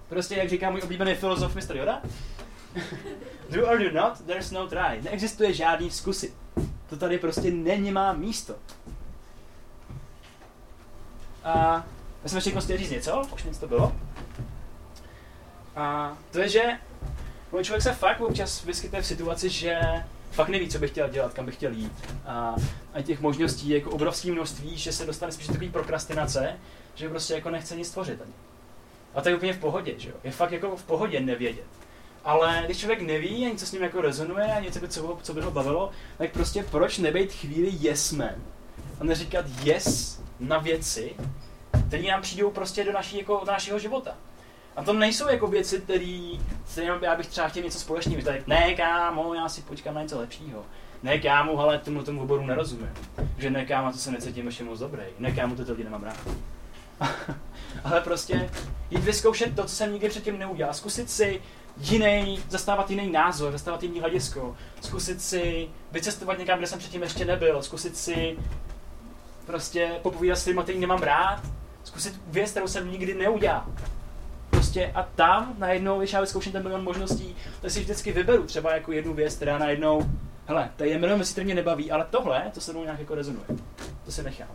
[0.09, 1.75] Prostě, jak říká můj oblíbený filozof Mr.
[1.75, 2.01] Yoda,
[3.49, 5.01] do or do not, there's no try.
[5.01, 6.33] Neexistuje žádný zkusit.
[6.89, 8.55] To tady prostě nemá místo.
[11.43, 11.85] A
[12.23, 13.95] já jsem ještě chtěl říct něco, už něco to bylo.
[15.79, 16.63] A to je, že
[17.51, 19.79] můj člověk se fakt občas vyskytne v situaci, že
[20.31, 21.91] fakt neví, co by chtěl dělat, kam by chtěl jít.
[22.25, 22.55] A,
[22.93, 26.57] a těch možností je jako obrovské množství, že se dostane spíš do prokrastinace,
[26.95, 28.33] že prostě jako nechce nic tvořit ani.
[29.15, 30.15] A to je úplně v pohodě, že jo?
[30.23, 31.65] Je fakt jako v pohodě nevědět.
[32.23, 35.33] Ale když člověk neví a něco s ním jako rezonuje a něco, by, co, co
[35.33, 38.35] by ho bavilo, tak prostě proč nebejt chvíli yes man
[38.99, 41.15] a neříkat yes na věci,
[41.87, 44.15] které nám přijdou prostě do, naší, jako, do našeho života.
[44.79, 46.29] A to nejsou jako věci, které,
[47.01, 48.21] já bych třeba chtěl něco společného.
[48.21, 50.65] Tady, ne kámo, já si počkám na něco lepšího.
[51.03, 52.89] Ne kámo, ale tomu tomu oboru nerozumím.
[53.37, 55.01] Že ne kámo, to se necítím ještě moc dobrý.
[55.19, 56.17] Ne kámo, to lidi nemám rád.
[57.83, 58.49] ale prostě
[58.91, 60.73] jít vyzkoušet to, co jsem nikdy předtím neudělal.
[60.73, 61.41] Zkusit si
[61.77, 64.57] jiný, zastávat jiný názor, zastávat jiný hledisko.
[64.81, 67.63] Zkusit si vycestovat někam, kde jsem předtím ještě nebyl.
[67.63, 68.37] Zkusit si
[69.45, 71.41] prostě popovídat s lidmi, který nemám rád.
[71.83, 73.65] Zkusit věc, kterou jsem nikdy neudělal.
[74.59, 78.73] Prostě a tam najednou, když já vyzkouším ten milion možností, tak si vždycky vyberu třeba
[78.73, 80.09] jako jednu věc, která najednou,
[80.45, 83.15] hele, tady je milion věcí, které mě nebaví, ale tohle, to se mnou nějak jako
[83.15, 83.45] rezonuje.
[84.05, 84.47] To si nechám.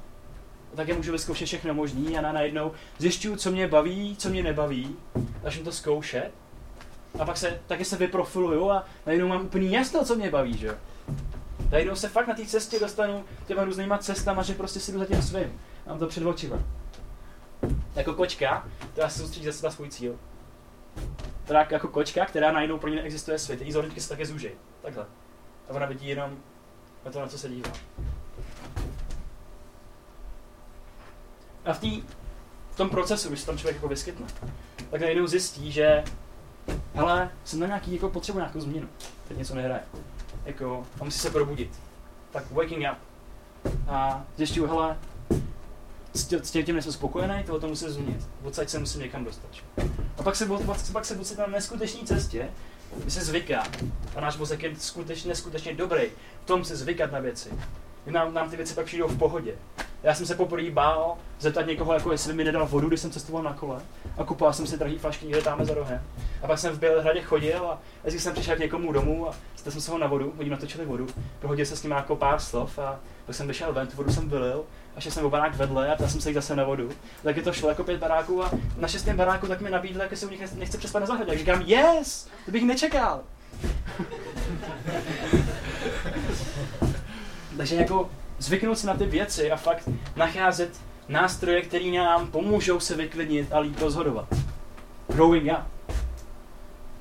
[0.72, 4.28] A tak je můžu vyzkoušet všechno možný a na najednou zjišťuju, co mě baví, co
[4.28, 4.96] mě nebaví,
[5.42, 6.30] začnu to zkoušet
[7.18, 10.66] a pak se, taky se vyprofiluju a najednou mám úplný jasno, co mě baví, že
[10.66, 10.74] jo.
[11.70, 15.04] Najednou se fakt na té cestě dostanu těma různýma cestama, že prostě si jdu za
[15.04, 15.60] tím svým.
[15.86, 16.58] Mám to před očima.
[17.94, 20.18] Jako kočka, která se soustředí zase na svůj cíl.
[21.44, 23.60] Teda jako kočka, která najednou pro ní neexistuje svět.
[23.60, 24.48] Její zorničky se také zúží.
[24.82, 25.06] Takhle.
[25.68, 26.36] A ona vidí jenom
[27.04, 27.70] na to, na co se dívá.
[31.64, 32.02] A v, tý,
[32.70, 34.26] v tom procesu, když se tam člověk jako vyskytne,
[34.90, 36.04] tak najednou zjistí, že
[36.94, 38.88] hele, jsem na nějaký, jako potřebu nějakou změnu.
[39.28, 39.82] Teď něco nehraje.
[40.44, 41.80] Jako, a musí se probudit.
[42.30, 42.98] Tak waking up.
[43.88, 44.98] A zjišťuju, hele,
[46.14, 48.28] s tě- s tím, tím nejsem spokojený, tohle to musím změnit.
[48.44, 49.50] Odsaď se musím někam dostat.
[50.18, 52.48] A pak se, pak, pak se na neskutečné cestě,
[52.96, 53.62] kdy se zvyká.
[54.16, 56.02] A náš mozek je skutečně, neskutečně dobrý
[56.44, 57.50] v tom se zvykat na věci.
[58.06, 59.54] Nám, nám ty věci pak přijdou v pohodě.
[60.02, 63.42] Já jsem se poprvé bál zeptat někoho, jako jestli mi nedal vodu, když jsem cestoval
[63.42, 63.80] na kole.
[64.18, 66.02] A kupoval jsem si drahý flašky někde tamhle za rohem.
[66.42, 69.72] A pak jsem v Bělehradě chodil a vždycky jsem přišel k někomu domů a zeptal
[69.72, 71.06] jsem se ho na vodu, oni natočili vodu,
[71.40, 74.28] prohodil se s ním jako pár slov a pak jsem vyšel ven, tu vodu jsem
[74.28, 74.64] vylil
[74.96, 76.90] a šel jsem o barák vedle a ptal jsem se jich zase na vodu.
[77.22, 80.16] Tak je to šlo jako pět baráků a na šestém baráku tak mi nabídl, jak
[80.16, 81.30] se u nich nechce- přespat na zahradě.
[81.30, 83.20] Jak říkám, yes, to bych nečekal.
[87.56, 92.96] Takže jako zvyknout si na ty věci a fakt nacházet nástroje, které nám pomůžou se
[92.96, 94.28] vyklidnit a líp rozhodovat.
[95.08, 95.64] Growing up.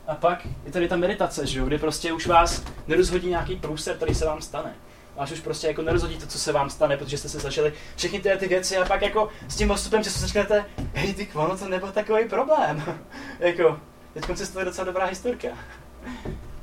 [0.08, 3.96] A pak je tady ta meditace, že jo, kde prostě už vás nerozhodí nějaký průser,
[3.96, 4.74] který se vám stane.
[5.18, 8.20] Až už prostě jako nerozhodí to, co se vám stane, protože jste se začali všechny
[8.20, 11.68] ty, ty věci a pak jako s tím postupem času řeknete, hej ty ono to
[11.68, 12.84] nebyl takový problém.
[13.40, 13.80] jako,
[14.14, 15.48] teď se to je docela dobrá historka.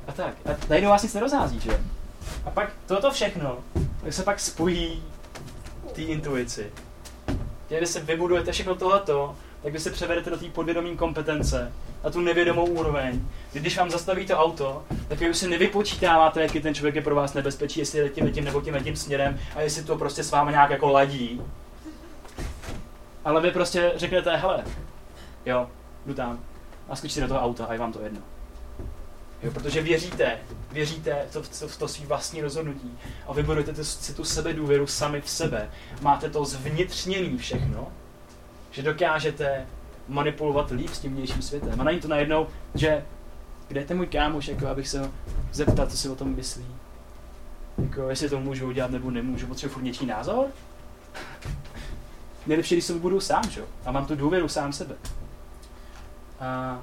[0.07, 1.79] A tak, a najednou vás nic nerozhází, že.
[2.45, 3.57] A pak toto všechno,
[4.03, 5.03] tak se pak spojí
[5.93, 6.71] té intuici.
[7.67, 11.73] Když se vybudujete všechno tohleto, tak vy se převedete do té podvědomí kompetence
[12.03, 13.21] na tu nevědomou úroveň.
[13.51, 17.01] Kdy Když vám zastaví to auto, tak vy už si nevypočítáváte, jaký ten člověk je
[17.01, 20.23] pro vás nebezpečí, jestli jde tím, tím nebo tím, tím směrem a jestli to prostě
[20.23, 21.41] s vámi nějak jako ladí.
[23.25, 24.63] Ale vy prostě řeknete, hele,
[25.45, 25.69] jo,
[26.05, 26.39] jdu tam
[26.89, 28.21] a skočíte do toho auta a je vám to jedno.
[29.43, 30.37] Jo, protože věříte,
[30.71, 32.97] věříte to, to, v to svý vlastní rozhodnutí
[33.27, 35.69] a vybudujete si tu sebedůvěru sami v sebe.
[36.01, 37.87] Máte to zvnitřněný všechno,
[38.71, 39.65] že dokážete
[40.07, 41.81] manipulovat líp s tím vnějším světem.
[41.81, 43.05] A není to najednou, že
[43.67, 45.11] kde je ten můj kámoš, jako abych se ho
[45.51, 46.65] zeptal, co si o tom myslí.
[47.77, 50.45] Jako, jestli to můžu udělat nebo nemůžu, potřebuji furt něčí názor?
[52.47, 53.61] nejlepší, když se vybudu sám, že?
[53.85, 54.95] A mám tu důvěru sám sebe.
[56.39, 56.81] A,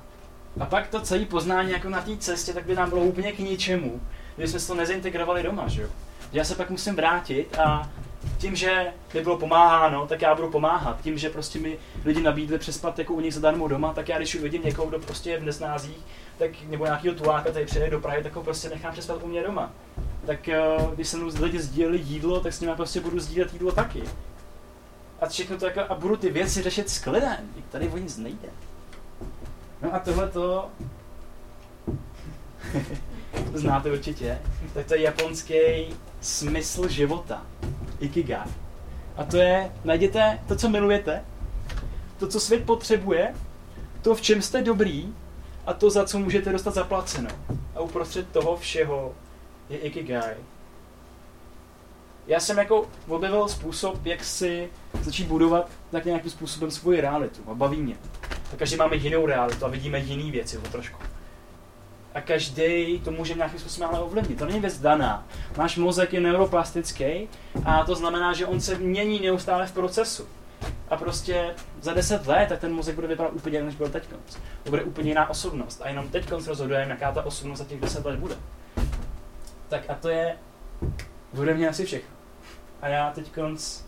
[0.60, 3.38] a pak to celé poznání jako na té cestě, tak by nám bylo úplně k
[3.38, 4.00] ničemu,
[4.36, 5.88] kdyby jsme to nezintegrovali doma, že jo?
[6.32, 7.90] Já se pak musím vrátit a
[8.38, 11.00] tím, že mi bylo pomáháno, tak já budu pomáhat.
[11.00, 14.34] Tím, že prostě mi lidi nabídli přespat jako u nich zadarmo doma, tak já když
[14.34, 15.98] uvidím někoho, kdo prostě je v neznázích,
[16.38, 19.42] tak nebo nějakého tuláka tady přijde do Prahy, tak ho prostě nechám přespat u mě
[19.42, 19.72] doma.
[20.26, 20.60] Tak eh,
[20.94, 24.02] když se mnou lidi sdíleli jídlo, tak s nimi prostě budu sdílet jídlo taky.
[25.20, 27.50] A všechno to jako, a budu ty věci řešit s klidem.
[27.70, 28.48] Tady o nic nejde.
[29.82, 30.70] No a tohle to
[33.52, 34.38] to znáte určitě,
[34.74, 35.54] tak to je japonský
[36.20, 37.46] smysl života.
[38.00, 38.48] Ikigai.
[39.16, 41.24] A to je, najděte to, co milujete,
[42.18, 43.34] to, co svět potřebuje,
[44.02, 45.14] to, v čem jste dobrý
[45.66, 47.30] a to, za co můžete dostat zaplaceno.
[47.74, 49.14] A uprostřed toho všeho
[49.68, 50.36] je Ikigai.
[52.26, 54.68] Já jsem jako objevil způsob, jak si
[55.02, 57.96] začít budovat tak nějakým způsobem svoji realitu a baví mě.
[58.52, 61.07] A každý máme jinou realitu a vidíme jiné věci o trošku.
[62.18, 64.38] A každý to může nějakým způsobem ale ovlivnit.
[64.38, 65.26] To není věc daná.
[65.56, 67.28] Náš mozek je neuroplastický
[67.64, 70.28] a to znamená, že on se mění neustále v procesu.
[70.90, 74.04] A prostě za 10 let tak ten mozek bude vypadat úplně jinak, než byl teď.
[74.62, 75.82] To bude úplně jiná osobnost.
[75.84, 78.34] A jenom teď rozhodujeme, jaká ta osobnost za těch 10 let bude.
[79.68, 80.36] Tak a to je
[81.32, 82.10] bude mě asi všechno.
[82.82, 83.82] A já teď konc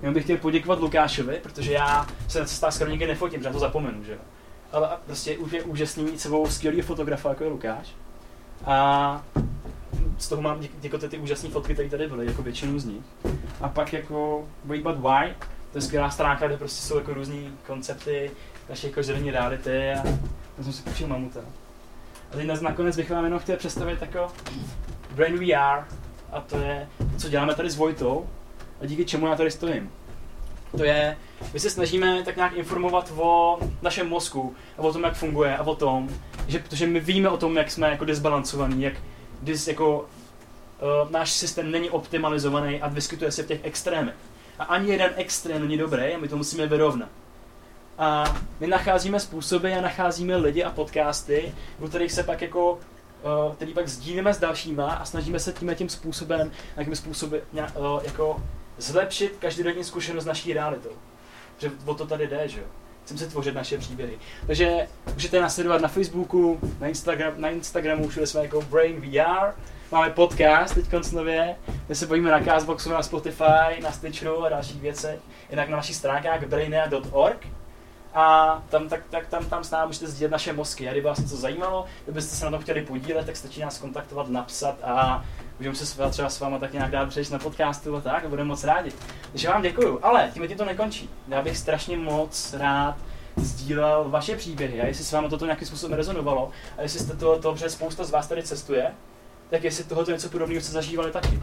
[0.00, 3.52] Jenom bych chtěl poděkovat Lukášovi, protože já se na cestách skoro nikdy nefotím, protože já
[3.52, 4.18] to zapomenu, že jo.
[4.72, 7.94] Ale prostě už je úžasný mít sebou skvělý fotografa, jako je Lukáš.
[8.64, 9.24] A
[10.18, 13.02] z toho mám jako ty, ty úžasné fotky, které tady byly, jako většinu z nich.
[13.60, 15.34] A pak jako Wait But Why,
[15.72, 18.30] to je skvělá stránka, kde prostě jsou jako různý koncepty
[18.68, 20.06] naší každodenní reality a
[20.58, 21.40] já jsem si půjčil mamuta.
[22.32, 24.32] A teď nakonec bych vám jenom chtěl představit jako
[25.14, 25.84] Brain VR
[26.32, 26.88] a to je,
[27.18, 28.26] co děláme tady s Vojtou
[28.80, 29.90] a díky čemu já tady stojím.
[30.76, 31.16] To je,
[31.52, 35.62] my se snažíme tak nějak informovat o našem mozku a o tom, jak funguje a
[35.62, 36.08] o tom,
[36.48, 38.94] že protože my víme o tom, jak jsme jako disbalancovaní, jak
[39.42, 44.14] dis, jako, uh, náš systém není optimalizovaný a vyskytuje se v těch extrémech.
[44.58, 47.08] A ani jeden extrém není dobrý a my to musíme vyrovnat.
[47.98, 53.54] A my nacházíme způsoby a nacházíme lidi a podcasty, u kterých se pak jako uh,
[53.54, 57.64] který pak sdílíme s dalšíma a snažíme se tím tím způsobem, nějakým způsobem uh,
[58.04, 58.42] jako
[58.78, 60.92] zlepšit každodenní zkušenost s naší realitou.
[61.58, 62.66] Že o to tady jde, že jo.
[63.04, 64.18] Chceme se tvořit naše příběhy.
[64.46, 69.54] Takže můžete nás sledovat na Facebooku, na, Instagram, na Instagramu, všude jsme jako Brain VR.
[69.92, 74.80] Máme podcast teď nově, kde se bojíme na Castboxu, na Spotify, na Stitcheru a dalších
[74.80, 75.20] věcech.
[75.50, 77.46] Jinak na našich stránkách brainia.org
[78.14, 80.88] a tam, tak, tak, tam, tam s námi můžete sdílet naše mozky.
[80.88, 84.28] A kdyby vás něco zajímalo, kdybyste se na to chtěli podílet, tak stačí nás kontaktovat,
[84.28, 85.24] napsat a
[85.58, 88.48] můžeme se třeba s váma tak nějak dát přijít na podcastu a tak a budeme
[88.48, 88.92] moc rádi.
[89.30, 91.10] Takže vám děkuju, ale tím to nekončí.
[91.28, 92.96] Já bych strašně moc rád
[93.36, 97.38] sdílel vaše příběhy a jestli s vámi toto nějakým způsobem rezonovalo a jestli jste to,
[97.38, 98.92] to spousta z vás tady cestuje,
[99.50, 101.42] tak jestli tohoto něco podobného jste zažívali taky.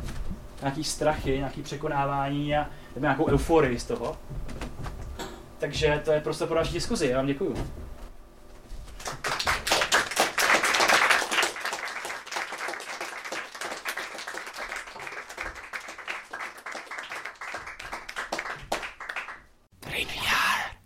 [0.61, 4.18] Nějaký strachy, nějaký překonávání a nebo nějakou euforii z toho.
[5.60, 7.07] Takže to je prostě pro další diskuzi.
[7.07, 7.56] Já vám děkuju.